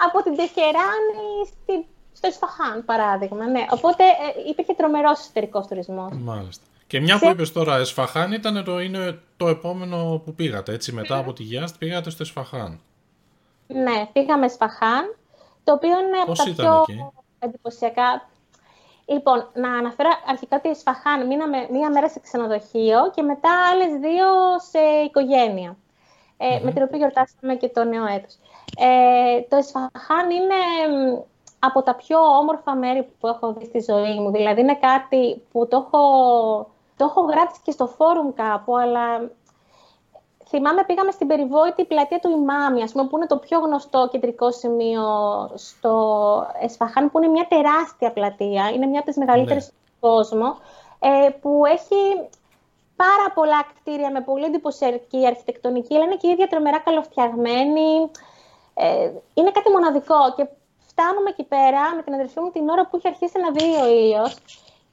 από 0.06 0.22
την 0.22 0.36
Τεχεράνη 0.36 1.30
στην 1.52 1.84
στο 2.18 2.28
Ισφαχάν, 2.28 2.84
παράδειγμα. 2.84 3.46
Ναι. 3.46 3.66
Οπότε 3.70 4.04
ε, 4.04 4.48
υπήρχε 4.48 4.74
τρομερός 4.74 5.18
εσωτερικός 5.20 5.66
τουρισμός. 5.66 6.12
Μάλιστα. 6.12 6.64
Και 6.86 7.00
μια 7.00 7.18
που 7.18 7.28
είπες 7.28 7.52
τώρα, 7.52 7.76
Εσφαχάν 7.76 8.32
ήταν 8.32 8.64
το, 8.64 8.80
είναι 8.80 9.18
το 9.36 9.48
επόμενο 9.48 10.22
που 10.24 10.34
πήγατε. 10.34 10.72
Έτσι, 10.72 10.92
μετά 10.92 11.16
από 11.16 11.32
τη 11.32 11.42
Γιάστ 11.42 11.76
πήγατε 11.78 12.10
στο 12.10 12.22
Εσφαχάν. 12.22 12.80
Ναι, 13.66 14.06
πήγαμε 14.12 14.44
Εσφαχάν, 14.44 15.16
το 15.64 15.72
οποίο 15.72 15.90
είναι 15.90 16.24
Πώς 16.26 16.40
από 16.40 16.54
τα 16.54 16.62
πιο 16.62 16.84
εκεί; 16.88 17.10
εντυπωσιακά. 17.38 18.28
Λοιπόν, 19.06 19.50
να 19.54 19.72
αναφέρω 19.72 20.08
αρχικά 20.26 20.56
ότι 20.56 20.68
Εσφαχάν 20.68 21.26
μείναμε 21.26 21.68
μία 21.70 21.90
μέρα 21.90 22.08
σε 22.08 22.20
ξενοδοχείο 22.20 23.10
και 23.14 23.22
μετά 23.22 23.50
άλλες 23.70 24.00
δύο 24.00 24.26
σε 24.70 24.78
οικογένεια. 25.04 25.76
Ε, 26.36 26.60
Με 26.62 26.72
την 26.72 26.82
οποία 26.82 26.98
γιορτάσαμε 26.98 27.54
και 27.54 27.68
το 27.68 27.84
νέο 27.84 28.06
έτος. 28.06 28.34
Ε, 28.76 29.40
το 29.48 29.56
Εσφαχάν 29.56 30.30
είναι 30.30 30.54
από 31.58 31.82
τα 31.82 31.94
πιο 31.94 32.18
όμορφα 32.18 32.74
μέρη 32.74 33.12
που 33.20 33.26
έχω 33.26 33.52
δει 33.52 33.64
στη 33.64 33.92
ζωή 33.92 34.20
μου. 34.20 34.30
Δηλαδή 34.30 34.60
είναι 34.60 34.74
κάτι 34.76 35.42
που 35.52 35.68
το 35.68 35.76
έχω, 35.76 36.02
το 36.96 37.04
έχω 37.04 37.20
γράψει 37.20 37.60
και 37.62 37.70
στο 37.70 37.86
φόρουμ 37.86 38.32
κάπου, 38.34 38.76
αλλά 38.76 39.30
θυμάμαι 40.48 40.84
πήγαμε 40.84 41.10
στην 41.10 41.26
περιβόητη 41.26 41.84
πλατεία 41.84 42.18
του 42.18 42.30
Ιμάμι, 42.30 42.82
ας 42.82 42.92
πούμε, 42.92 43.06
που 43.06 43.16
είναι 43.16 43.26
το 43.26 43.36
πιο 43.36 43.58
γνωστό 43.58 44.08
κεντρικό 44.10 44.52
σημείο 44.52 45.04
στο 45.54 46.46
Εσφαχάν, 46.60 47.10
που 47.10 47.18
είναι 47.18 47.28
μια 47.28 47.46
τεράστια 47.48 48.12
πλατεία, 48.12 48.70
είναι 48.74 48.86
μια 48.86 48.98
από 48.98 49.08
τις 49.08 49.18
μεγαλύτερες 49.18 49.64
ναι. 49.64 49.72
στον 49.86 50.10
κόσμο, 50.10 50.56
ε, 50.98 51.28
που 51.40 51.62
έχει 51.66 52.28
πάρα 52.96 53.32
πολλά 53.34 53.66
κτίρια 53.74 54.10
με 54.10 54.20
πολύ 54.20 54.44
εντυπωσιακή 54.44 55.26
αρχιτεκτονική, 55.26 55.94
αλλά 55.94 56.04
είναι 56.04 56.16
και 56.16 56.26
η 56.26 56.30
ίδια 56.30 56.46
τρομερά 56.46 56.78
καλοφτιαγμένη. 56.78 58.10
Ε, 58.74 59.10
είναι 59.34 59.50
κάτι 59.50 59.70
μοναδικό 59.70 60.34
και 60.36 60.46
φτάνουμε 60.98 61.30
εκεί 61.34 61.46
πέρα 61.54 61.82
με 61.96 62.02
την 62.04 62.12
αδερφή 62.18 62.38
μου 62.42 62.50
την 62.56 62.64
ώρα 62.74 62.82
που 62.86 62.94
είχε 62.96 63.08
αρχίσει 63.12 63.38
να 63.44 63.50
δει 63.56 63.68
ο 63.84 63.86
ήλιος. 64.00 64.32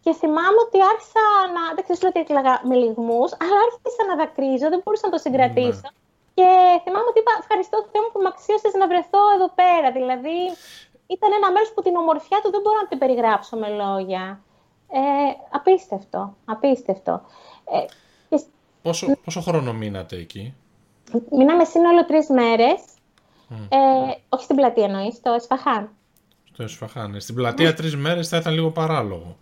Και 0.03 0.11
θυμάμαι 0.21 0.59
ότι 0.65 0.77
άρχισα 0.91 1.23
να. 1.55 1.61
Δεν 1.75 1.83
ξέρω 1.85 2.07
ότι 2.11 2.19
έκλαιγα 2.23 2.53
με 2.69 2.75
λιγμούς, 2.83 3.29
αλλά 3.41 3.57
άρχισα 3.65 4.01
να 4.09 4.15
δακρύζω, 4.21 4.67
δεν 4.73 4.79
μπορούσα 4.81 5.05
να 5.09 5.13
το 5.15 5.19
συγκρατήσω. 5.25 5.87
Ναι. 5.87 6.03
Και 6.37 6.47
θυμάμαι 6.83 7.07
ότι 7.11 7.19
είπα: 7.21 7.33
Ευχαριστώ 7.43 7.77
Θεό 7.91 8.01
μου 8.03 8.11
που 8.13 8.21
με 8.25 8.29
αξίωσες 8.33 8.73
να 8.81 8.85
βρεθώ 8.91 9.21
εδώ 9.35 9.47
πέρα. 9.59 9.87
Δηλαδή, 9.97 10.37
ήταν 11.15 11.29
ένα 11.39 11.47
μέρος 11.53 11.69
που 11.73 11.81
την 11.85 11.95
ομορφιά 12.01 12.37
του 12.41 12.49
δεν 12.53 12.61
μπορώ 12.63 12.77
να 12.83 12.87
την 12.91 12.97
περιγράψω 13.01 13.53
με 13.61 13.69
λόγια. 13.81 14.23
Ε, 14.99 15.29
απίστευτο. 15.57 16.21
Απίστευτο. 16.53 17.13
Ε, 17.75 17.79
πόσο, 18.85 19.03
πόσο 19.25 19.41
χρόνο 19.47 19.71
μείνατε 19.81 20.15
εκεί, 20.25 20.43
Μείναμε 21.37 21.63
σύνολο 21.63 22.05
τρεις 22.05 22.27
μέρες. 22.29 22.79
Ε, 23.49 23.77
όχι 24.29 24.43
στην 24.43 24.55
πλατεία 24.55 24.83
εννοείς, 24.83 25.15
στο 25.15 25.31
Εσφαχάν. 25.31 25.89
Στο 26.53 26.63
Εσφαχάν. 26.63 27.15
Ε, 27.15 27.19
στην 27.19 27.35
πλατεία 27.35 27.73
τρεις 27.73 27.95
μέρες 27.95 28.27
θα 28.27 28.37
ήταν 28.37 28.53
λίγο 28.53 28.71
παράλογο. 28.71 29.37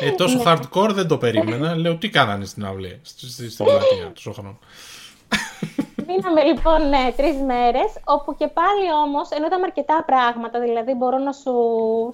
Ε, 0.00 0.10
τόσο 0.10 0.36
ναι. 0.36 0.42
hardcore 0.46 0.90
δεν 0.90 1.08
το 1.08 1.18
περίμενα. 1.18 1.74
Λέω 1.74 1.96
τι 1.96 2.08
κάνανε 2.08 2.44
στην 2.44 2.64
αυλή, 2.64 3.00
στην 3.02 3.64
πλατεία 3.64 4.12
τόσο 4.14 4.32
χρόνο. 4.32 4.58
Μείναμε 6.06 6.42
λοιπόν 6.42 6.88
ναι, 6.88 7.12
τρεις 7.16 7.36
μέρες, 7.36 7.92
όπου 8.04 8.36
και 8.36 8.48
πάλι 8.48 8.92
όμως, 9.04 9.28
ενώ 9.30 9.46
είδαμε 9.46 9.64
αρκετά 9.64 10.04
πράγματα, 10.06 10.60
δηλαδή 10.60 10.94
μπορώ 10.94 11.18
να 11.18 11.32
σου, 11.32 11.52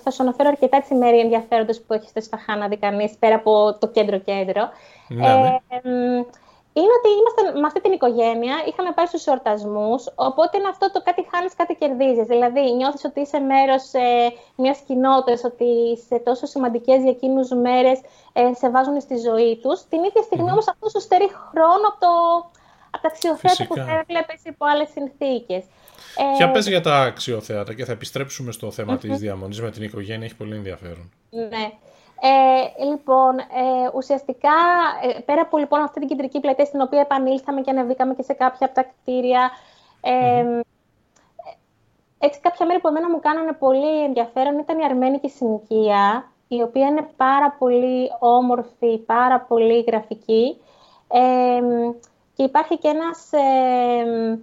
θα 0.02 0.10
σου 0.10 0.22
αναφέρω 0.22 0.48
αρκετά 0.48 0.80
τις 0.80 0.98
μέρη 0.98 1.18
ενδιαφέροντες 1.18 1.80
που 1.80 1.92
έχει 1.92 2.08
στο 2.08 2.18
Εσφαχάν 2.18 2.58
να 2.58 2.68
δει 2.68 2.76
κανείς 2.76 3.12
πέρα 3.18 3.34
από 3.34 3.76
το 3.80 3.88
κέντρο-κέντρο. 3.88 4.68
Ναι, 5.08 5.34
ναι. 5.34 5.58
Ε, 5.68 5.80
είναι 6.80 6.94
ότι 7.00 7.08
είμαστε 7.18 7.40
με 7.60 7.66
αυτή 7.70 7.80
την 7.80 7.92
οικογένεια, 7.92 8.54
είχαμε 8.68 8.90
πάει 8.96 9.06
στους 9.06 9.24
εορτασμούς, 9.26 10.00
οπότε 10.28 10.52
είναι 10.58 10.70
αυτό 10.74 10.86
το 10.94 10.98
κάτι 11.08 11.22
χάνεις, 11.30 11.52
κάτι 11.60 11.74
κερδίζεις. 11.80 12.26
Δηλαδή, 12.34 12.62
νιώθεις 12.78 13.04
ότι 13.04 13.20
είσαι 13.20 13.38
μέρος 13.52 13.84
ε, 13.92 14.32
μιας 14.62 14.78
κοινότητας, 14.86 15.40
ότι 15.50 15.70
σε 16.08 16.16
τόσο 16.28 16.46
σημαντικές 16.46 16.98
για 17.02 17.14
εκείνους 17.16 17.48
μέρες 17.66 17.98
ε, 18.32 18.42
σε 18.60 18.70
βάζουν 18.70 19.00
στη 19.00 19.16
ζωή 19.16 19.52
τους. 19.62 19.78
Την 19.92 20.00
ίδια 20.08 20.22
στιγμή 20.22 20.48
mm. 20.48 20.54
όμως 20.54 20.68
αυτό 20.68 20.88
σου 20.88 21.00
στερεί 21.00 21.28
χρόνο 21.48 21.84
από, 21.90 22.00
το, 22.04 22.12
από 22.94 23.02
τα 23.04 23.08
αξιοθέατα 23.12 23.66
που 23.66 23.74
θα 23.74 23.92
έβλεπε 24.00 24.34
υπό 24.52 24.64
άλλες 24.72 24.88
συνθήκες. 24.96 25.62
Ε, 26.22 26.36
Για 26.36 26.50
πες 26.50 26.68
για 26.68 26.80
τα 26.80 26.96
αξιοθέατα 27.10 27.74
και 27.74 27.84
θα 27.84 27.92
επιστρέψουμε 27.92 28.52
στο 28.52 28.70
θέμα 28.70 28.94
mm-hmm. 28.94 29.00
της 29.00 29.18
διαμονής 29.18 29.60
με 29.60 29.70
την 29.70 29.82
οικογένεια, 29.82 30.24
έχει 30.24 30.36
πολύ 30.36 30.54
ενδιαφέρον. 30.54 31.12
Ναι. 31.30 31.64
Ε, 32.22 32.84
λοιπόν, 32.84 33.38
ε, 33.38 33.90
ουσιαστικά, 33.94 34.56
ε, 35.02 35.20
πέρα 35.20 35.40
από 35.40 35.58
λοιπόν, 35.58 35.82
αυτή 35.82 36.00
την 36.00 36.08
κεντρική 36.08 36.40
πλατεία 36.40 36.64
στην 36.64 36.80
οποία 36.80 37.00
επανήλθαμε 37.00 37.60
και 37.60 37.70
ανεβήκαμε 37.70 38.14
και 38.14 38.22
σε 38.22 38.32
κάποια 38.32 38.66
από 38.66 38.74
τα 38.74 38.82
κτίρια, 38.82 39.50
ε, 40.00 40.60
έτσι 42.18 42.40
κάποια 42.40 42.66
μέρη 42.66 42.80
που 42.80 42.88
εμένα 42.88 43.10
μου 43.10 43.20
κάνανε 43.20 43.52
πολύ 43.52 44.04
ενδιαφέρον 44.04 44.58
ήταν 44.58 44.78
η 44.78 44.84
αρμένικη 44.84 45.28
συνοικία, 45.28 46.32
η 46.48 46.62
οποία 46.62 46.86
είναι 46.86 47.08
πάρα 47.16 47.56
πολύ 47.58 48.10
όμορφη, 48.18 48.98
πάρα 48.98 49.40
πολύ 49.40 49.80
γραφική. 49.80 50.56
και 52.34 52.42
υπάρχει 52.42 52.78
και 52.78 52.88
ένας 52.88 53.32
ε, 53.32 54.38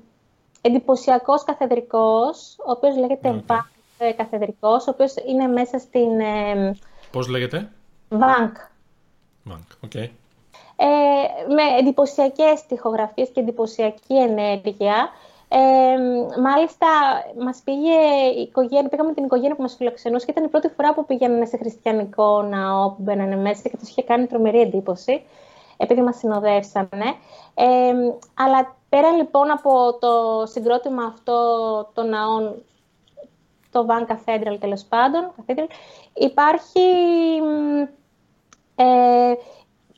εντυπωσιακός 0.61 1.43
καθεδρικός, 1.43 2.55
ο 2.59 2.71
οποίος 2.71 2.97
λέγεται 2.97 3.43
okay. 3.47 4.13
καθεδρικός, 4.17 4.87
ο 4.87 4.89
οποίος 4.89 5.13
είναι 5.27 5.47
μέσα 5.47 5.77
στην 5.79 6.19
Πώς 7.11 7.27
λέγεται; 7.27 7.71
Βανκ. 8.09 8.55
Βανκ, 9.43 9.65
OK. 9.83 9.91
Okay. 9.93 10.09
Ε, 10.79 11.53
με 11.53 11.63
εντυπωσιακές 11.79 12.65
τοιχογραφίες 12.67 13.29
και 13.29 13.39
εντυπωσιακή 13.39 14.15
ενέργεια. 14.15 15.09
Ε, 15.49 16.39
μάλιστα, 16.41 16.87
μας 17.43 17.61
πήγε 17.63 17.99
η 18.35 18.41
οικογένεια, 18.41 18.89
πήγαμε 18.89 19.13
την 19.13 19.23
οικογένεια 19.23 19.55
που 19.55 19.61
μας 19.61 19.75
φιλοξενούσε 19.75 20.25
και 20.25 20.31
ήταν 20.31 20.43
η 20.43 20.47
πρώτη 20.47 20.67
φορά 20.67 20.93
που 20.93 21.05
πήγαιναν 21.05 21.47
σε 21.47 21.57
χριστιανικό 21.57 22.41
ναό 22.41 22.89
που 22.89 23.01
μπαίνανε 23.01 23.35
μέσα 23.35 23.69
και 23.69 23.77
τους 23.77 23.89
είχε 23.89 24.03
κάνει 24.03 24.27
τρομερή 24.27 24.59
εντύπωση, 24.59 25.23
επειδή 25.77 26.01
μας 26.01 26.17
συνοδεύσανε. 26.17 27.05
Ε, 27.53 27.93
αλλά 28.33 28.75
πέρα 28.89 29.11
λοιπόν 29.11 29.51
από 29.51 29.97
το 29.99 30.43
συγκρότημα 30.45 31.03
αυτό 31.03 31.37
των 31.93 32.09
ναών 32.09 32.55
το 33.77 33.85
Van 33.89 34.11
Cathedral 34.11 34.57
τέλος 34.59 34.83
πάντων. 34.83 35.31
Cathedral. 35.37 35.67
Υπάρχει 36.13 36.87
ε, 38.75 39.33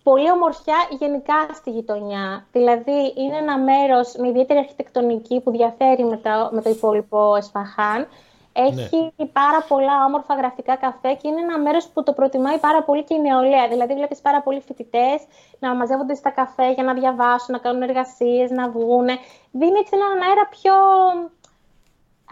πολύ 0.04 0.32
ομορφιά 0.32 0.78
γενικά 1.00 1.48
στη 1.54 1.70
γειτονιά. 1.70 2.46
Δηλαδή 2.52 3.14
είναι 3.16 3.38
ένα 3.38 3.58
μέρος 3.58 4.16
με 4.18 4.28
ιδιαίτερη 4.28 4.60
αρχιτεκτονική 4.60 5.40
που 5.40 5.52
διαφέρει 5.52 6.04
με, 6.04 6.22
με 6.52 6.62
το 6.62 6.70
υπόλοιπο 6.70 7.36
Εσφαχάν. 7.36 8.08
Έχει 8.54 9.14
ναι. 9.16 9.26
πάρα 9.26 9.66
πολλά 9.68 10.06
όμορφα 10.06 10.34
γραφικά 10.36 10.76
καφέ 10.76 11.14
και 11.14 11.28
είναι 11.28 11.42
ένα 11.42 11.60
μέρος 11.60 11.88
που 11.88 12.04
το 12.04 12.14
προτιμάει 12.14 12.58
πάρα 12.58 12.84
πολύ 12.84 13.04
και 13.04 13.14
η 13.14 13.22
νεολαία. 13.22 13.68
Δηλαδή 13.68 13.94
βλέπεις 13.94 14.20
πάρα 14.22 14.42
πολλοί 14.42 14.62
φοιτητές 14.62 15.20
να 15.60 15.76
μαζεύονται 15.76 16.16
στα 16.16 16.30
καφέ 16.30 16.72
για 16.72 16.84
να 16.84 16.94
διαβάσουν, 16.94 17.54
να 17.56 17.58
κάνουν 17.58 17.82
εργασίες, 17.82 18.50
να 18.52 18.70
βγουν. 18.70 19.08
Δίνει 19.52 19.80
έτσι 19.80 19.94
έναν 19.94 20.28
αέρα 20.28 20.48
πιο 20.48 20.74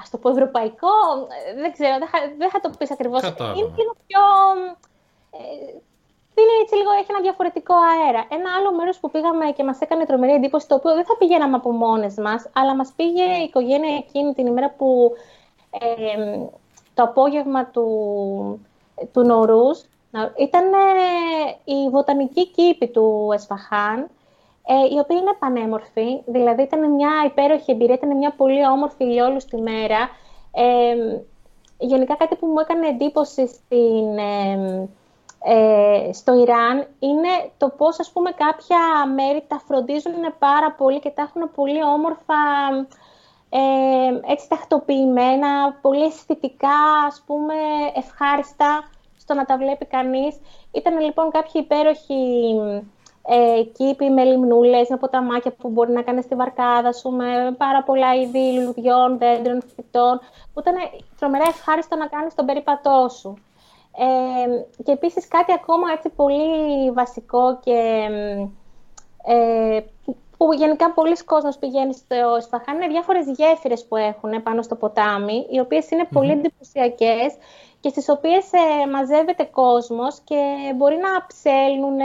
Α 0.01 0.03
το 0.11 0.17
πω 0.17 0.29
ευρωπαϊκό, 0.29 0.95
ε, 1.47 1.61
δεν 1.61 1.71
ξέρω, 1.71 1.95
δεν 2.37 2.49
θα, 2.49 2.59
το 2.59 2.69
πεις 2.77 2.91
ακριβώς. 2.91 3.21
Είναι 3.23 3.73
λίγο 3.77 3.93
πιο... 4.07 4.21
Ε, 5.31 5.79
είναι 6.39 6.55
έτσι 6.61 6.75
λίγο, 6.75 6.91
έχει 6.91 7.05
ένα 7.09 7.21
διαφορετικό 7.21 7.73
αέρα. 7.75 8.25
Ένα 8.29 8.49
άλλο 8.57 8.73
μέρος 8.73 8.99
που 8.99 9.11
πήγαμε 9.11 9.51
και 9.51 9.63
μας 9.63 9.79
έκανε 9.79 10.05
τρομερή 10.05 10.33
εντύπωση, 10.33 10.67
το 10.67 10.75
οποίο 10.75 10.93
δεν 10.93 11.05
θα 11.05 11.17
πηγαίναμε 11.17 11.55
από 11.55 11.71
μόνες 11.71 12.15
μας, 12.17 12.49
αλλά 12.53 12.75
μας 12.75 12.93
πήγε 12.95 13.23
η 13.23 13.43
οικογένεια 13.43 13.95
εκείνη 13.95 14.33
την 14.33 14.45
ημέρα 14.45 14.69
που 14.77 15.11
ε, 15.69 16.37
το 16.93 17.03
απόγευμα 17.03 17.65
του, 17.65 17.87
του 19.11 19.21
Νορούς 19.23 19.83
ήταν 20.37 20.65
η 21.63 21.89
βοτανική 21.89 22.47
κήπη 22.47 22.87
του 22.87 23.29
Εσφαχάν, 23.33 24.09
ε, 24.67 24.95
η 24.95 24.99
οποία 24.99 25.17
είναι 25.17 25.35
πανέμορφη. 25.39 26.21
Δηλαδή 26.25 26.61
ήταν 26.61 26.91
μια 26.91 27.09
υπέροχη 27.25 27.71
εμπειρία, 27.71 27.95
ήταν 27.95 28.17
μια 28.17 28.33
πολύ 28.37 28.67
όμορφη 28.67 29.03
ηλιόλουστη 29.03 29.57
μέρα. 29.61 30.09
Ε, 30.51 30.95
γενικά 31.77 32.15
κάτι 32.15 32.35
που 32.35 32.47
μου 32.47 32.59
έκανε 32.59 32.87
εντύπωση 32.87 33.47
στην, 33.47 34.17
ε, 35.43 36.13
στο 36.13 36.33
Ιράν 36.41 36.87
είναι 36.99 37.51
το 37.57 37.69
πώς 37.69 37.99
ας 37.99 38.11
πούμε 38.11 38.31
κάποια 38.31 38.77
μέρη 39.15 39.43
τα 39.47 39.61
φροντίζουν 39.67 40.13
πάρα 40.39 40.71
πολύ 40.71 40.99
και 40.99 41.09
τα 41.09 41.21
έχουν 41.21 41.51
πολύ 41.55 41.83
όμορφα 41.83 42.35
ε, 43.49 44.31
έτσι 44.31 44.49
τακτοποιημένα, 44.49 45.77
πολύ 45.81 46.03
αισθητικά 46.03 46.79
ας 47.07 47.23
πούμε 47.25 47.53
ευχάριστα 47.95 48.89
στο 49.17 49.33
να 49.33 49.45
τα 49.45 49.57
βλέπει 49.57 49.85
κανείς. 49.85 50.39
Ήταν 50.71 50.99
λοιπόν 50.99 51.31
κάποια 51.31 51.61
υπέροχη 51.61 52.53
ε, 53.29 53.63
κήποι 53.63 54.09
με 54.09 54.23
λιμνούλες, 54.23 54.89
με 54.89 54.97
ποταμάκια 54.97 55.51
που 55.51 55.69
μπορεί 55.69 55.91
να 55.91 56.01
κάνεις 56.01 56.23
στη 56.23 56.35
βαρκάδα 56.35 56.93
σου, 56.93 57.09
με 57.09 57.55
πάρα 57.57 57.83
πολλά 57.83 58.15
είδη 58.15 58.53
λουλουδιών, 58.59 59.17
δέντρων, 59.17 59.61
φυτών, 59.75 60.19
που 60.53 60.59
ήταν 60.59 60.75
τρομερά 61.19 61.45
ευχάριστο 61.47 61.95
να 61.95 62.07
κάνεις 62.07 62.35
τον 62.35 62.45
περίπατό 62.45 63.07
σου. 63.19 63.33
Ε, 63.97 64.83
και 64.83 64.91
επίσης 64.91 65.27
κάτι 65.27 65.51
ακόμα 65.51 65.91
έτσι 65.95 66.09
πολύ 66.09 66.91
βασικό 66.91 67.59
και 67.63 68.07
ε, 69.25 69.79
που 70.37 70.53
γενικά 70.53 70.91
πολλοί 70.91 71.23
κόσμος 71.23 71.57
πηγαίνει 71.57 71.93
στο 71.93 72.37
Ισφαχάν 72.39 72.75
είναι 72.75 72.87
διάφορες 72.87 73.25
γέφυρες 73.27 73.85
που 73.85 73.95
έχουν 73.95 74.43
πάνω 74.43 74.61
στο 74.61 74.75
ποτάμι, 74.75 75.47
οι 75.49 75.59
οποίες 75.59 75.87
πολύ 76.13 76.31
εντυπωσιακές 76.31 77.35
και 77.79 77.89
στις 77.89 78.09
οποίες 78.09 78.51
ε, 78.53 78.87
μαζεύεται 78.89 79.43
κόσμος 79.43 80.19
και 80.23 80.73
μπορεί 80.75 80.95
να 80.95 81.25
ψέλνουν, 81.27 81.99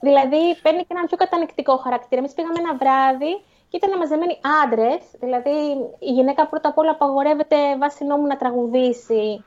δηλαδή, 0.00 0.42
παίρνει 0.62 0.80
και 0.80 0.94
έναν 0.96 1.06
πιο 1.06 1.16
κατανεκτικό 1.16 1.76
χαρακτήρα. 1.76 2.20
Εμείς 2.20 2.34
πήγαμε 2.34 2.58
ένα 2.58 2.74
βράδυ 2.76 3.32
και 3.68 3.76
ήταν 3.76 3.98
μαζεμένοι 3.98 4.38
άντρες. 4.62 5.02
Δηλαδή, 5.20 5.56
η 5.98 6.12
γυναίκα 6.12 6.46
πρώτα 6.46 6.68
απ' 6.68 6.78
όλα 6.78 6.90
απαγορεύεται 6.90 7.56
βάσει 7.78 8.04
νόμου 8.04 8.26
να 8.26 8.36
τραγουδήσει 8.36 9.44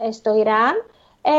ε, 0.00 0.10
στο 0.12 0.34
Ιράν. 0.36 0.74
Ε, 1.22 1.32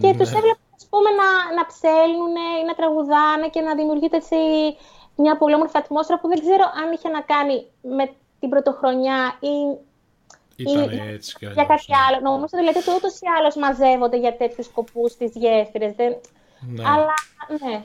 και 0.00 0.06
ναι. 0.06 0.16
τους 0.16 0.32
έβλεπα 0.32 0.64
ας 0.76 0.86
πούμε, 0.90 1.10
να, 1.20 1.28
να 1.58 1.66
ψέλνουν 1.66 2.34
ή 2.60 2.64
να 2.66 2.74
τραγουδάνε 2.74 3.48
και 3.48 3.60
να 3.60 3.74
δημιουργείται 3.74 4.16
έτσι 4.16 4.36
μια 5.16 5.36
πολύ 5.36 5.54
όμορφη 5.54 5.78
ατμόσφαιρα 5.78 6.18
που 6.20 6.28
δεν 6.28 6.40
ξέρω 6.40 6.64
αν 6.82 6.92
είχε 6.92 7.08
να 7.08 7.20
κάνει 7.20 7.66
με 7.82 8.04
την 8.40 8.48
πρωτοχρονιά 8.48 9.36
ή 9.40 9.54
ήταν 10.62 11.08
έτσι 11.12 11.36
κι 11.38 11.46
Για 11.46 11.64
κάτι 11.64 11.84
ναι. 11.88 11.96
άλλο. 12.08 12.20
Νομίζω 12.22 12.54
δηλαδή 12.58 12.78
ότι 12.78 12.90
ούτως 12.96 13.14
ή 13.14 13.26
άλλως 13.38 13.56
μαζεύονται 13.56 14.18
για 14.18 14.36
τέτοιους 14.36 14.66
σκοπούς 14.66 15.16
τις 15.16 15.32
γέφυρες. 15.34 15.92
Δεν... 15.94 16.16
Ναι. 16.60 16.82
Αλλά 16.86 17.14
ναι. 17.62 17.84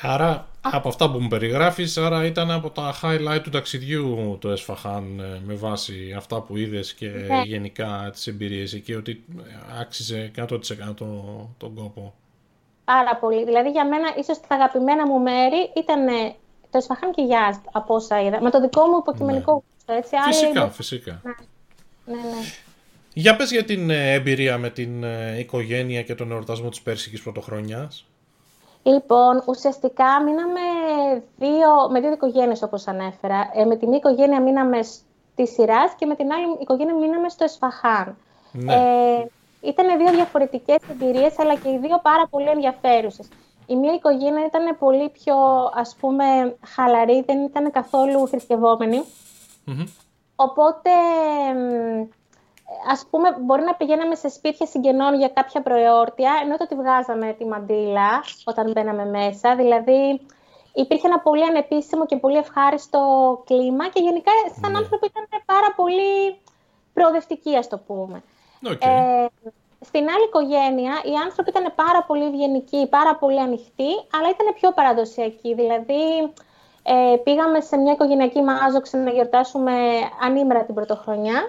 Άρα, 0.00 0.46
από 0.60 0.88
αυτά 0.88 1.10
που 1.10 1.18
μου 1.18 1.28
περιγράφεις, 1.28 1.96
άρα 1.96 2.24
ήταν 2.24 2.50
από 2.50 2.70
τα 2.70 2.94
highlight 3.02 3.40
του 3.42 3.50
ταξιδιού 3.50 4.36
το 4.40 4.50
έσφαχαν 4.50 5.20
ε, 5.20 5.40
με 5.44 5.54
βάση 5.54 6.14
αυτά 6.16 6.40
που 6.40 6.56
είδες 6.56 6.94
και 6.94 7.08
ναι. 7.08 7.42
γενικά 7.44 8.08
τις 8.12 8.26
εμπειρίες 8.26 8.72
εκεί, 8.72 8.94
ότι 8.94 9.24
άξιζε 9.80 10.30
100% 10.36 10.48
τον 11.58 11.74
κόπο. 11.74 12.14
Πάρα 12.84 13.16
πολύ. 13.16 13.44
Δηλαδή 13.44 13.70
για 13.70 13.86
μένα, 13.86 14.14
ίσως 14.18 14.40
τα 14.40 14.54
αγαπημένα 14.54 15.06
μου 15.06 15.18
μέρη 15.18 15.72
ήταν 15.76 16.06
το 16.70 16.78
Εσφαχάν 16.78 17.10
και 17.10 17.22
Γιάστ, 17.22 17.60
από 17.72 17.94
όσα 17.94 18.20
είδα. 18.20 18.42
Με 18.42 18.50
το 18.50 18.60
δικό 18.60 18.86
μου 18.86 18.96
υποκειμενικό 18.98 19.62
ναι 19.86 19.96
έτσι. 19.96 20.16
Φυσικά, 20.26 20.70
φυσικά. 20.70 21.20
Ναι, 21.22 21.32
ναι, 22.06 22.14
ναι. 22.14 22.42
Για 23.12 23.36
πες 23.36 23.50
για 23.50 23.64
την 23.64 23.90
ε, 23.90 24.12
εμπειρία 24.12 24.58
με 24.58 24.70
την 24.70 25.04
ε, 25.04 25.38
οικογένεια 25.38 26.02
και 26.02 26.14
τον 26.14 26.30
εορτασμό 26.30 26.68
της 26.68 26.82
Πέρσικης 26.82 27.22
Πρωτοχρονιάς. 27.22 28.06
Λοιπόν, 28.82 29.42
ουσιαστικά 29.46 30.22
μείναμε 30.24 30.60
δύο, 31.36 31.90
με 31.90 32.00
δύο 32.00 32.12
οικογένειες 32.12 32.62
όπως 32.62 32.86
ανέφερα. 32.86 33.50
Ε, 33.54 33.64
με 33.64 33.76
την 33.76 33.88
μία 33.88 33.96
οικογένεια 33.96 34.42
μείναμε 34.42 34.82
στη 34.82 35.46
Σειράς 35.46 35.92
και 35.98 36.06
με 36.06 36.14
την 36.14 36.32
άλλη 36.32 36.46
οικογένεια 36.60 36.94
μείναμε 36.94 37.28
στο 37.28 37.44
Εσφαχάν. 37.44 38.16
Ναι. 38.52 38.74
Ε, 38.74 39.26
ήταν 39.60 39.98
δύο 39.98 40.10
διαφορετικές 40.10 40.76
εμπειρίες, 40.90 41.38
αλλά 41.38 41.54
και 41.56 41.68
οι 41.68 41.78
δύο 41.78 42.00
πάρα 42.02 42.26
πολύ 42.30 42.48
ενδιαφέρουσες. 42.48 43.28
Η 43.66 43.76
μία 43.76 43.94
οικογένεια 43.94 44.44
ήταν 44.46 44.78
πολύ 44.78 45.08
πιο, 45.08 45.36
ας 45.74 45.96
πούμε, 46.00 46.24
χαλαρή, 46.66 47.22
δεν 47.26 47.44
ήταν 47.44 47.70
καθόλου 47.70 48.28
Οπότε, 50.36 50.90
ας 52.90 53.06
πούμε, 53.10 53.36
μπορεί 53.40 53.62
να 53.62 53.74
πηγαίναμε 53.74 54.14
σε 54.14 54.28
σπίτια 54.28 54.66
συγγενών 54.66 55.14
για 55.14 55.28
κάποια 55.28 55.62
προεόρτια, 55.62 56.32
ενώ 56.42 56.56
το 56.56 56.66
τη 56.66 56.74
βγάζαμε 56.74 57.32
τη 57.32 57.44
μαντήλα 57.44 58.24
όταν 58.44 58.72
μπαίναμε 58.72 59.04
μέσα. 59.04 59.56
Δηλαδή, 59.56 60.20
υπήρχε 60.74 61.06
ένα 61.06 61.18
πολύ 61.18 61.44
ανεπίσημο 61.44 62.06
και 62.06 62.16
πολύ 62.16 62.36
ευχάριστο 62.36 63.00
κλίμα 63.46 63.88
και 63.88 64.00
γενικά 64.02 64.30
σαν 64.60 64.72
ναι. 64.72 64.78
άνθρωποι 64.78 65.06
ήταν 65.06 65.42
πάρα 65.44 65.72
πολύ 65.76 66.38
προοδευτικοί, 66.92 67.56
ας 67.56 67.68
το 67.68 67.78
πούμε. 67.78 68.22
Okay. 68.68 68.76
Ε, 68.80 69.26
στην 69.80 70.00
άλλη 70.00 70.24
οικογένεια 70.24 70.92
οι 71.04 71.14
άνθρωποι 71.24 71.50
ήταν 71.50 71.72
πάρα 71.74 72.02
πολύ 72.02 72.24
ευγενικοί, 72.24 72.86
πάρα 72.90 73.16
πολύ 73.16 73.40
ανοιχτοί, 73.40 73.90
αλλά 74.16 74.28
ήταν 74.28 74.54
πιο 74.54 74.72
παραδοσιακοί. 74.72 75.54
Δηλαδή, 75.54 76.32
ε, 76.88 77.16
πήγαμε 77.16 77.60
σε 77.60 77.76
μια 77.76 77.92
οικογενειακή 77.92 78.42
μάζοξη 78.42 78.96
να 78.96 79.10
γιορτάσουμε 79.10 79.72
ανήμερα 80.22 80.64
την 80.64 80.74
πρωτοχρονιά. 80.74 81.48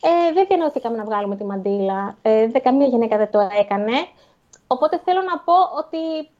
Ε, 0.00 0.32
δεν 0.32 0.46
διανοηθήκαμε 0.48 0.96
να 0.96 1.04
βγάλουμε 1.04 1.36
τη 1.36 1.44
μαντήλα. 1.44 2.16
Ε, 2.22 2.46
δεν, 2.46 2.62
καμία 2.62 2.86
γυναίκα 2.86 3.16
δεν 3.16 3.30
το 3.30 3.48
έκανε. 3.60 3.92
Οπότε 4.66 5.00
θέλω 5.04 5.22
να 5.22 5.38
πω 5.38 5.54
ότι 5.78 6.30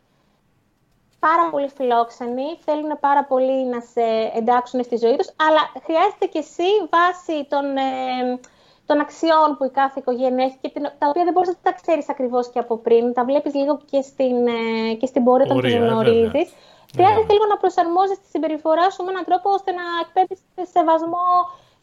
πάρα 1.19 1.51
πολύ 1.51 1.69
φιλόξενοι, 1.69 2.47
θέλουν 2.65 2.99
πάρα 3.01 3.25
πολύ 3.25 3.67
να 3.67 3.81
σε 3.81 4.07
εντάξουν 4.35 4.85
στη 4.85 4.97
ζωή 4.97 5.17
τους, 5.17 5.29
αλλά 5.49 5.83
χρειάζεται 5.85 6.27
και 6.27 6.39
εσύ 6.39 6.69
βάσει 6.91 7.47
των... 7.49 7.77
Ε, 7.77 8.39
των 8.87 9.01
αξιών 9.01 9.57
που 9.59 9.65
η 9.65 9.71
κάθε 9.71 10.01
οικογένεια 10.01 10.45
έχει 10.45 10.57
και 10.61 10.71
τα 10.99 11.07
οποία 11.09 11.25
δεν 11.25 11.33
μπορείς 11.33 11.49
να 11.49 11.57
τα 11.63 11.73
ξέρεις 11.73 12.09
ακριβώς 12.09 12.49
και 12.49 12.59
από 12.59 12.77
πριν. 12.77 13.13
Τα 13.13 13.25
βλέπεις 13.25 13.55
λίγο 13.55 13.81
και 13.91 14.01
στην, 14.01 14.47
ε, 14.47 14.95
και 14.95 15.07
στην 15.07 15.25
πορεία 15.25 15.47
όταν 15.47 15.61
τα 15.61 15.69
γνωρίζει. 15.69 16.49
Χρειάζεται 16.97 17.33
λίγο 17.37 17.47
να 17.53 17.57
προσαρμόζεις 17.63 18.19
τη 18.23 18.29
συμπεριφορά 18.35 18.87
σου 18.91 19.01
με 19.05 19.11
έναν 19.15 19.25
τρόπο 19.29 19.47
ώστε 19.59 19.71
να 19.79 19.85
εκπέμπεις 20.05 20.39
σεβασμό 20.75 21.29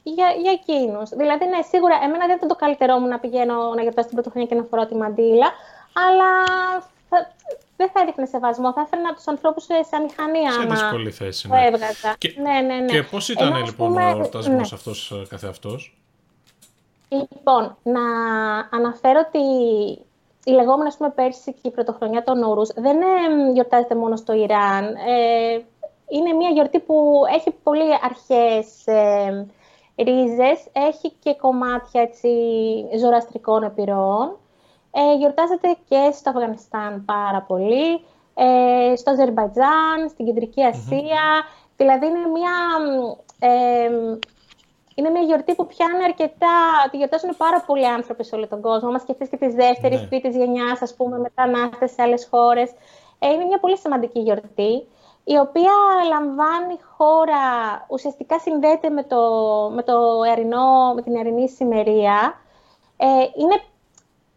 για, 0.04 0.28
για 0.44 0.54
εκείνους. 0.60 1.10
Δηλαδή, 1.22 1.46
ναι, 1.46 1.62
σίγουρα 1.72 1.96
εμένα 2.06 2.26
δεν 2.28 2.36
ήταν 2.36 2.50
το 2.54 2.58
καλύτερό 2.64 2.94
μου 3.00 3.08
να 3.14 3.20
πηγαίνω 3.24 3.56
να 3.78 3.82
γιορτάσω 3.82 4.08
την 4.08 4.18
πρωτοχρονιά 4.18 4.48
και 4.50 4.56
να 4.60 4.64
φοράω 4.70 4.86
τη 4.92 4.96
μαντήλα, 4.96 5.50
αλλά 6.06 6.30
θα, 7.10 7.18
δεν 7.78 7.90
θα 7.94 8.00
έδειχνε 8.02 8.26
σεβασμό. 8.26 8.74
Θα 8.74 8.82
έφερνα 8.86 9.14
τους 9.14 9.28
ανθρώπους 9.28 9.64
σε 9.64 9.96
αμηχανία. 10.00 10.52
Σε 10.52 10.66
δύσκολη 10.74 11.12
θέση. 11.12 11.48
Ναι. 11.48 11.66
Έβγαζα. 11.66 12.16
Και, 12.18 12.36
ναι, 12.46 12.60
ναι, 12.68 12.76
ναι. 12.80 12.92
και 12.94 13.04
πώς 13.04 13.30
ήταν 13.30 13.48
Ενώ, 13.48 13.66
λοιπόν 13.66 13.88
πούμε, 13.88 14.06
ο 14.06 14.10
εορτασμό 14.10 14.56
ναι. 14.56 14.62
αυτός 14.74 15.12
ε, 15.12 15.26
καθεαυτός; 15.30 15.96
Λοιπόν, 17.10 17.78
να 17.84 18.02
αναφέρω 18.70 19.20
ότι 19.28 19.40
η 20.44 20.52
λεγόμενη, 20.52 20.88
ας 20.88 20.98
πούμε, 20.98 21.10
πέρσι 21.10 21.54
και 21.54 21.68
η 21.68 21.72
πρωτοχρονιά 21.72 22.24
των 22.24 22.44
Όρους 22.44 22.70
δεν 22.76 23.02
ε, 23.02 23.52
γιορτάζεται 23.54 23.96
μόνο 23.96 24.16
στο 24.16 24.34
Ιράν. 24.34 24.86
Ε, 24.86 25.62
είναι 26.10 26.34
μια 26.34 26.50
γιορτή 26.50 26.80
που 26.80 27.22
έχει 27.36 27.52
πολύ 27.64 27.94
αρχές 28.04 28.88
ε, 28.88 29.48
ρίζες, 29.96 30.68
έχει 30.72 31.12
και 31.20 31.36
κομμάτια 31.36 32.02
έτσι, 32.02 32.30
ζωραστρικών 33.00 33.64
επιρροών. 33.64 34.38
Ε, 34.92 35.16
γιορτάζεται 35.16 35.78
και 35.90 36.10
στο 36.14 36.30
Αφγανιστάν 36.30 37.06
πάρα 37.06 37.42
πολύ, 37.42 38.02
ε, 38.34 38.96
στο 38.96 39.12
Αζερμπαϊτζάν, 39.12 40.10
στην 40.10 40.26
Κεντρική 40.26 40.62
Δηλαδή 41.76 42.06
είναι 42.06 42.26
μια 42.34 42.58
ε, 43.40 43.90
είναι 45.02 45.10
μια 45.10 45.22
γιορτή 45.22 45.56
που 45.56 45.66
πιάνει 45.66 46.04
αρκετά. 46.04 46.58
Τη 46.92 46.98
γιορτάζουν 46.98 47.38
πάρα 47.38 47.60
πολλοί 47.68 47.88
άνθρωποι 47.88 48.24
σε 48.24 48.36
όλο 48.36 48.48
τον 48.48 48.62
κόσμο. 48.62 48.92
Μα 48.92 49.00
σκεφτεί 49.00 49.28
και 49.30 49.38
τη 49.38 49.48
δεύτερης, 49.48 50.02
ναι. 50.02 50.08
τρίτης 50.08 50.36
γενιάς, 50.36 50.82
ας 50.82 50.94
πούμε, 50.96 51.18
μετανάστες 51.18 51.92
σε 51.92 52.02
άλλες 52.02 52.28
χώρες. 52.32 52.70
Ε, 53.20 53.28
είναι 53.34 53.46
μια 53.46 53.60
πολύ 53.60 53.78
σημαντική 53.78 54.20
γιορτή, 54.20 54.88
η 55.24 55.38
οποία 55.38 55.72
λαμβάνει 56.10 56.80
χώρα, 56.98 57.46
ουσιαστικά 57.88 58.40
συνδέεται 58.40 58.90
με, 58.90 59.04
το, 59.04 59.22
με, 59.76 59.84
το 59.84 59.98
ερηνό, 60.32 60.94
με 60.96 61.02
την 61.02 61.16
ερηνή 61.16 61.50
σημερία. 61.50 62.42
Ε, 62.98 63.06
είναι, 63.42 63.62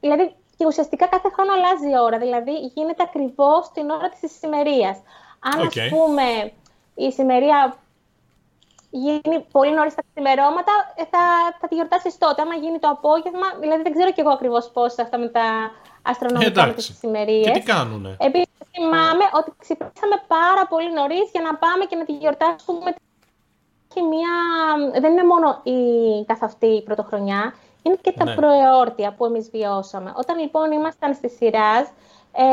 δηλαδή, 0.01 0.35
και 0.57 0.67
ουσιαστικά 0.67 1.07
κάθε 1.07 1.29
χρόνο 1.35 1.53
αλλάζει 1.53 1.91
η 1.91 1.99
ώρα, 1.99 2.19
δηλαδή 2.19 2.53
γίνεται 2.75 3.03
ακριβώς 3.03 3.71
την 3.75 3.91
ώρα 3.91 4.09
της 4.09 4.23
ησημερίας. 4.23 4.97
Αν, 5.41 5.61
okay. 5.61 5.81
ας 5.81 5.89
πούμε, 5.89 6.53
η 6.95 7.05
ησημερία 7.05 7.77
γίνει 8.99 9.47
πολύ 9.53 9.73
νωρίς 9.75 9.95
τα 9.95 10.03
ξημερώματα, 10.11 10.73
ε, 10.95 11.05
θα, 11.13 11.23
θα 11.61 11.69
τη 11.69 11.75
γιορτάσεις 11.75 12.19
τότε. 12.19 12.43
Άμα 12.43 12.55
γίνει 12.55 12.79
το 12.79 12.89
απόγευμα, 12.89 13.47
δηλαδή 13.61 13.83
δεν 13.83 13.93
ξέρω 13.93 14.11
κι 14.13 14.21
εγώ 14.21 14.31
ακριβώς 14.31 14.71
πώς 14.75 14.99
αυτά 14.99 15.19
με 15.19 15.29
τα 15.29 15.47
αστρονομικά 16.03 16.67
και 16.67 16.73
τις 16.73 17.03
ημερίε. 17.03 17.45
Και 17.45 17.51
τι 17.51 17.61
κάνουνε. 17.61 18.17
Επίσης, 18.19 18.55
θυμάμαι 18.73 19.25
ότι 19.39 19.51
ξυπνήσαμε 19.59 20.17
πάρα 20.27 20.67
πολύ 20.73 20.93
νωρίς 20.93 21.27
για 21.35 21.43
να 21.49 21.55
πάμε 21.55 21.85
και 21.89 21.97
να 21.97 22.05
τη 22.05 22.13
γιορτάσουμε. 22.13 22.95
Μια... 24.11 24.35
Δεν 25.01 25.13
είναι 25.13 25.25
μόνο 25.25 25.61
η 25.63 25.79
καθ' 26.27 26.43
αυτή 26.43 26.67
η 26.67 26.83
πρωτοχρονιά, 26.83 27.55
είναι 27.83 27.99
και 28.01 28.13
τα 28.13 28.25
ναι. 28.25 28.35
προεόρτια 28.35 29.15
που 29.17 29.25
εμείς 29.25 29.51
βιώσαμε. 29.51 30.13
Όταν 30.17 30.39
λοιπόν 30.39 30.73
ήμασταν 30.73 31.15
στη 31.15 31.29
σειράς, 31.29 31.87
ε, 32.33 32.45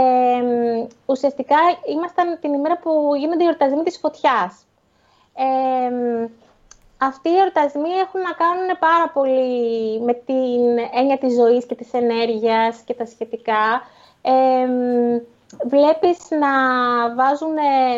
ουσιαστικά 1.05 1.57
ήμασταν 1.85 2.37
την 2.41 2.53
ημέρα 2.53 2.77
που 2.77 3.11
γίνονται 3.17 3.43
οι 3.43 3.45
εορτασμοί 3.45 3.83
της 3.83 3.97
φωτιάς. 3.97 4.65
Ε, 5.35 6.27
αυτοί 6.97 7.29
οι 7.29 7.37
εορτασμοί 7.37 7.89
έχουν 7.89 8.21
να 8.21 8.31
κάνουν 8.31 8.79
πάρα 8.79 9.09
πολύ 9.13 9.99
με 9.99 10.13
την 10.13 10.77
έννοια 10.93 11.17
της 11.17 11.33
ζωής 11.33 11.65
και 11.65 11.75
της 11.75 11.93
ενέργειας 11.93 12.81
και 12.85 12.93
τα 12.93 13.05
σχετικά. 13.05 13.81
Ε, 14.21 14.67
βλέπεις 15.63 16.19
να, 16.29 16.51
βάζουν, 17.15 17.53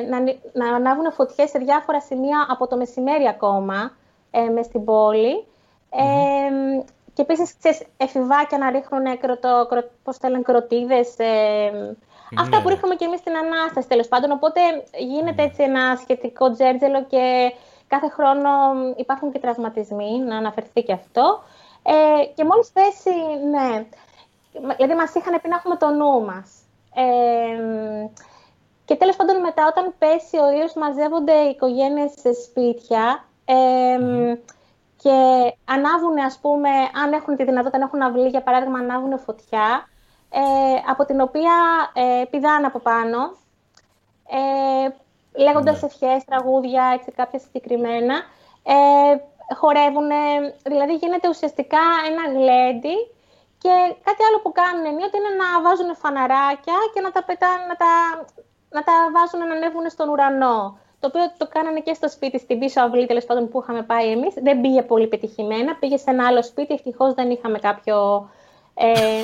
να, 0.10 0.20
να 0.54 0.76
ανάβουν 0.76 1.12
φωτιές 1.12 1.50
σε 1.50 1.60
διάφορα 1.60 2.02
σημεία 2.02 2.46
από 2.50 2.68
το 2.68 2.78
μεσημέρι 2.78 3.28
ακόμα 3.28 3.92
ε, 4.32 4.50
μες 4.50 4.66
στην 4.66 4.84
πόλη. 4.84 5.46
Ε, 5.90 6.84
και 7.14 7.22
επίσης, 7.22 7.58
ξέρεις, 7.58 7.82
εφηβάκια 7.98 8.58
να 8.58 8.72
ρίχνουν 8.72 9.20
κροτο, 9.20 9.66
κροτ, 9.70 9.86
πώς 10.04 10.18
κροτίδες, 10.44 11.20
ε, 11.20 11.96
Αυτά 12.38 12.62
που 12.62 12.68
ναι. 12.68 12.74
ρίχνουμε 12.74 12.96
και 12.96 13.06
εμείς 13.06 13.20
στην 13.20 13.36
Ανάσταση 13.38 13.88
τέλος 13.88 14.08
πάντων. 14.08 14.32
Οπότε 14.32 14.60
γίνεται 14.98 15.42
ναι. 15.42 15.48
έτσι 15.48 15.64
ένα 15.64 15.96
σχετικό 16.02 16.52
τζέρτζελο 16.52 17.04
και 17.04 17.54
κάθε 17.88 18.10
χρόνο 18.10 18.50
υπάρχουν 18.96 19.32
και 19.32 19.40
τραυματισμοί, 19.40 20.20
να 20.20 20.38
αναφερθεί 20.38 20.84
και 20.84 20.94
αυτό. 20.94 21.44
Ε, 21.84 22.26
και 22.36 22.44
μόλις 22.44 22.72
πέσει, 22.74 23.16
ναι, 23.52 23.86
δηλαδή 24.76 24.96
μας 24.96 25.14
είχαν 25.14 25.42
πει 25.42 25.50
να 25.50 25.56
έχουμε 25.56 25.76
το 25.76 25.90
νου 25.90 26.26
μας. 26.26 26.50
Ε, 26.96 28.08
και 28.86 28.96
τέλος 28.96 29.16
πάντων 29.16 29.40
μετά 29.40 29.68
όταν 29.68 29.94
πέσει 29.98 30.38
ο 30.38 30.52
ήλιος 30.52 30.74
μαζεύονται 30.74 31.34
οι 31.34 31.50
οικογένειες 31.50 32.12
σε 32.20 32.34
σπίτια 32.34 33.26
ε, 33.46 34.36
και 35.02 35.16
ανάβουν 35.66 36.18
ας 36.26 36.40
πούμε, 36.42 36.70
αν 37.04 37.14
έχουν 37.14 37.36
τη 37.36 37.44
δυνατότητα 37.44 37.78
να 37.78 37.86
έχουν 37.86 38.02
αυλή 38.02 38.28
για 38.28 38.42
παράδειγμα 38.42 38.80
ανάβουν 38.80 39.20
φωτιά 39.20 39.88
ε, 40.36 40.82
από 40.88 41.06
την 41.06 41.22
οποία 41.22 41.56
ε, 41.94 42.26
πηδάνε 42.30 42.66
από 42.66 42.80
πάνω, 42.80 43.20
ε, 44.38 44.88
λέγοντας 45.44 45.82
ναι. 45.82 45.88
ευχές, 45.88 46.26
τραγούδια, 46.26 46.92
έτσι, 46.96 47.12
κάποια 47.12 47.40
συγκεκριμένα. 47.40 48.16
Ε, 48.64 49.16
χορεύουν, 49.56 50.10
δηλαδή 50.64 50.94
γίνεται 50.94 51.28
ουσιαστικά 51.30 51.84
ένα 52.10 52.40
γλέντι 52.40 52.98
και 53.64 53.74
κάτι 54.04 54.22
άλλο 54.28 54.40
που 54.44 54.52
κάνουν 54.52 54.86
ενίοτε 54.86 55.18
είναι 55.18 55.34
να 55.42 55.48
βάζουν 55.62 55.96
φαναράκια 55.96 56.78
και 56.94 57.02
να 57.02 57.12
τα, 57.12 57.24
πετάνε, 57.24 57.64
να 57.72 57.76
τα, 57.76 57.92
να 58.70 58.84
τα 58.84 58.94
βάζουν 59.16 59.48
να 59.48 59.56
ανέβουν 59.56 59.90
στον 59.90 60.10
ουρανό. 60.10 60.78
Το 61.00 61.10
οποίο 61.10 61.32
το 61.38 61.48
κάνανε 61.48 61.80
και 61.80 61.94
στο 61.94 62.10
σπίτι, 62.10 62.40
στην 62.40 62.60
πίσω 62.60 62.82
αυλή 62.82 63.06
τέλος 63.06 63.26
πάντων 63.26 63.50
που 63.50 63.62
είχαμε 63.62 63.82
πάει 63.82 64.08
εμείς. 64.12 64.34
Δεν 64.34 64.62
πήγε 64.62 64.82
πολύ 64.82 65.08
πετυχημένα. 65.08 65.76
Πήγε 65.76 65.98
σε 65.98 66.10
ένα 66.10 66.28
άλλο 66.28 66.44
σπίτι. 66.44 66.74
Ευτυχώς 66.74 67.14
δεν 67.14 67.30
είχαμε 67.30 67.60
κάποιο 67.60 68.30
ε, 68.74 69.24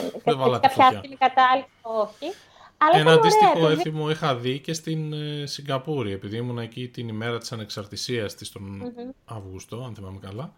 κάποια 0.59 0.85
άσχημη 0.85 1.15
κατάληξη, 1.15 1.71
όχι. 1.83 2.33
Αλλά 2.77 2.99
Ένα 2.99 3.11
αντίστοιχο 3.11 3.59
ωραία, 3.59 3.71
έθιμο 3.71 4.09
είχα 4.09 4.35
δει 4.35 4.59
και 4.59 4.73
στην 4.73 5.13
ε, 5.13 5.45
Σιγκαπούρη, 5.45 6.11
επειδή 6.11 6.37
ήμουν 6.37 6.57
εκεί 6.57 6.87
την 6.87 7.07
ημέρα 7.07 7.37
της 7.37 7.51
ανεξαρτησίας 7.51 8.35
της 8.35 8.51
τον 8.51 8.81
mm 8.83 9.13
Αύγουστο, 9.25 9.83
αν 9.87 9.95
θυμάμαι 9.95 10.19
καλά. 10.21 10.53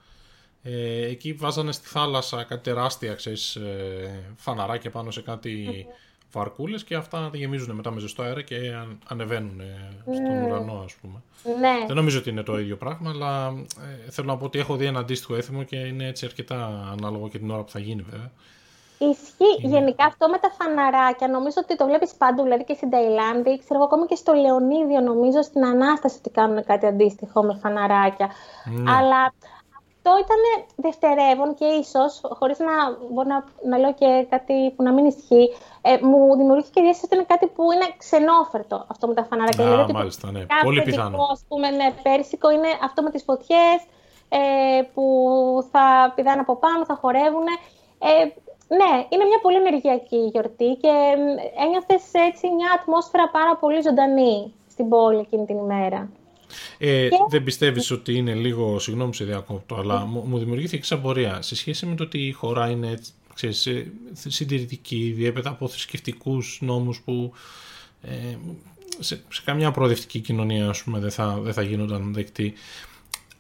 Ε, 0.63 1.05
εκεί 1.05 1.33
βάζανε 1.33 1.71
στη 1.71 1.87
θάλασσα 1.87 2.43
κάτι 2.43 2.63
τεράστια, 2.63 3.13
ξέρεις, 3.13 3.55
ε, 3.55 4.33
φαναράκια 4.35 4.89
πάνω 4.89 5.11
σε 5.11 5.21
κάτι 5.21 5.85
βαρκούλες 6.31 6.83
και 6.83 6.95
αυτά 6.95 7.29
γεμίζουν 7.33 7.75
μετά 7.75 7.91
με 7.91 7.99
ζεστό 7.99 8.23
αέρα 8.23 8.41
και 8.41 8.55
ανεβαίνουν 9.07 9.61
στον 10.03 10.43
ουρανό, 10.43 10.81
ας 10.85 10.93
πούμε. 10.93 11.21
Ναι. 11.59 11.85
Δεν 11.87 11.95
νομίζω 11.95 12.19
ότι 12.19 12.29
είναι 12.29 12.43
το 12.43 12.59
ίδιο 12.59 12.77
πράγμα, 12.77 13.09
αλλά 13.09 13.47
ε, 14.05 14.11
θέλω 14.11 14.27
να 14.27 14.37
πω 14.37 14.45
ότι 14.45 14.59
έχω 14.59 14.75
δει 14.75 14.85
ένα 14.85 14.99
αντίστοιχο 14.99 15.35
έθιμο 15.35 15.63
και 15.63 15.75
είναι 15.75 16.07
έτσι 16.07 16.25
αρκετά 16.25 16.89
ανάλογο 16.91 17.29
και 17.29 17.37
την 17.37 17.51
ώρα 17.51 17.63
που 17.63 17.71
θα 17.71 17.79
γίνει, 17.79 18.01
βέβαια. 18.01 18.31
Ισχύει. 19.09 19.67
Γενικά 19.73 20.05
αυτό 20.05 20.29
με 20.29 20.37
τα 20.37 20.51
φαναράκια, 20.57 21.27
νομίζω 21.27 21.57
ότι 21.63 21.75
το 21.75 21.85
βλέπεις 21.85 22.13
παντού, 22.13 22.43
δηλαδή 22.43 22.63
και 22.63 22.73
στην 22.73 22.89
Ταϊλάνδη, 22.89 23.59
ξέρω 23.59 23.75
εγώ 23.75 23.83
ακόμη 23.83 24.05
και 24.05 24.15
στο 24.15 24.33
Λεωνίδιο, 24.33 24.99
νομίζω 24.99 25.41
στην 25.41 25.65
Ανάσταση 25.65 26.15
ότι 26.17 26.29
κάνουν 26.29 26.65
κάτι 26.65 26.85
αντίστοιχο 26.85 27.43
με 27.43 27.53
φαναράκια. 27.61 28.29
Ναι. 28.65 28.91
Αλλά 28.91 29.33
αυτό 30.03 30.11
ήταν 30.25 30.41
δευτερεύον 30.75 31.55
και 31.55 31.65
ίσως, 31.65 32.21
χωρίς 32.39 32.59
να 32.59 32.73
μπορώ 33.11 33.27
να, 33.27 33.43
να 33.69 33.77
λέω 33.77 33.93
και 33.93 34.27
κάτι 34.29 34.73
που 34.75 34.83
να 34.83 34.91
μην 34.93 35.05
ισχύει, 35.05 35.49
ε, 35.81 35.97
μου 36.01 36.35
δημιουργήθηκε 36.35 36.79
η 36.79 36.83
διάσταση 36.83 37.05
ότι 37.05 37.15
είναι 37.15 37.25
κάτι 37.33 37.47
που 37.47 37.71
είναι 37.71 37.87
ξενόφερτο 37.97 38.85
αυτό 38.87 39.07
με 39.07 39.13
τα 39.13 39.23
φαναράκια. 39.23 39.65
Α, 39.65 39.69
δηλαδή, 39.69 39.93
μάλιστα, 39.93 40.31
ναι. 40.31 40.39
κάθε 40.39 40.63
Πολύ 40.63 40.81
πιθανό. 40.81 41.09
δικό, 41.09 41.27
ας 41.31 41.43
πούμε, 41.47 41.69
ναι, 41.69 41.93
πέρσικο 42.03 42.51
είναι 42.51 42.67
αυτό 42.83 43.01
με 43.01 43.09
τις 43.09 43.23
φωτιές 43.23 43.79
ε, 44.29 44.81
που 44.93 45.05
θα 45.71 46.11
πηδάνε 46.15 46.41
από 46.41 46.55
πάνω, 46.55 46.85
θα 46.85 46.95
χορεύουν. 47.01 47.47
Ε, 47.99 48.25
ναι, 48.79 48.93
είναι 49.09 49.25
μια 49.29 49.39
πολύ 49.41 49.57
ενεργειακή 49.57 50.21
γιορτή 50.31 50.77
και 50.81 50.87
ε, 50.87 51.63
ένιωθες 51.63 52.03
έτσι 52.29 52.45
μια 52.57 52.69
ατμόσφαιρα 52.79 53.29
πάρα 53.29 53.55
πολύ 53.57 53.81
ζωντανή 53.81 54.53
στην 54.71 54.89
πόλη 54.89 55.19
εκείνη 55.19 55.45
την 55.45 55.57
ημέρα. 55.57 56.09
Ε, 56.77 57.07
Δεν 57.29 57.43
πιστεύεις 57.43 57.91
ότι 57.91 58.15
είναι 58.15 58.33
λίγο, 58.33 58.79
συγγνώμη 58.79 59.15
σε 59.15 59.23
διακόπτω, 59.23 59.75
αλλά 59.75 60.05
μου, 60.05 60.23
μου 60.27 60.37
δημιουργήθηκε 60.37 60.81
ξαπορία 60.81 61.41
σε 61.41 61.55
σχέση 61.55 61.85
με 61.85 61.95
το 61.95 62.03
ότι 62.03 62.27
η 62.27 62.31
χώρα 62.31 62.69
είναι 62.69 62.99
ξέρεις, 63.33 63.65
ε, 63.65 63.91
συντηρητική, 64.13 65.13
διέπεται 65.15 65.49
από 65.49 65.67
θρησκευτικούς 65.67 66.57
νόμους 66.61 67.01
που 67.01 67.33
ε, 68.01 68.37
σε, 68.99 69.23
σε 69.29 69.41
καμιά 69.45 69.71
προοδευτική 69.71 70.19
κοινωνία 70.19 70.69
ας 70.69 70.83
πούμε, 70.83 70.99
δεν, 70.99 71.11
θα, 71.11 71.39
δεν 71.41 71.53
θα 71.53 71.61
γίνονταν 71.61 72.13
δεκτοί. 72.13 72.53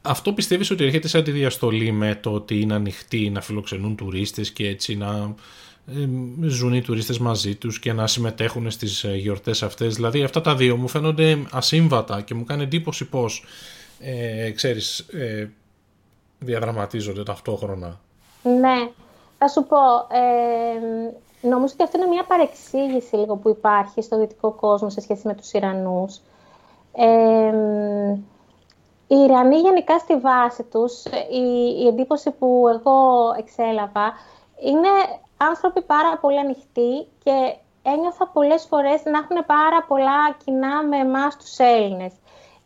Αυτό 0.01 0.33
πιστεύεις 0.33 0.71
ότι 0.71 0.83
έρχεται 0.83 1.07
σαν 1.07 1.23
τη 1.23 1.31
διαστολή 1.31 1.91
με 1.91 2.19
το 2.21 2.31
ότι 2.31 2.59
είναι 2.59 2.73
ανοιχτοί 2.73 3.29
να 3.29 3.41
φιλοξενούν 3.41 3.95
τουρίστες 3.95 4.51
και 4.51 4.67
έτσι 4.67 4.95
να 4.95 5.35
ε, 5.87 6.07
ζουν 6.47 6.73
οι 6.73 6.81
τουρίστες 6.81 7.17
μαζί 7.17 7.55
τους 7.55 7.79
και 7.79 7.93
να 7.93 8.07
συμμετέχουν 8.07 8.71
στις 8.71 9.03
ε, 9.03 9.15
γιορτές 9.15 9.63
αυτές. 9.63 9.95
Δηλαδή 9.95 10.23
αυτά 10.23 10.41
τα 10.41 10.55
δύο 10.55 10.77
μου 10.77 10.87
φαίνονται 10.87 11.37
ασύμβατα 11.51 12.21
και 12.21 12.33
μου 12.33 12.43
κάνει 12.43 12.63
εντύπωση 12.63 13.05
πως 13.05 13.43
ε, 13.99 14.51
ξέρεις, 14.51 14.99
ε, 14.99 15.49
διαδραματίζονται 16.39 17.23
ταυτόχρονα. 17.23 17.99
Ναι, 18.43 18.89
θα 19.37 19.47
σου 19.47 19.63
πω, 19.63 19.77
ε, 20.15 21.47
νομίζω 21.47 21.73
ότι 21.73 21.83
αυτό 21.83 21.97
είναι 21.97 22.07
μια 22.07 22.23
παρεξήγηση 22.23 23.15
λίγο 23.15 23.35
που 23.35 23.49
υπάρχει 23.49 24.01
στο 24.01 24.19
δυτικό 24.19 24.51
κόσμο 24.51 24.89
σε 24.89 25.01
σχέση 25.01 25.27
με 25.27 25.33
τους 25.33 25.51
Ιρανούς. 25.51 26.19
Ε, 26.93 27.53
οι 29.11 29.15
Ιρανοί 29.23 29.57
γενικά 29.57 29.97
στη 29.97 30.15
βάση 30.17 30.63
τους, 30.63 31.03
η, 31.31 31.43
η 31.83 31.87
εντύπωση 31.87 32.31
που 32.31 32.65
εγώ 32.67 32.99
εξέλαβα, 33.37 34.13
είναι 34.59 34.87
άνθρωποι 35.37 35.81
πάρα 35.81 36.17
πολύ 36.17 36.39
ανοιχτοί 36.39 37.07
και 37.23 37.55
ένιωθα 37.83 38.27
πολλές 38.27 38.65
φορές 38.69 39.03
να 39.03 39.17
έχουν 39.17 39.45
πάρα 39.45 39.83
πολλά 39.87 40.35
κοινά 40.45 40.83
με 40.83 40.97
εμάς 40.97 41.37
τους 41.37 41.57
Έλληνες. 41.57 42.13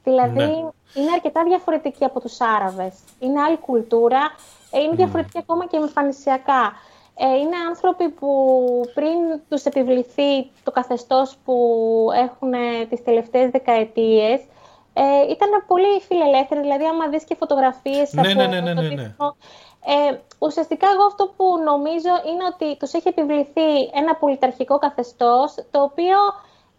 Δηλαδή, 0.04 0.34
Ναι. 0.34 0.72
είναι 0.93 1.12
αρκετά 1.14 1.43
διαφορετικοί 1.43 2.04
από 2.06 2.20
τους 2.20 2.41
Άραβες. 2.41 2.96
Είναι 3.20 3.41
άλλη 3.41 3.58
κουλτούρα, 3.58 4.36
ε, 4.72 4.82
είναι 4.82 4.96
διαφορετικοί 4.96 5.38
ακόμα 5.38 5.66
και 5.68 5.78
εμφανισιακά. 5.78 6.74
Ε, 7.18 7.36
είναι 7.38 7.56
άνθρωποι 7.68 8.10
που 8.10 8.30
πριν 8.93 9.41
τους 9.50 9.64
επιβληθεί 9.64 10.52
το 10.64 10.72
καθεστώς 10.72 11.38
που 11.46 11.56
έχουν 12.16 12.54
ε, 12.54 12.86
τις 12.89 13.04
τελευταίες 13.04 13.50
δεκαετίες, 13.50 14.41
ε, 14.98 15.32
ήταν 15.32 15.50
πολύ 15.68 16.02
φιλελεύθεροι, 16.08 16.62
δηλαδή 16.62 16.86
άμα 16.86 17.08
δεις 17.08 17.24
και 17.24 17.36
φωτογραφίες 17.36 18.14
Ναι, 18.14 18.22
από 18.22 18.39
ναι, 18.39 18.48
ναι, 18.48 18.60
ναι, 18.60 18.74
το 18.74 18.82
ναι, 18.82 18.88
ναι. 18.88 19.04
τύπο, 19.04 19.36
ε, 19.86 20.18
ουσιαστικά 20.39 20.88
εγώ 20.93 21.04
αυτό 21.04 21.34
που 21.38 21.46
νομίζω 21.64 22.14
είναι 22.30 22.46
ότι 22.54 22.78
τους 22.78 22.93
έχει 22.93 23.08
επιβληθεί 23.08 23.72
ένα 23.93 24.16
πολιταρχικό 24.16 24.78
καθεστώς, 24.78 25.56
το 25.72 25.82
οποίο 25.82 26.18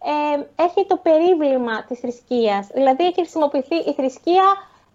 ε, 0.03 0.63
έχει 0.63 0.85
το 0.87 0.97
περίβλημα 0.97 1.83
της 1.83 1.99
θρησκείας. 1.99 2.67
Δηλαδή 2.73 3.03
έχει 3.03 3.13
χρησιμοποιηθεί 3.13 3.75
η 3.75 3.93
θρησκεία 3.93 4.43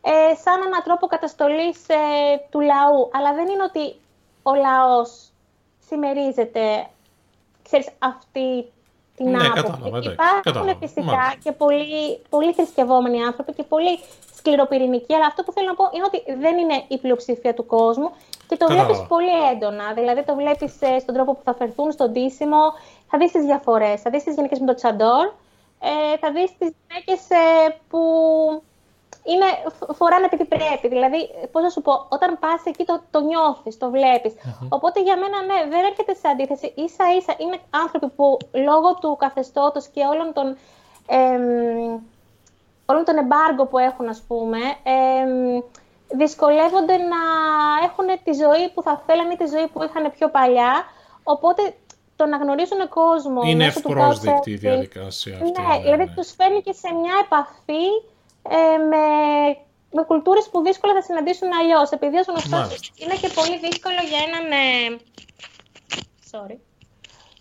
ε, 0.03 0.35
σαν 0.35 0.63
έναν 0.67 0.83
τρόπο 0.85 1.07
καταστολής 1.07 1.89
ε, 1.89 1.95
του 2.51 2.61
λαού. 2.61 3.11
Αλλά 3.13 3.35
δεν 3.35 3.49
είναι 3.49 3.63
ότι 3.63 3.95
ο 4.43 4.55
λαός 4.55 5.31
συμμερίζεται, 5.87 6.87
ξέρεις, 7.63 7.89
αυτή 7.99 8.73
την 9.17 9.31
Ναι, 9.31 9.37
άποψη. 9.37 9.63
κατάλαβα, 9.63 9.87
εντάξει, 9.99 10.11
Υπάρχουν 10.13 10.43
κατάλαβα. 10.43 10.75
φυσικά 10.79 11.03
Μάλιστα. 11.05 11.39
και 11.43 11.53
πολύ, 11.53 12.19
πολύ 12.29 12.53
θρησκευόμενοι 12.53 13.25
άνθρωποι 13.25 13.53
και 13.53 13.63
πολύ 13.63 13.99
σκληροπυρηνικοί, 14.37 15.15
αλλά 15.15 15.27
αυτό 15.27 15.43
που 15.43 15.53
θέλω 15.53 15.67
να 15.69 15.75
πω 15.75 15.85
είναι 15.95 16.05
ότι 16.07 16.19
δεν 16.45 16.59
είναι 16.59 16.85
η 16.89 16.99
πλειοψηφία 16.99 17.55
του 17.55 17.67
κόσμου 17.67 18.11
και 18.49 18.57
το 18.57 18.67
Κατάλαβα. 18.67 18.85
βλέπεις 18.87 19.07
πολύ 19.09 19.35
έντονα. 19.53 19.93
Δηλαδή 19.95 20.23
το 20.25 20.35
βλέπεις 20.35 20.73
ε, 20.81 20.99
στον 20.99 21.15
τρόπο 21.15 21.33
που 21.35 21.41
θα 21.45 21.55
φερθούν, 21.55 21.93
στον 21.93 22.13
τίσιμο, 22.13 22.63
θα 23.11 23.19
δεις 23.19 23.31
τις 23.33 23.45
διαφορές. 23.45 24.01
Θα 24.01 24.11
δεις 24.11 24.23
τις 24.25 24.35
γυναίκες 24.35 24.59
με 24.59 24.67
το 24.67 24.75
τσαντόρ, 24.75 25.27
ε, 25.81 26.17
θα 26.21 26.31
δεις 26.33 26.51
τις 26.59 26.71
γυναίκες 26.89 27.31
ε, 27.31 27.77
που 27.89 28.01
είναι, 29.25 29.45
φ- 29.79 29.95
φοράνε 29.97 30.25
επειδή 30.25 30.45
πρέπει. 30.45 30.89
Δηλαδή, 30.89 31.31
πώς 31.53 31.63
να 31.63 31.69
σου 31.69 31.83
πω, 31.83 31.93
όταν 32.09 32.39
πας 32.39 32.63
εκεί 32.65 32.85
το, 32.85 33.01
το 33.11 33.21
νιώθεις, 33.21 33.79
το 33.79 33.91
βλεπεις 33.91 34.35
Οπότε 34.69 35.03
για 35.03 35.17
μένα, 35.17 35.43
ναι, 35.43 35.71
δεν 35.71 35.85
έρχεται 35.85 36.15
σε 36.15 36.29
αντίθεση. 36.29 36.75
σα 36.97 37.13
ίσα 37.13 37.35
είναι 37.39 37.59
άνθρωποι 37.71 38.09
που 38.17 38.37
λόγω 38.53 38.95
του 38.95 39.17
καθεστώτος 39.17 39.87
και 39.87 40.01
όλων 40.13 40.33
των, 40.33 40.57
εμ, 41.07 42.01
όλων 42.87 43.05
των 43.05 43.17
εμπάργκο 43.17 43.67
που 43.67 43.79
έχουν, 43.79 44.09
ας 44.09 44.23
πούμε, 44.29 44.59
εμ, 44.83 45.61
δυσκολεύονται 46.15 46.97
να 46.97 47.23
έχουν 47.87 48.07
τη 48.25 48.33
ζωή 48.33 48.69
που 48.75 48.83
θα 48.83 49.03
θέλανε 49.07 49.33
ή 49.33 49.37
τη 49.37 49.47
ζωή 49.47 49.67
που 49.73 49.83
είχαν 49.83 50.13
πιο 50.17 50.29
παλιά. 50.31 50.73
Οπότε 51.23 51.75
το 52.17 52.27
να 52.27 52.37
γνωρίζουν 52.37 52.89
κόσμος. 52.89 53.49
Είναι 53.49 53.65
μέσω 53.65 53.81
του 53.81 53.89
ευπρόσδεκτη 53.93 54.51
η 54.51 54.55
couchsurfing, 54.55 54.61
διαδικασία 54.61 55.35
αυτή. 55.37 55.51
ναι, 55.61 55.83
δηλαδή 55.83 56.13
τους 56.17 56.33
φέρνει 56.37 56.61
και 56.63 56.73
σε 56.73 56.95
μια 56.95 57.15
επαφή 57.25 57.85
ε, 58.49 58.77
με, 58.91 59.05
με 59.93 60.03
κουλτούρες 60.07 60.49
που 60.51 60.63
δύσκολα 60.63 60.93
θα 60.95 61.03
συναντήσουν 61.03 61.49
αλλιώς. 61.61 61.91
Επειδή 61.91 62.17
ως 62.17 62.27
γνωστός 62.27 62.51
Μάλιστα. 62.51 62.87
είναι 62.97 63.15
και 63.15 63.29
πολύ 63.39 63.59
δύσκολο 63.59 64.01
για 64.11 64.19
έναν... 64.27 64.45
ε, 64.53 65.01
sorry. 66.33 66.57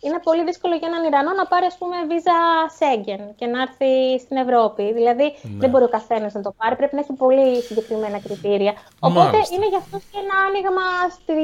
Είναι 0.04 0.20
πολύ 0.24 0.44
δύσκολο 0.44 0.76
για 0.76 0.88
έναν 0.88 1.04
Ιρανό 1.06 1.32
να 1.34 1.46
πάρει, 1.48 1.66
ας 1.66 1.78
πούμε, 1.78 1.96
βίζα 2.10 2.36
Σέγγεν 2.78 3.36
και 3.36 3.46
να 3.46 3.62
έρθει 3.62 4.20
στην 4.20 4.38
Ευρώπη. 4.38 4.94
Δηλαδή, 4.94 5.24
Ναι. 5.24 5.58
δεν 5.60 5.70
μπορεί 5.70 5.84
ο 5.84 5.90
καθένας 5.90 6.34
να 6.34 6.42
το 6.42 6.52
πάρει, 6.58 6.76
πρέπει 6.76 6.96
να 6.96 7.02
έχει 7.02 7.14
πολύ 7.14 7.62
συγκεκριμένα 7.62 8.20
κριτήρια. 8.20 8.74
Οπότε, 9.00 9.30
Μάλιστα. 9.32 9.56
είναι 9.56 9.68
για 9.68 9.78
αυτούς 9.78 10.04
και 10.12 10.18
ένα 10.24 10.36
άνοιγμα 10.48 10.86
στη, 11.18 11.40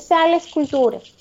σε 0.00 0.14
άλλες 0.14 0.48
κουλτούρες. 0.52 1.14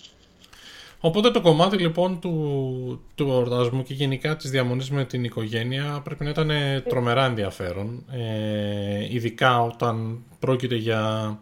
Οπότε 1.02 1.32
το 1.32 1.42
κομμάτι 1.42 1.78
λοιπόν 1.78 2.20
του, 2.20 3.02
του 3.16 3.28
εορτασμού 3.28 3.84
και 3.84 3.94
γενικά 3.94 4.36
της 4.36 4.50
διαμονής 4.50 4.90
με 4.90 5.06
την 5.06 5.24
οικογένεια 5.24 6.02
πρέπει 6.04 6.24
να 6.24 6.30
ήταν 6.30 6.52
τρομερά 6.90 7.26
ενδιαφέρον. 7.26 8.04
Ε, 8.12 9.14
ειδικά 9.14 9.62
όταν 9.62 10.24
πρόκειται 10.40 10.76
για 10.76 11.40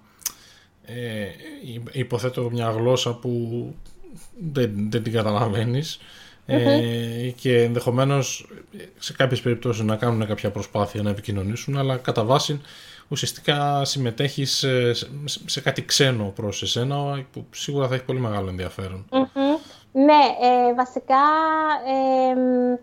ε, 0.86 1.26
υ- 1.74 1.96
υποθέτω 1.96 2.50
μια 2.50 2.70
γλώσσα 2.70 3.14
που 3.14 3.64
δεν, 4.52 4.72
δεν 4.90 5.04
την 5.04 5.14
καταλαβαίνεις 5.14 6.00
ε, 6.46 7.32
και 7.36 7.62
ενδεχομένως 7.62 8.48
σε 9.00 9.14
κάποιες 9.14 9.42
περιπτώσεις 9.42 9.84
να 9.84 9.96
κάνουν 9.96 10.28
κάποια 10.28 10.52
προσπάθεια 10.52 11.02
να 11.02 11.10
επικοινωνήσουν 11.10 11.78
αλλά 11.78 11.98
κατά 11.98 12.24
βάση 12.24 12.62
ουσιαστικά 13.08 13.86
συμμετέχεις 13.86 14.64
ε, 14.64 14.94
σε, 14.94 15.08
σε 15.46 15.62
κάτι 15.62 15.86
ξένο 15.86 16.32
προς 16.36 16.62
εσένα 16.62 17.26
που 17.32 17.46
σίγουρα 17.52 17.88
θα 17.88 17.96
έχει 17.96 18.04
πολύ 18.04 18.20
μεγάλο 18.20 18.50
ενδιαφέρον. 18.50 19.06
Μμμ. 19.12 19.26
Ναι, 19.92 20.22
ε, 20.42 20.74
βασικά 20.74 21.24
ε, 21.88 22.36
μ, 22.36 22.74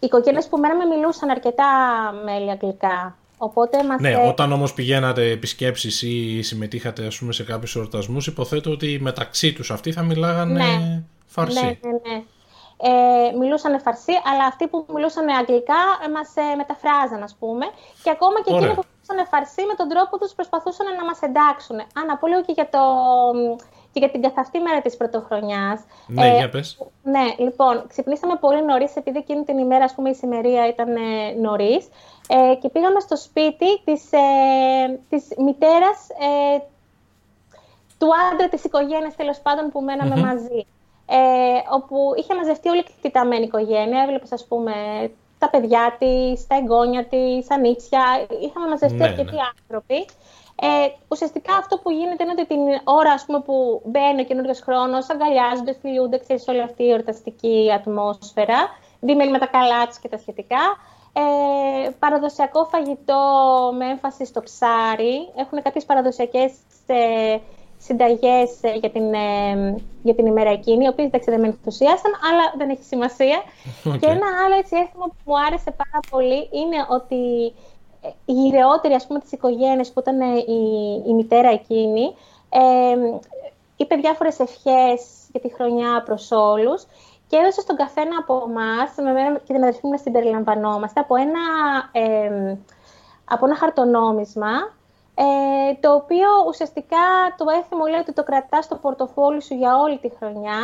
οι 0.00 0.06
οικογένειες 0.06 0.48
που 0.48 0.58
μέναμε 0.58 0.84
μιλούσαν 0.84 1.30
αρκετά 1.30 1.64
μέλη 2.24 2.50
αγγλικά. 2.50 3.16
Οπότε 3.38 3.84
μας 3.84 4.00
Ναι, 4.00 4.10
ε, 4.10 4.28
όταν 4.28 4.52
όμως 4.52 4.74
πηγαίνατε 4.74 5.30
επισκέψεις 5.30 6.02
ή 6.02 6.42
συμμετείχατε 6.42 7.06
ας 7.06 7.18
πούμε, 7.18 7.32
σε 7.32 7.44
κάποιους 7.44 7.76
εορτασμούς, 7.76 8.26
υποθέτω 8.26 8.70
ότι 8.70 8.98
μεταξύ 9.00 9.52
τους 9.52 9.70
αυτοί 9.70 9.92
θα 9.92 10.02
μιλάγανε 10.02 10.64
Ναι. 10.64 11.02
φαρσί. 11.26 11.64
Ναι, 11.64 11.66
ναι, 11.90 12.14
ναι. 12.14 12.22
Ε, 12.82 13.36
μιλούσαν 13.38 13.80
φαρσί, 13.80 14.12
αλλά 14.32 14.44
αυτοί 14.44 14.66
που 14.66 14.86
μιλούσαν 14.94 15.28
αγγλικά 15.28 15.80
ε, 16.06 16.10
μας 16.10 16.28
ε, 16.34 16.54
μεταφράζαν, 16.56 17.22
ας 17.22 17.36
πούμε. 17.38 17.66
Και 18.02 18.10
ακόμα 18.10 18.42
και 18.44 18.52
Ωραία. 18.52 18.58
εκείνοι 18.58 18.74
που 18.74 18.84
μιλούσαν 19.10 19.26
φαρσί, 19.32 19.62
με 19.70 19.74
τον 19.74 19.88
τρόπο 19.88 20.18
τους 20.18 20.32
προσπαθούσαν 20.34 20.86
να 20.96 21.04
μας 21.04 21.20
εντάξουν. 21.22 21.78
Α, 21.80 22.04
να 22.06 22.16
πω 22.16 22.26
λίγο 22.26 22.42
και 22.42 22.52
για, 22.52 22.68
το, 22.74 22.80
και 23.92 23.98
για 23.98 24.10
την 24.10 24.22
καθ' 24.22 24.38
αυτή 24.38 24.58
μέρα 24.60 24.80
της 24.80 24.96
πρωτοχρονιάς. 24.96 25.80
Ναι, 26.06 26.26
Ε, 26.26 26.36
για 26.36 26.48
πες. 26.48 26.78
Ναι, 27.02 27.26
λοιπόν, 27.38 27.84
ξυπνήσαμε 27.88 28.34
πολύ 28.36 28.64
νωρίς, 28.64 28.96
επειδή 28.96 29.18
εκείνη 29.18 29.44
την 29.44 29.58
ημέρα, 29.58 29.84
ας 29.84 29.94
πούμε, 29.94 30.10
η 30.10 30.14
σημερία 30.14 30.68
ήταν 30.68 30.88
ε, 30.96 31.32
νωρίς. 31.40 31.88
Ε, 32.28 32.54
και 32.54 32.68
πήγαμε 32.68 33.00
στο 33.00 33.16
σπίτι 33.16 33.80
της, 33.84 34.12
ε, 34.12 34.98
της 35.08 35.24
μητέρας 35.38 35.98
ε, 36.08 36.58
του 37.98 38.08
άντρα 38.32 38.48
της 38.48 38.64
οικογένειας, 38.64 39.16
τέλος 39.16 39.38
πάντων, 39.40 39.70
που 39.70 39.80
μέναμε 39.80 40.16
μαζί. 40.16 40.66
ε, 41.12 41.16
όπου 41.72 42.12
είχε 42.16 42.34
μαζευτεί 42.34 42.68
όλη 42.68 42.78
η 42.78 42.84
εκτεταμένη 42.88 43.44
οικογένεια. 43.44 44.02
Έβλεπες, 44.02 44.32
ας 44.32 44.46
πούμε, 44.46 44.72
τα 45.40 45.50
παιδιά 45.50 45.96
της, 45.98 46.46
τα 46.46 46.56
εγγόνια 46.56 47.04
της, 47.04 47.46
τα 47.46 47.56
νύτσια. 47.58 48.02
Είχαμε 48.44 48.68
μαζευτεί 48.68 48.96
ναι, 48.96 49.04
αρκετοί 49.04 49.34
ναι. 49.34 49.46
άνθρωποι. 49.52 50.06
Ε, 50.62 50.66
ουσιαστικά 51.08 51.54
αυτό 51.54 51.78
που 51.78 51.90
γίνεται 51.90 52.22
είναι 52.22 52.32
ότι 52.32 52.46
την 52.46 52.60
ώρα 52.84 53.12
ας 53.12 53.24
πούμε, 53.24 53.40
που 53.40 53.82
μπαίνει 53.84 54.20
ο 54.20 54.24
καινούριο 54.24 54.54
χρόνος, 54.62 55.10
αγκαλιάζονται, 55.10 55.76
φιλούνται, 55.80 56.18
ξέρεις 56.18 56.48
όλη 56.48 56.62
αυτή 56.62 56.82
η 56.82 56.90
εορταστική 56.90 57.70
ατμόσφαιρα, 57.74 58.60
δίμελοι 59.00 59.30
με 59.30 59.38
τα 59.38 59.46
καλά 59.46 59.86
του 59.86 59.94
και 60.02 60.08
τα 60.08 60.18
σχετικά. 60.18 60.62
Ε, 61.12 61.90
παραδοσιακό 61.98 62.64
φαγητό 62.64 63.22
με 63.78 63.86
έμφαση 63.86 64.24
στο 64.26 64.40
ψάρι. 64.40 65.30
Έχουν 65.36 65.62
κάποιες 65.62 65.84
παραδοσιακές 65.84 66.52
ε, 66.86 67.38
συνταγές 67.86 68.50
ε, 68.60 68.72
για, 68.80 68.90
την, 68.90 69.14
ε, 69.14 69.74
για 70.02 70.14
την 70.14 70.26
ημέρα 70.26 70.50
εκείνη, 70.50 70.84
οι 70.84 70.88
οποίες 70.88 71.06
εντάξει 71.06 71.30
δεν 71.30 71.40
με 71.40 71.46
ενθουσίασαν, 71.46 72.12
αλλά 72.30 72.44
δεν 72.56 72.70
έχει 72.70 72.82
σημασία. 72.82 73.42
Και 74.00 74.06
ένα 74.06 74.26
άλλο 74.44 74.54
έτσι 74.58 74.76
έθιμο 74.76 75.04
που 75.04 75.22
μου 75.24 75.38
άρεσε 75.46 75.70
πάρα 75.70 76.00
πολύ 76.10 76.48
είναι 76.52 76.86
ότι 76.88 77.52
οι 78.24 78.32
γυρεότεροι 78.32 78.94
ας 78.94 79.06
πούμε 79.06 79.18
της 79.18 79.32
οικογένειας 79.32 79.92
που 79.92 80.00
ήταν 80.00 80.20
η, 80.36 81.02
η 81.06 81.14
μητέρα 81.14 81.50
εκείνη, 81.50 82.14
ε, 82.48 82.96
είπε 83.76 83.94
διάφορες 83.94 84.38
ευχές 84.38 85.00
για 85.32 85.40
τη 85.40 85.52
χρονιά 85.54 86.02
προς 86.02 86.30
όλους 86.30 86.86
και 87.26 87.36
έδωσε 87.36 87.60
στον 87.60 87.76
καθένα 87.76 88.16
από 88.18 88.44
εμάς, 88.48 88.90
με 88.96 89.12
μένα 89.12 89.38
και 89.38 89.52
την 89.52 89.62
αδερφή 89.62 89.80
μου 89.82 89.90
να 89.90 89.98
συμπεριλαμβανόμαστε, 89.98 91.00
από 91.00 91.14
ένα, 91.16 91.40
ε, 91.92 92.56
από 93.24 93.46
ένα 93.46 93.56
χαρτονόμισμα, 93.56 94.50
ε, 95.22 95.74
το 95.80 95.94
οποίο 95.94 96.28
ουσιαστικά 96.48 97.06
το 97.36 97.44
έθιμο 97.60 97.86
λέει 97.86 98.00
ότι 98.00 98.12
το 98.12 98.22
κρατάς 98.22 98.64
στο 98.64 98.76
πορτοφόλι 98.76 99.42
σου 99.42 99.54
για 99.54 99.76
όλη 99.76 99.98
τη 99.98 100.10
χρονιά, 100.18 100.60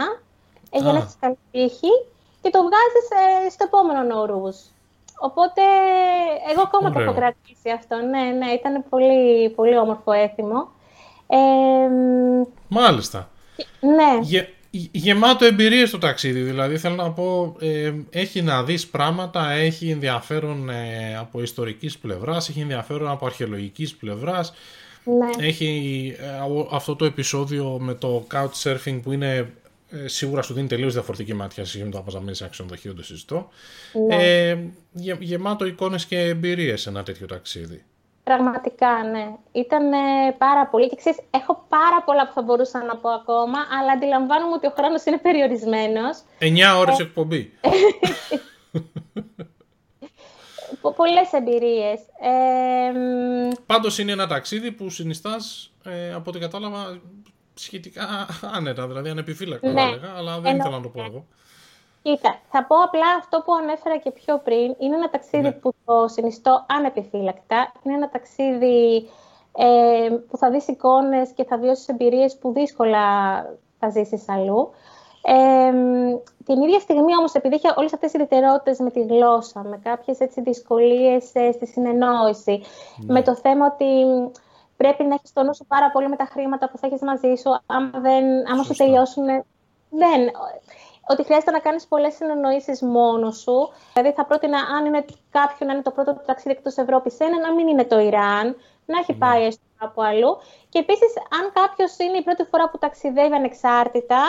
ε, 0.71 0.79
για 0.79 0.93
να 0.93 0.99
έχεις 0.99 1.17
καλή 1.21 1.39
τύχη 1.51 1.93
και 2.43 2.51
το 2.51 2.59
βγάζεις 2.59 3.07
ε, 3.47 3.51
στο 3.51 3.65
επόμενο 3.65 4.03
νορούς. 4.03 4.57
Οπότε, 5.19 5.63
εγώ 6.51 6.63
ακόμα 6.63 6.93
το 6.93 7.01
έχω 7.01 7.15
κρατήσει 7.15 7.71
αυτό. 7.75 7.97
Ναι, 7.97 8.21
ναι, 8.21 8.47
ήταν 8.47 8.85
πολύ, 8.89 9.51
πολύ 9.51 9.79
όμορφο 9.79 10.13
έθιμο. 10.13 10.69
Ε, 11.27 11.37
Μάλιστα. 12.69 13.29
Ναι 13.81 14.19
γεμάτο 14.93 15.45
εμπειρίες 15.45 15.91
το 15.91 15.99
ταξίδι, 15.99 16.41
δηλαδή 16.41 16.79
θέλω 16.79 16.95
να 16.95 17.11
πω 17.11 17.57
ε, 17.61 17.93
έχει 18.11 18.43
να 18.43 18.63
δεις 18.63 18.87
πράγματα, 18.87 19.51
έχει 19.51 19.91
ενδιαφέρον 19.91 20.71
ε, 20.71 21.17
από 21.17 21.43
ιστορικής 21.43 21.99
πλευράς, 21.99 22.49
έχει 22.49 22.61
ενδιαφέρον 22.61 23.09
από 23.09 23.27
αρχαιολογικής 23.27 23.95
πλευράς, 23.95 24.53
ναι. 25.05 25.47
έχει 25.47 26.15
ε, 26.19 26.27
αυτό 26.71 26.97
το 26.97 27.05
επεισόδιο 27.05 27.79
με 27.81 27.95
το 27.95 28.27
couchsurfing 28.33 29.01
που 29.03 29.13
είναι 29.13 29.53
σίγουρα 30.05 30.43
σου 30.43 30.55
δίνει 30.55 30.67
τελείως 30.67 30.93
διαφορετική 30.93 31.35
μάτια 31.35 31.65
σε 31.65 31.85
με 31.85 31.91
το 31.91 32.21
να 32.23 32.35
σε 32.35 32.49
ξενοδοχείο, 32.51 32.95
το 32.95 33.03
συζητώ. 33.03 33.49
Ναι. 34.09 34.59
γεμάτο 35.19 35.67
εικόνες 35.67 36.05
και 36.05 36.19
εμπειρίες 36.19 36.87
ένα 36.87 37.03
τέτοιο 37.03 37.27
ταξίδι. 37.27 37.85
Πραγματικά, 38.31 39.03
ναι. 39.13 39.27
Ήταν 39.53 39.91
πάρα 40.39 40.67
πολύ. 40.67 40.89
Και 40.89 40.97
ξέρεις, 40.97 41.19
έχω 41.31 41.65
πάρα 41.69 42.03
πολλά 42.05 42.27
που 42.27 42.33
θα 42.35 42.43
μπορούσα 42.43 42.85
να 42.85 42.97
πω 42.97 43.09
ακόμα, 43.09 43.59
αλλά 43.81 43.93
αντιλαμβάνομαι 43.93 44.55
ότι 44.55 44.67
ο 44.67 44.73
χρόνος 44.77 45.05
είναι 45.05 45.19
περιορισμένος. 45.19 46.23
9 46.41 46.79
ώρες 46.79 46.99
ε... 46.99 47.03
εκπομπή. 47.03 47.51
Πολλές 50.97 51.33
εμπειρίες. 51.33 52.01
Ε, 52.21 52.93
Πάντως 53.67 53.99
είναι 53.99 54.13
ένα 54.13 54.27
ταξίδι 54.27 54.73
που 54.73 54.91
συνιστάς, 54.91 55.73
ε, 55.85 56.13
από 56.13 56.31
ό,τι 56.31 56.39
κατάλαβα, 56.39 57.01
σχετικά 57.55 58.27
άνετα, 58.57 58.87
δηλαδή 58.87 59.09
ανεπιφύλακτα 59.09 59.73
ναι. 59.73 59.83
έλεγα, 59.83 60.15
αλλά 60.17 60.41
δεν 60.41 60.57
ήθελα 60.57 60.77
να 60.77 60.83
το 60.83 60.89
πω 60.89 61.03
εγώ. 61.03 61.27
Κοίτα, 62.07 62.39
θα 62.51 62.65
πω 62.65 62.77
απλά 62.77 63.07
αυτό 63.19 63.43
που 63.45 63.55
ανέφερα 63.55 63.97
και 63.97 64.11
πιο 64.11 64.39
πριν. 64.39 64.75
Είναι 64.79 64.97
ένα 64.97 65.11
ταξίδι 65.11 65.43
ναι. 65.43 65.53
που 65.53 65.75
το 65.85 66.09
συνιστώ 66.09 66.67
ανεπιφύλακτα. 66.69 67.73
Είναι 67.83 67.95
ένα 67.95 68.09
ταξίδι 68.09 69.09
ε, 69.57 70.09
που 70.29 70.37
θα 70.37 70.51
δεις 70.51 70.69
εικόνες 70.69 71.31
και 71.31 71.45
θα 71.45 71.59
βιώσεις 71.59 71.89
εμπειρίες 71.89 72.37
που 72.39 72.53
δύσκολα 72.53 73.01
θα 73.79 73.89
ζήσεις 73.89 74.29
αλλού. 74.29 74.71
Ε, 75.23 75.71
την 76.45 76.63
ίδια 76.63 76.79
στιγμή 76.79 77.17
όμως, 77.17 77.33
επειδή 77.33 77.55
είχε 77.55 77.73
όλες 77.77 77.93
αυτές 77.93 78.13
οι 78.13 78.19
ιδιαιτερότητες 78.21 78.79
με 78.79 78.91
τη 78.91 79.03
γλώσσα, 79.03 79.63
με 79.63 79.81
κάποιες 79.83 80.19
έτσι 80.19 80.41
δυσκολίες 80.41 81.35
ε, 81.35 81.53
στη 81.53 81.67
συνεννόηση, 81.67 82.63
ναι. 82.97 83.13
με 83.13 83.23
το 83.23 83.35
θέμα 83.35 83.67
ότι 83.67 83.87
πρέπει 84.77 85.05
να 85.05 85.15
έχεις 85.15 85.33
το 85.33 85.43
νου 85.43 85.55
σου 85.55 85.67
πάρα 85.67 85.91
πολύ 85.91 86.09
με 86.09 86.17
τα 86.17 86.25
χρήματα 86.25 86.71
που 86.71 86.79
θα 86.79 86.87
έχεις 86.87 87.01
μαζί 87.01 87.35
σου, 87.35 87.61
άμα, 87.67 87.91
δεν, 88.01 88.25
άμα 88.51 88.63
σου 88.63 88.75
τελειώσουν... 88.75 89.25
Δεν, 89.91 90.21
ότι 91.09 91.25
χρειάζεται 91.25 91.51
να 91.51 91.59
κάνεις 91.59 91.87
πολλές 91.87 92.15
συνεννοήσεις 92.15 92.83
μόνος 92.83 93.37
σου. 93.39 93.73
Δηλαδή, 93.93 94.13
θα 94.13 94.25
πρότεινα, 94.25 94.59
αν 94.59 94.85
είναι 94.85 95.05
κάποιο 95.31 95.67
να 95.67 95.73
είναι 95.73 95.83
το 95.83 95.91
πρώτο 95.91 96.13
του 96.13 96.23
ταξίδι 96.27 96.51
εκτός 96.51 96.77
Ευρώπης, 96.77 97.19
ένα 97.19 97.39
να 97.41 97.55
μην 97.55 97.69
είναι 97.69 97.85
το 97.85 97.99
Ιράν, 97.99 98.57
να 98.87 98.99
έχει 98.99 99.13
ναι. 99.13 99.19
πάει 99.19 99.45
έστω 99.45 99.63
από 99.79 100.03
αλλού. 100.03 100.39
Και 100.69 100.79
επίσης, 100.79 101.13
αν 101.39 101.53
κάποιος 101.53 101.97
είναι 101.99 102.19
η 102.19 102.23
πρώτη 102.23 102.45
φορά 102.51 102.69
που 102.69 102.79
ταξιδεύει 102.79 103.35
ανεξάρτητα, 103.35 104.23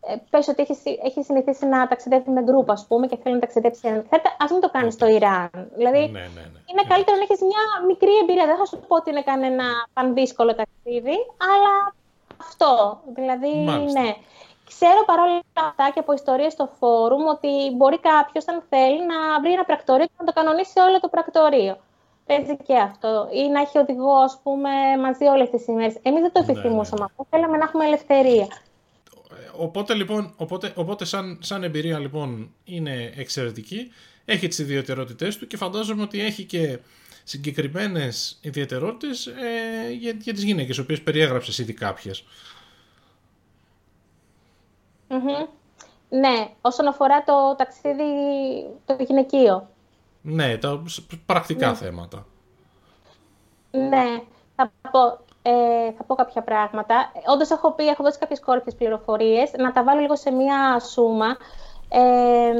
ε, 0.00 0.14
πες 0.30 0.48
ότι 0.48 0.62
έχεις, 0.62 0.78
έχεις 1.04 1.24
συνηθίσει 1.24 1.66
να 1.66 1.88
ταξιδεύεις 1.88 2.32
με 2.34 2.42
γκρουπ, 2.42 2.70
ας 2.70 2.86
πούμε, 2.88 3.06
και 3.06 3.18
θέλει 3.22 3.34
να 3.34 3.40
ταξιδέψει 3.40 3.88
ανεξάρτητα, 3.88 4.36
ας 4.38 4.50
μην 4.50 4.60
το 4.60 4.70
κάνεις 4.70 4.94
στο 4.94 5.06
Ιράν. 5.06 5.50
Δηλαδή, 5.76 5.98
ναι, 5.98 6.20
ναι, 6.20 6.44
ναι, 6.52 6.60
είναι 6.70 6.84
καλύτερο 6.88 7.16
να 7.16 7.22
έχεις 7.22 7.40
μια 7.40 7.62
μικρή 7.86 8.16
εμπειρία. 8.22 8.46
Δεν 8.46 8.56
θα 8.56 8.64
σου 8.64 8.78
πω 8.88 8.96
ότι 8.96 9.10
είναι 9.10 9.22
κανένα 9.22 9.64
πανδύσκολο 9.92 10.54
ταξίδι, 10.54 11.16
αλλά 11.52 11.94
αυτό. 12.40 13.00
Δηλαδή, 13.14 13.54
ναι. 13.92 14.14
Ξέρω 14.72 15.00
παρόλα 15.06 15.42
αυτά 15.52 15.90
και 15.94 16.00
από 16.00 16.12
ιστορίες 16.12 16.52
στο 16.52 16.66
φόρουμ 16.78 17.24
ότι 17.26 17.52
μπορεί 17.76 17.98
κάποιος, 17.98 18.48
αν 18.48 18.62
θέλει, 18.68 19.00
να 19.12 19.40
βρει 19.42 19.52
ένα 19.52 19.64
πρακτορείο 19.64 20.06
και 20.06 20.18
να 20.18 20.24
το 20.24 20.32
κανονίσει 20.32 20.78
όλο 20.86 21.00
το 21.00 21.08
πρακτορείο. 21.08 21.74
Παίζει 22.26 22.56
και 22.66 22.76
αυτό. 22.88 23.28
Ή 23.32 23.48
να 23.48 23.60
έχει 23.60 23.78
οδηγό, 23.78 24.16
ας 24.28 24.40
πούμε, 24.42 24.70
μαζί 25.02 25.24
όλες 25.24 25.50
τις 25.50 25.66
ημέρες. 25.66 25.94
Εμείς 26.02 26.20
δεν 26.20 26.32
το 26.32 26.40
ναι, 26.42 26.50
επιθυμούσαμε 26.50 27.00
ναι. 27.00 27.06
αυτό. 27.10 27.26
Θέλαμε 27.30 27.56
να 27.56 27.64
έχουμε 27.64 27.84
ελευθερία. 27.84 28.46
Οπότε, 29.56 29.94
λοιπόν, 29.94 30.34
οπότε, 30.36 30.72
οπότε 30.74 31.04
σαν, 31.04 31.38
σαν 31.42 31.64
εμπειρία 31.64 31.98
λοιπόν 31.98 32.54
είναι 32.64 33.12
εξαιρετική. 33.16 33.92
Έχει 34.24 34.48
τις 34.48 34.58
ιδιαιτερότητές 34.58 35.36
του 35.36 35.46
και 35.46 35.56
φαντάζομαι 35.56 36.02
ότι 36.02 36.20
έχει 36.20 36.44
και 36.44 36.78
συγκεκριμένες 37.24 38.38
ιδιαιτερότητες 38.40 39.26
ε, 39.26 39.92
για, 39.92 40.16
για 40.18 40.32
τις 40.32 40.42
γυναίκες, 40.44 40.76
οι 40.76 40.80
οποίες 40.80 41.02
περιέγραψες 41.02 41.58
ήδη 41.58 41.72
κάποιε. 45.08 45.46
Ναι, 46.08 46.48
όσον 46.60 46.86
αφορά 46.86 47.24
το 47.24 47.54
ταξίδι 47.56 48.04
το 48.84 48.96
γυναικείο. 48.98 49.68
Ναι, 50.22 50.56
τα 50.56 50.82
πρακτικά 51.26 51.68
ναι. 51.68 51.74
θέματα. 51.74 52.26
Ναι, 53.70 54.22
θα 54.56 54.72
πω, 54.90 55.00
ε, 55.42 55.92
θα 55.96 56.04
πω 56.06 56.14
κάποια 56.14 56.42
πράγματα. 56.42 57.12
Όντως 57.32 57.50
έχω 57.50 57.72
πει, 57.72 57.88
έχω 57.88 58.02
δώσει 58.02 58.18
κάποιες 58.18 58.40
κόρπιες 58.40 58.74
πληροφορίες, 58.74 59.52
να 59.58 59.72
τα 59.72 59.82
βάλω 59.84 60.00
λίγο 60.00 60.16
σε 60.16 60.30
μία 60.30 60.80
σούμα. 60.80 61.36
Ε, 61.88 62.52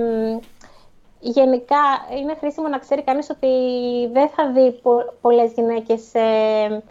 γενικά, 1.20 1.82
είναι 2.18 2.34
χρήσιμο 2.34 2.68
να 2.68 2.78
ξέρει 2.78 3.02
κανείς 3.02 3.30
ότι 3.30 3.48
δεν 4.12 4.28
θα 4.28 4.52
δει 4.52 4.72
πο- 4.72 5.14
πολλές 5.20 5.52
γυναίκες 5.52 6.14
ε, 6.14 6.82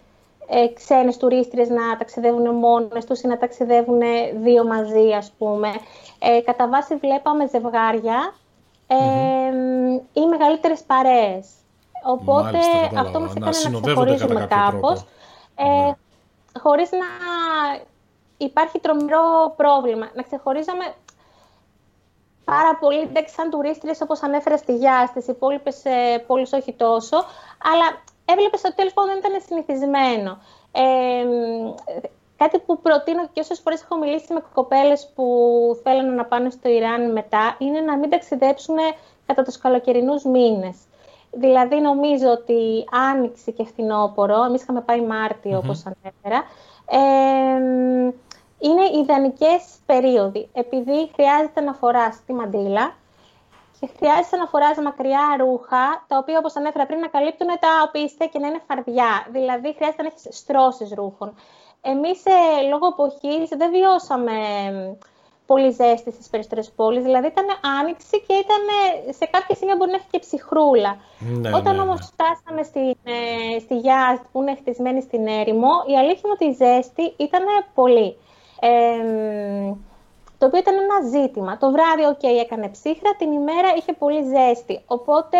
ε, 0.48 0.68
ξένες 0.68 1.18
τουρίστριες 1.18 1.70
να 1.70 1.98
ταξιδεύουν 1.98 2.56
μόνες 2.56 3.06
τους 3.06 3.22
ή 3.22 3.28
να 3.28 3.38
ταξιδεύουν 3.38 4.02
δύο 4.34 4.66
μαζί, 4.68 5.14
ας 5.18 5.32
πούμε. 5.38 5.68
Ε, 6.20 6.42
κατά 6.42 6.68
βάση 6.68 6.96
βλέπαμε 6.96 7.48
ζευγάρια 7.48 8.34
ε, 8.88 8.96
mm-hmm. 8.96 10.02
ή 10.14 10.26
μεγαλύτερες 10.26 10.84
παρέες. 10.84 11.48
Οπότε 12.06 12.60
αυτό 12.98 13.20
μας 13.20 13.36
έκανε 13.36 13.58
να, 13.64 13.70
να 13.70 13.80
ξεχωρίζουμε 13.80 14.48
κάπως. 14.50 15.06
Ε, 15.56 15.64
ναι. 15.64 15.92
Χωρίς 16.60 16.92
να 16.92 17.08
υπάρχει 18.38 18.80
τρομερό 18.80 19.54
πρόβλημα. 19.56 20.10
Να 20.14 20.22
ξεχωρίζαμε 20.22 20.86
πάρα 22.46 22.76
πολύ, 22.80 23.00
εντάξει, 23.00 23.34
σαν 23.34 23.50
τουρίστριες, 23.50 24.02
όπως 24.02 24.24
ανέφερες 24.24 24.60
στη 24.60 24.76
Γιά, 24.76 25.06
στις 25.08 25.28
υπόλοιπες 25.28 25.86
ε, 25.86 26.24
πόλεις 26.28 26.54
όχι 26.54 26.74
τόσο, 26.74 27.18
αλλά 27.74 28.02
έβλεπες 28.30 28.62
ότι 28.66 28.76
τέλος 28.76 28.94
πάντων 28.94 29.10
δεν 29.10 29.20
ήταν 29.20 29.42
συνηθισμένο. 29.48 30.38
Ε, 30.72 31.26
κάτι 32.38 32.60
που 32.60 32.80
προτείνω 32.82 33.28
και 33.34 33.40
όσες 33.40 33.60
φορές 33.60 33.82
έχω 33.82 33.98
μιλήσει 33.98 34.34
με 34.34 34.44
κοπέλες 34.54 35.12
που 35.16 35.26
θέλουν 35.84 36.16
να 36.16 36.26
πάνε 36.26 36.50
στο 36.50 36.70
Ιράν 36.70 37.12
μετά, 37.12 37.56
είναι 37.60 37.80
να 37.80 37.98
μην 37.98 38.10
ταξιδέψουν 38.10 38.76
κατά 39.26 39.44
τους 39.44 39.58
καλοκαιρινούς 39.58 40.24
μήνες. 40.24 40.78
Δηλαδή 41.32 41.76
νομίζω 41.76 42.30
ότι 42.30 42.86
άνοιξη 43.12 43.52
και 43.52 43.64
φθινόπωρο, 43.66 44.44
εμείς 44.44 44.62
είχαμε 44.62 44.82
πάει 44.82 45.02
Μάρτιο 45.02 45.58
όπως 45.58 45.84
ανέφερα, 45.86 46.44
ε, 46.90 47.58
είναι 48.60 49.00
ιδανικές 49.02 49.64
περίοδοι, 49.86 50.50
επειδή 50.54 51.12
χρειάζεται 51.14 51.62
να 51.62 51.74
φοράς 51.74 52.24
τη 52.26 52.34
μαντήλα, 52.34 52.96
και 53.80 53.90
χρειάζεται 53.98 54.38
να 54.38 54.46
φοράς 54.46 54.78
μακριά 54.78 55.26
ρούχα, 55.40 55.86
τα 56.08 56.18
οποία 56.18 56.38
όπως 56.38 56.56
ανέφερα 56.56 56.86
πριν 56.86 57.00
να 57.00 57.08
καλύπτουν 57.08 57.48
τα 57.48 57.72
οπίστε 57.88 58.26
και 58.26 58.40
να 58.40 58.48
είναι 58.48 58.62
φαρδιά. 58.68 59.12
Δηλαδή 59.32 59.74
χρειάζεται 59.78 60.02
να 60.02 60.10
έχεις 60.12 60.38
στρώσεις 60.38 60.94
ρούχων. 60.94 61.34
Εμείς 61.82 62.26
ε, 62.26 62.68
λόγω 62.72 62.88
εποχής 62.88 63.50
δεν 63.58 63.70
βιώσαμε 63.72 64.34
πολύ 65.46 65.72
ζέστη 65.72 66.12
στις 66.12 66.30
περισσότερες 66.30 66.72
πόλεις. 66.76 67.04
Δηλαδή 67.04 67.28
ήταν 67.28 67.46
άνοιξη 67.80 68.22
και 68.28 68.34
ήταν 68.34 68.64
σε 69.20 69.26
κάποια 69.26 69.56
σημεία 69.56 69.76
μπορεί 69.76 69.92
να 69.92 69.96
έχει 69.96 70.08
και 70.10 70.20
ψυχρούλα. 70.20 70.98
Ναι, 71.20 71.50
Όταν 71.56 71.76
ναι, 71.76 71.82
όμως 71.82 72.00
ναι. 72.00 72.06
φτάσαμε 72.12 72.64
στη, 72.64 72.98
ε, 73.04 73.60
στη 73.60 73.78
Γιαζντ 73.78 74.18
που 74.32 74.42
είναι 74.42 74.56
χτισμένη 74.56 75.02
στην 75.02 75.28
έρημο, 75.28 75.72
η 75.88 75.98
αλήθεια 75.98 76.22
είναι 76.24 76.38
ότι 76.40 76.46
η 76.46 76.56
ζέστη 76.62 77.14
ήταν 77.18 77.44
πολύ. 77.74 78.18
Ε, 78.60 79.74
το 80.38 80.46
οποίο 80.46 80.60
ήταν 80.60 80.76
ένα 80.86 80.98
ζήτημα. 81.16 81.58
Το 81.58 81.72
βράδυ, 81.72 82.04
οκ, 82.14 82.24
έκανε 82.44 82.68
ψύχρα, 82.70 83.12
την 83.18 83.32
ημέρα 83.32 83.70
είχε 83.78 83.94
πολύ 83.94 84.22
ζέστη. 84.34 84.76
Οπότε 84.88 85.38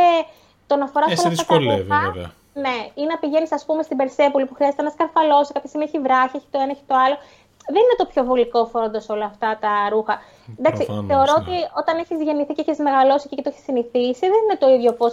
το 0.68 0.76
να 0.76 0.88
φοράς 0.88 1.12
Ε, 1.12 1.16
σε 1.16 1.22
όλα 1.28 1.36
αυτά 1.40 1.46
τα 1.54 1.58
δυσκολεύει, 1.60 1.88
ρούχα, 1.90 2.02
βέβαια. 2.12 2.32
ναι, 2.54 2.78
ή 3.02 3.04
να 3.12 3.18
πηγαίνεις, 3.18 3.52
ας 3.52 3.64
πούμε, 3.66 3.82
στην 3.84 3.98
Περσέπολη 3.98 4.46
που 4.46 4.54
χρειάζεται 4.54 4.84
να 4.88 4.90
σκαρφαλώσεις, 4.90 5.52
κάποια 5.54 5.70
στιγμή 5.70 5.86
έχει 5.90 6.00
βράχι, 6.00 6.36
έχει 6.40 6.50
το 6.54 6.60
ένα, 6.64 6.72
έχει 6.76 6.86
το 6.92 6.96
άλλο. 7.06 7.18
Δεν 7.74 7.82
είναι 7.86 7.98
το 7.98 8.06
πιο 8.12 8.24
βολικό 8.30 8.66
φορώντας 8.72 9.02
όλα 9.08 9.26
αυτά 9.26 9.50
τα 9.64 9.72
ρούχα. 9.94 10.16
Εντάξει, 10.60 10.84
Προφανώς, 10.86 11.08
θεωρώ 11.12 11.34
ναι. 11.38 11.40
ότι 11.42 11.56
όταν 11.82 11.94
έχεις 12.04 12.18
γεννηθεί 12.28 12.54
και 12.54 12.64
έχεις 12.66 12.80
μεγαλώσει 12.88 13.28
και 13.30 13.42
το 13.46 13.50
έχεις 13.54 13.64
συνηθίσει, 13.64 14.24
δεν 14.34 14.40
είναι 14.44 14.58
το 14.64 14.68
ίδιο 14.76 14.90
όπω 14.96 15.08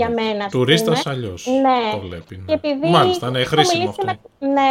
για 0.00 0.08
μένα. 0.18 0.44
ας 0.44 0.50
Τουρίστας 0.52 1.02
πούμε. 1.02 1.14
αλλιώς 1.14 1.46
Ναι. 1.66 1.80
το 1.92 1.98
βλέπει. 2.06 2.34
ναι. 2.36 2.44
Και 2.46 2.52
επειδή 2.52 2.88
Μάλιστα, 2.96 3.30
ναι, 3.30 3.38
έχω 3.40 3.48
χρήσιμο 3.54 3.82
μιλήσει 3.82 4.00
αυτό. 4.08 4.28
Με, 4.38 4.48
ναι. 4.56 4.70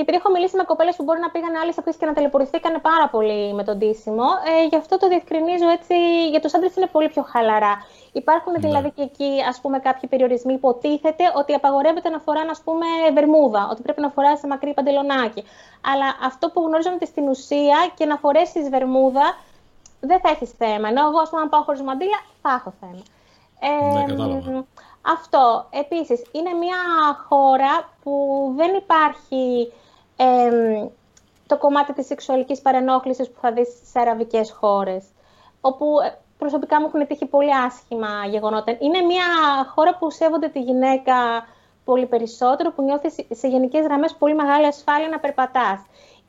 Και 0.00 0.06
επειδή 0.08 0.22
έχω 0.24 0.32
μιλήσει 0.36 0.56
με 0.56 0.64
κοπέλες 0.64 0.96
που 0.96 1.02
μπορεί 1.02 1.20
να 1.20 1.30
πήγαν 1.30 1.54
άλλες 1.62 1.76
εποχέ 1.76 1.96
και 1.98 2.06
να 2.06 2.12
ταλαιπωρηθήκανε 2.12 2.78
πάρα 2.78 3.08
πολύ 3.08 3.54
με 3.54 3.64
τον 3.64 3.78
τίσιμο, 3.78 4.24
ε, 4.50 4.66
γι' 4.66 4.76
αυτό 4.76 4.98
το 4.98 5.08
διευκρινίζω 5.08 5.68
έτσι. 5.68 5.94
Για 6.30 6.40
τους 6.40 6.54
άντρες 6.54 6.76
είναι 6.76 6.86
πολύ 6.86 7.08
πιο 7.08 7.22
χαλαρά. 7.22 7.74
Υπάρχουν 8.12 8.52
Ναι. 8.52 8.58
δηλαδή 8.58 8.90
και 8.90 9.02
εκεί 9.02 9.30
ας 9.48 9.60
πούμε, 9.60 9.78
κάποιοι 9.78 10.08
περιορισμοί. 10.08 10.52
Υποτίθεται 10.52 11.24
ότι 11.36 11.52
απαγορεύεται 11.54 12.08
να 12.08 12.18
φοράνε 12.18 12.50
ας 12.50 12.60
πούμε, 12.64 12.86
βερμούδα, 13.14 13.68
ότι 13.70 13.82
πρέπει 13.82 14.00
να 14.00 14.08
φοράσει 14.10 14.46
μακρύ 14.46 14.74
παντελονάκι. 14.74 15.44
Αλλά 15.92 16.06
αυτό 16.22 16.50
που 16.50 16.60
γνωρίζω 16.66 16.88
είναι 16.88 16.96
ότι 17.00 17.06
στην 17.06 17.28
ουσία 17.28 17.78
και 17.94 18.04
να 18.04 18.16
φορέσεις 18.16 18.68
βερμούδα 18.68 19.36
δεν 20.00 20.20
θα 20.20 20.28
έχεις 20.28 20.50
θέμα. 20.50 20.88
Ενώ 20.88 21.00
εγώ, 21.08 21.18
ας 21.18 21.28
πούμε, 21.30 21.42
αν 21.42 21.48
πάω 21.48 21.62
χωρίς 21.62 21.82
μαντίλα, 21.82 22.18
θα 22.42 22.50
έχω 22.58 22.72
θέμα. 22.80 23.02
Ναι, 23.92 24.00
Ε, 24.00 24.04
κατάλαβα. 24.06 24.64
αυτό. 25.14 25.66
Επίσης, 25.70 26.22
είναι 26.32 26.52
μια 26.52 26.80
χώρα 27.28 27.88
που 28.02 28.12
δεν 28.56 28.74
υπάρχει 28.74 29.72
εμ, 30.24 30.88
το 31.46 31.58
κομμάτι 31.58 31.92
της 31.92 32.06
σεξουαλικής 32.06 32.60
παρενόχλησης 32.60 33.30
που 33.30 33.38
θα 33.40 33.52
δεις 33.52 33.68
σε 33.92 34.00
αραβικές 34.00 34.50
χώρες, 34.50 35.04
όπου 35.60 35.86
ε, 36.04 36.18
προσωπικά 36.38 36.80
μου 36.80 36.86
έχουν 36.86 37.06
τύχει 37.06 37.26
πολύ 37.26 37.54
άσχημα 37.54 38.08
γεγονότα. 38.28 38.76
Είναι 38.78 39.00
μια 39.00 39.24
χώρα 39.74 39.96
που 39.96 40.10
σέβονται 40.10 40.48
τη 40.48 40.60
γυναίκα 40.60 41.14
πολύ 41.84 42.06
περισσότερο, 42.06 42.70
που 42.72 42.82
νιώθεις 42.82 43.12
σε- 43.14 43.26
σε 43.34 43.48
γενικές 43.48 43.82
γραμμές 43.84 44.14
πολύ 44.14 44.34
μεγάλη 44.34 44.66
ασφάλεια 44.66 45.08
να 45.08 45.18
περπατάς. 45.18 45.80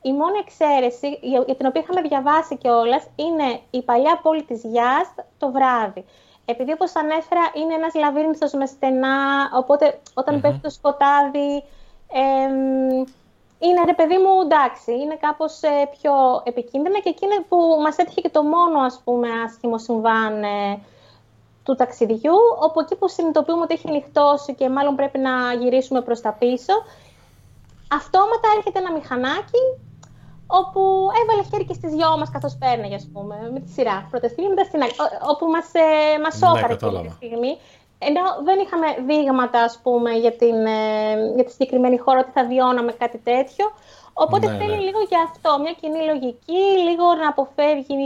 Η 0.02 0.12
μόνη 0.12 0.38
εξαίρεση, 0.38 1.18
για 1.22 1.42
για 1.46 1.56
την 1.56 1.66
οποία 1.66 1.80
είχαμε 1.80 2.00
διαβάσει 2.08 2.56
κιόλας, 2.56 3.06
είναι 3.16 3.60
η 3.70 3.82
παλιά 3.82 4.20
πόλη 4.22 4.42
της 4.42 4.62
Γιάστ 4.64 5.18
το 5.38 5.50
βράδυ. 5.50 6.04
Επειδή, 6.44 6.72
όπως 6.72 6.96
ανέφερα, 6.96 7.40
είναι 7.54 7.74
ένας 7.74 7.94
λαβύρινθος 7.94 8.52
με 8.52 8.66
στενά, 8.66 9.50
οπότε 9.54 10.00
όταν 10.14 10.34
Μμμ. 10.34 10.40
πέφτει 10.40 10.58
το 10.60 10.70
σκοτάδι, 10.70 11.64
εμ, 12.12 13.04
είναι 13.66 13.80
ρε 13.86 13.94
παιδί 13.94 14.16
μου, 14.18 14.40
εντάξει, 14.44 14.92
είναι 14.92 15.16
κάπως 15.26 15.62
ε, 15.62 15.88
πιο 16.00 16.12
επικίνδυνα 16.44 16.98
και 17.00 17.08
εκεί 17.08 17.24
είναι 17.24 17.44
που 17.48 17.56
μας 17.82 17.96
έτυχε 17.96 18.20
και 18.20 18.28
το 18.28 18.42
μόνο, 18.42 18.78
ας 18.80 19.00
πούμε, 19.04 19.28
άσχημο 19.46 19.78
συμβάν 19.78 20.42
ε, 20.42 20.78
του 21.64 21.74
ταξιδιού, 21.74 22.34
όπου 22.60 22.80
εκεί 22.80 22.94
που 22.96 23.08
συνειδητοποιούμε 23.08 23.62
ότι 23.62 23.74
έχει 23.74 23.90
νυχτώσει 23.90 24.54
και 24.54 24.68
μάλλον 24.68 24.94
πρέπει 24.96 25.18
να 25.18 25.52
γυρίσουμε 25.60 26.00
προς 26.00 26.20
τα 26.20 26.32
πίσω, 26.32 26.72
αυτόματα 27.92 28.46
έρχεται 28.56 28.78
ένα 28.78 28.92
μηχανάκι 28.92 29.62
όπου 30.46 30.80
έβαλε 31.22 31.42
χέρι 31.50 31.64
και 31.64 31.74
στις 31.74 31.90
δυο 31.92 32.18
μας 32.18 32.30
καθώς 32.30 32.56
πέρναγε, 32.58 32.94
ας 32.94 33.08
πούμε, 33.12 33.50
με 33.52 33.60
τη 33.60 33.70
σειρά. 33.70 34.06
Πρώτα 34.10 34.28
στιγμή, 34.28 34.48
μετά 34.48 34.64
στην 34.64 34.82
άλλη, 34.82 34.92
ο- 34.92 35.28
όπου 35.32 35.46
μας, 35.46 35.68
ε, 35.74 36.18
μας 36.24 36.34
Ναι, 36.40 36.46
σώκαρε 36.46 36.72
εκείνη 36.72 36.78
κατάλαβα. 36.92 37.08
τη 37.08 37.26
στιγμή. 37.26 37.52
Ενώ 38.08 38.22
δεν 38.44 38.58
είχαμε 38.58 38.86
δείγματα, 39.06 39.60
ας 39.62 39.80
πούμε, 39.82 40.10
για, 40.10 40.32
την, 40.32 40.66
ε, 40.66 41.32
για 41.34 41.44
τη 41.44 41.50
συγκεκριμένη 41.50 41.98
χώρα 41.98 42.18
ότι 42.18 42.30
θα 42.30 42.44
βιώναμε 42.44 42.92
κάτι 42.92 43.18
τέτοιο. 43.18 43.66
Οπότε 44.12 44.46
Ναι, 44.46 44.56
θέλει 44.56 44.76
ναι. 44.76 44.86
λίγο 44.88 45.06
και 45.08 45.16
αυτό, 45.28 45.58
μια 45.62 45.72
κοινή 45.80 46.04
λογική, 46.04 46.62
λίγο 46.88 47.14
να 47.14 47.28
αποφεύγει 47.28 48.02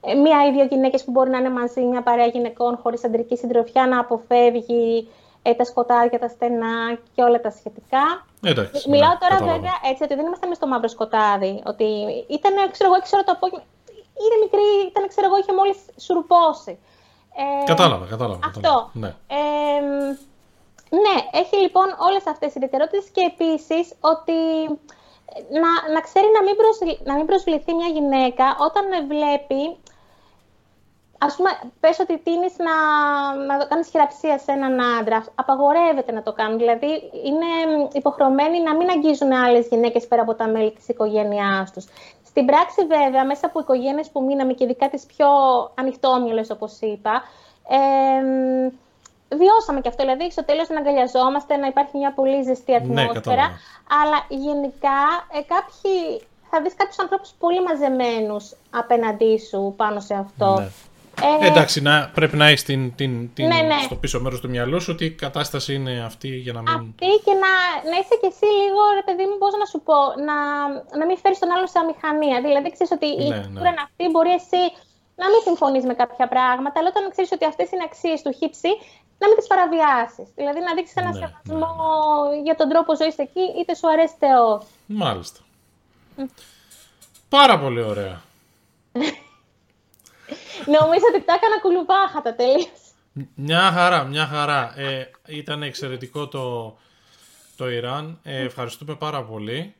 ε, 0.00 0.14
μία 0.14 0.46
ή 0.46 0.50
δύο 0.52 0.64
γυναίκες 0.64 1.04
που 1.04 1.10
μπορεί 1.10 1.30
να 1.30 1.38
είναι 1.38 1.50
μαζί, 1.50 1.80
μια 1.80 2.02
παρέα 2.02 2.26
γυναικών 2.26 2.78
χωρίς 2.82 3.04
αντρική 3.04 3.36
συντροφιά, 3.36 3.86
να 3.86 3.98
αποφεύγει 4.00 5.08
ε, 5.42 5.54
τα 5.54 5.64
σκοτάδια, 5.64 6.18
τα 6.18 6.28
στενά 6.28 6.98
και 7.14 7.22
όλα 7.22 7.40
τα 7.40 7.50
σχετικά. 7.50 8.04
Εντάξει, 8.42 8.90
Μιλάω 8.90 9.14
ναι, 9.14 9.18
τώρα 9.22 9.34
κατάλαβα. 9.34 9.56
βέβαια 9.56 9.76
έτσι 9.90 10.02
ότι 10.02 10.14
δεν 10.14 10.26
ήμασταν 10.26 10.48
μες 10.48 10.56
στο 10.56 10.66
μαύρο 10.66 10.88
σκοτάδι. 10.88 11.62
Ότι 11.72 11.86
ήταν, 12.36 12.52
ξέρω 12.74 12.88
εγώ, 12.90 12.98
6 13.04 13.10
ώρα 13.16 13.24
το 13.28 13.32
απόγευμα. 13.36 13.64
Είναι 14.22 14.36
μικρή, 14.44 14.68
ήταν, 14.90 15.02
ξέρω 15.12 15.26
εγώ, 15.28 15.36
είχε 15.40 15.52
μόλις 15.60 15.78
σουρουπώσει. 16.04 16.74
Ε, 17.40 17.64
Κατάλαβα, 17.64 18.06
κατάλαβα. 18.06 18.40
Αυτό. 18.46 18.60
κατάλαβα. 18.60 18.90
Ναι. 18.92 19.14
Ε, 19.26 19.80
ναι, 21.04 21.16
έχει 21.40 21.56
λοιπόν 21.56 21.88
όλες 22.08 22.26
αυτές 22.26 22.48
οι 22.48 22.56
ιδιαιτερότητες 22.56 23.04
και 23.14 23.22
επίσης 23.32 23.86
ότι 24.00 24.38
να, 25.62 25.70
να 25.94 26.00
ξέρει 26.00 26.28
να 26.36 26.42
μην, 26.42 26.56
προσβλη- 26.56 27.00
να 27.08 27.14
μην 27.14 27.26
προσβληθεί 27.26 27.74
μια 27.74 27.88
γυναίκα 27.96 28.56
όταν 28.66 28.84
βλέπει 29.12 29.62
Ας 31.20 31.36
πούμε, 31.36 31.50
πες 31.80 31.98
ότι 31.98 32.18
τίνεις 32.18 32.54
να, 32.58 32.74
να 33.58 33.64
κάνεις 33.64 33.88
χειραψία 33.88 34.38
σε 34.38 34.52
έναν 34.52 34.80
άντρα. 34.80 35.24
Απαγορεύεται 35.34 36.12
να 36.12 36.22
το 36.22 36.32
κάνουν. 36.32 36.58
Δηλαδή, 36.58 36.86
είναι 37.28 37.48
υποχρεωμένοι 37.92 38.60
να 38.60 38.76
μην 38.76 38.90
αγγίζουν 38.90 39.32
άλλες 39.32 39.66
γυναίκες 39.66 40.06
πέρα 40.06 40.22
από 40.22 40.34
τα 40.34 40.48
μέλη 40.48 40.72
της 40.72 40.88
οικογένειάς 40.88 41.72
τους. 41.72 41.84
Στην 42.38 42.50
πράξη, 42.50 42.86
βέβαια, 42.86 43.24
μέσα 43.24 43.46
από 43.46 43.60
οικογένειες 43.60 44.10
που 44.10 44.22
μείναμε 44.22 44.52
και 44.52 44.64
ειδικά 44.64 44.88
τις 44.88 45.06
πιο 45.06 45.28
ανοιχτόμυαλες, 45.74 46.50
όπως 46.50 46.78
είπα, 46.80 47.22
ε, 47.68 47.80
βιώσαμε 49.36 49.80
και 49.80 49.88
αυτό. 49.88 50.02
Δηλαδή, 50.02 50.30
στο 50.30 50.44
τέλος 50.44 50.68
να 50.68 50.78
αγκαλιαζόμαστε, 50.78 51.56
να 51.56 51.66
υπάρχει 51.66 51.96
μια 51.96 52.12
πολύ 52.12 52.42
ζεστή 52.42 52.74
ατμόσφαιρα. 52.74 53.12
κατάλαβα. 53.12 53.48
αλλά 54.02 54.18
γενικά, 54.28 55.00
ε, 55.32 55.40
κάποιοι, 55.54 56.26
θα 56.50 56.60
δεις 56.62 56.74
κάποιους 56.74 56.98
ανθρώπους 56.98 57.30
πολύ 57.38 57.62
μαζεμένους 57.62 58.54
απέναντί 58.70 59.38
σου 59.38 59.74
πάνω 59.76 60.00
σε 60.00 60.14
αυτό. 60.14 60.54
Ναι. 60.58 60.68
Ε, 61.42 61.46
Εντάξει, 61.46 61.80
να, 61.82 62.10
πρέπει 62.14 62.36
να 62.36 62.46
έχεις 62.46 62.62
την, 62.62 62.94
την, 62.94 63.34
την, 63.34 63.46
Ναι, 63.46 63.60
ναι. 63.60 63.78
στο 63.84 63.94
πίσω 63.94 64.20
μέρος 64.20 64.40
του 64.40 64.48
μυαλού 64.48 64.80
σου 64.80 64.92
ότι 64.94 65.04
η 65.04 65.10
κατάσταση 65.10 65.74
είναι 65.74 66.02
αυτή 66.10 66.28
για 66.28 66.52
να 66.52 66.60
μην. 66.60 66.74
Αυτή 66.74 67.06
και 67.24 67.34
να, 67.44 67.52
να 67.90 67.96
είσαι 68.00 68.16
κι 68.20 68.28
εσύ 68.32 68.48
λίγο, 68.62 68.80
ρε 68.98 69.02
παιδί 69.06 69.24
μου, 69.28 69.36
πώς 69.42 69.52
να 69.62 69.66
σου 69.72 69.78
πω, 69.88 69.96
να, 70.28 70.36
να 70.98 71.04
μην 71.08 71.16
φέρεις 71.22 71.38
τον 71.42 71.50
άλλο 71.54 71.66
σε 71.72 71.78
αμηχανία. 71.82 72.38
Δηλαδή, 72.46 72.68
ξέρεις 72.76 72.92
ότι 72.98 73.06
η 73.06 73.28
Ναι, 73.28 73.36
ναι. 73.36 73.42
κουλτούρα 73.44 73.70
είναι 73.72 73.84
αυτή, 73.88 74.04
μπορεί 74.12 74.32
εσύ 74.40 74.62
να 75.22 75.26
μην 75.30 75.40
συμφωνείς 75.48 75.84
με 75.90 75.94
κάποια 76.02 76.26
πράγματα, 76.34 76.76
αλλά 76.78 76.88
όταν 76.92 77.02
ξέρεις 77.14 77.30
ότι 77.36 77.44
αυτές 77.52 77.68
είναι 77.72 77.84
αξίες 77.90 78.18
του 78.24 78.32
χύψη, 78.38 78.70
να 79.20 79.26
μην 79.28 79.36
τις 79.38 79.46
παραβιάσεις. 79.52 80.26
Δηλαδή, 80.40 80.60
να 80.66 80.72
δείξεις 80.76 80.96
ένα 81.02 81.10
Ναι, 81.12 81.18
σεβασμό 81.20 81.72
για 82.46 82.54
τον 82.60 82.68
τρόπο 82.72 82.90
ζωής 83.00 83.16
εκεί, 83.26 83.44
είτε 83.58 83.72
σου 83.78 83.86
αρέσει 83.92 84.14
είτε 84.16 84.30
όχι. 84.52 84.66
Μάλιστα. 85.02 85.40
Πάρα 87.36 87.54
πολύ 87.62 87.82
ωραία. 87.92 88.16
Νομίζω 90.66 91.04
ότι 91.14 91.24
τα 91.24 91.32
έκανα 91.34 91.60
κουλουπάχατα 91.62 92.34
τελείως. 92.34 92.92
Μια 93.34 93.70
χαρά, 93.72 94.04
μια 94.04 94.26
χαρά. 94.26 94.74
Ε, 94.80 95.10
ήταν 95.26 95.62
εξαιρετικό 95.62 96.28
το, 96.28 96.76
το 97.56 97.70
Ιράν. 97.70 98.20
Ε, 98.22 98.40
ευχαριστούμε 98.44 98.94
πάρα 98.94 99.24
πολύ. 99.24 99.74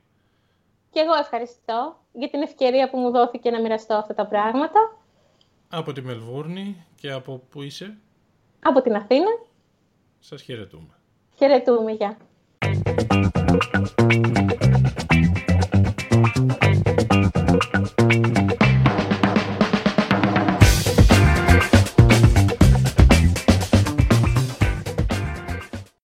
Και 0.91 1.01
εγώ 1.01 1.15
ευχαριστώ 1.21 1.97
για 2.13 2.29
την 2.31 2.43
ευκαιρία 2.43 2.91
που 2.91 2.99
μου 2.99 3.11
δόθηκε 3.11 3.51
να 3.51 3.61
μοιραστώ 3.61 3.95
αυτά 3.95 4.15
τα 4.15 4.27
πράγματα. 4.27 4.97
Από 5.69 5.93
τη 5.93 6.03
Μελβούρνη 6.03 6.87
και 7.01 7.11
από 7.11 7.43
που 7.51 7.63
είσαι, 7.63 7.97
Από 8.63 8.83
την 8.83 8.95
Αθήνα. 8.97 9.31
σας 10.21 10.43
χαιρετούμε. 10.43 10.95
Χαιρετούμε, 11.37 11.93
γεια. 11.93 12.17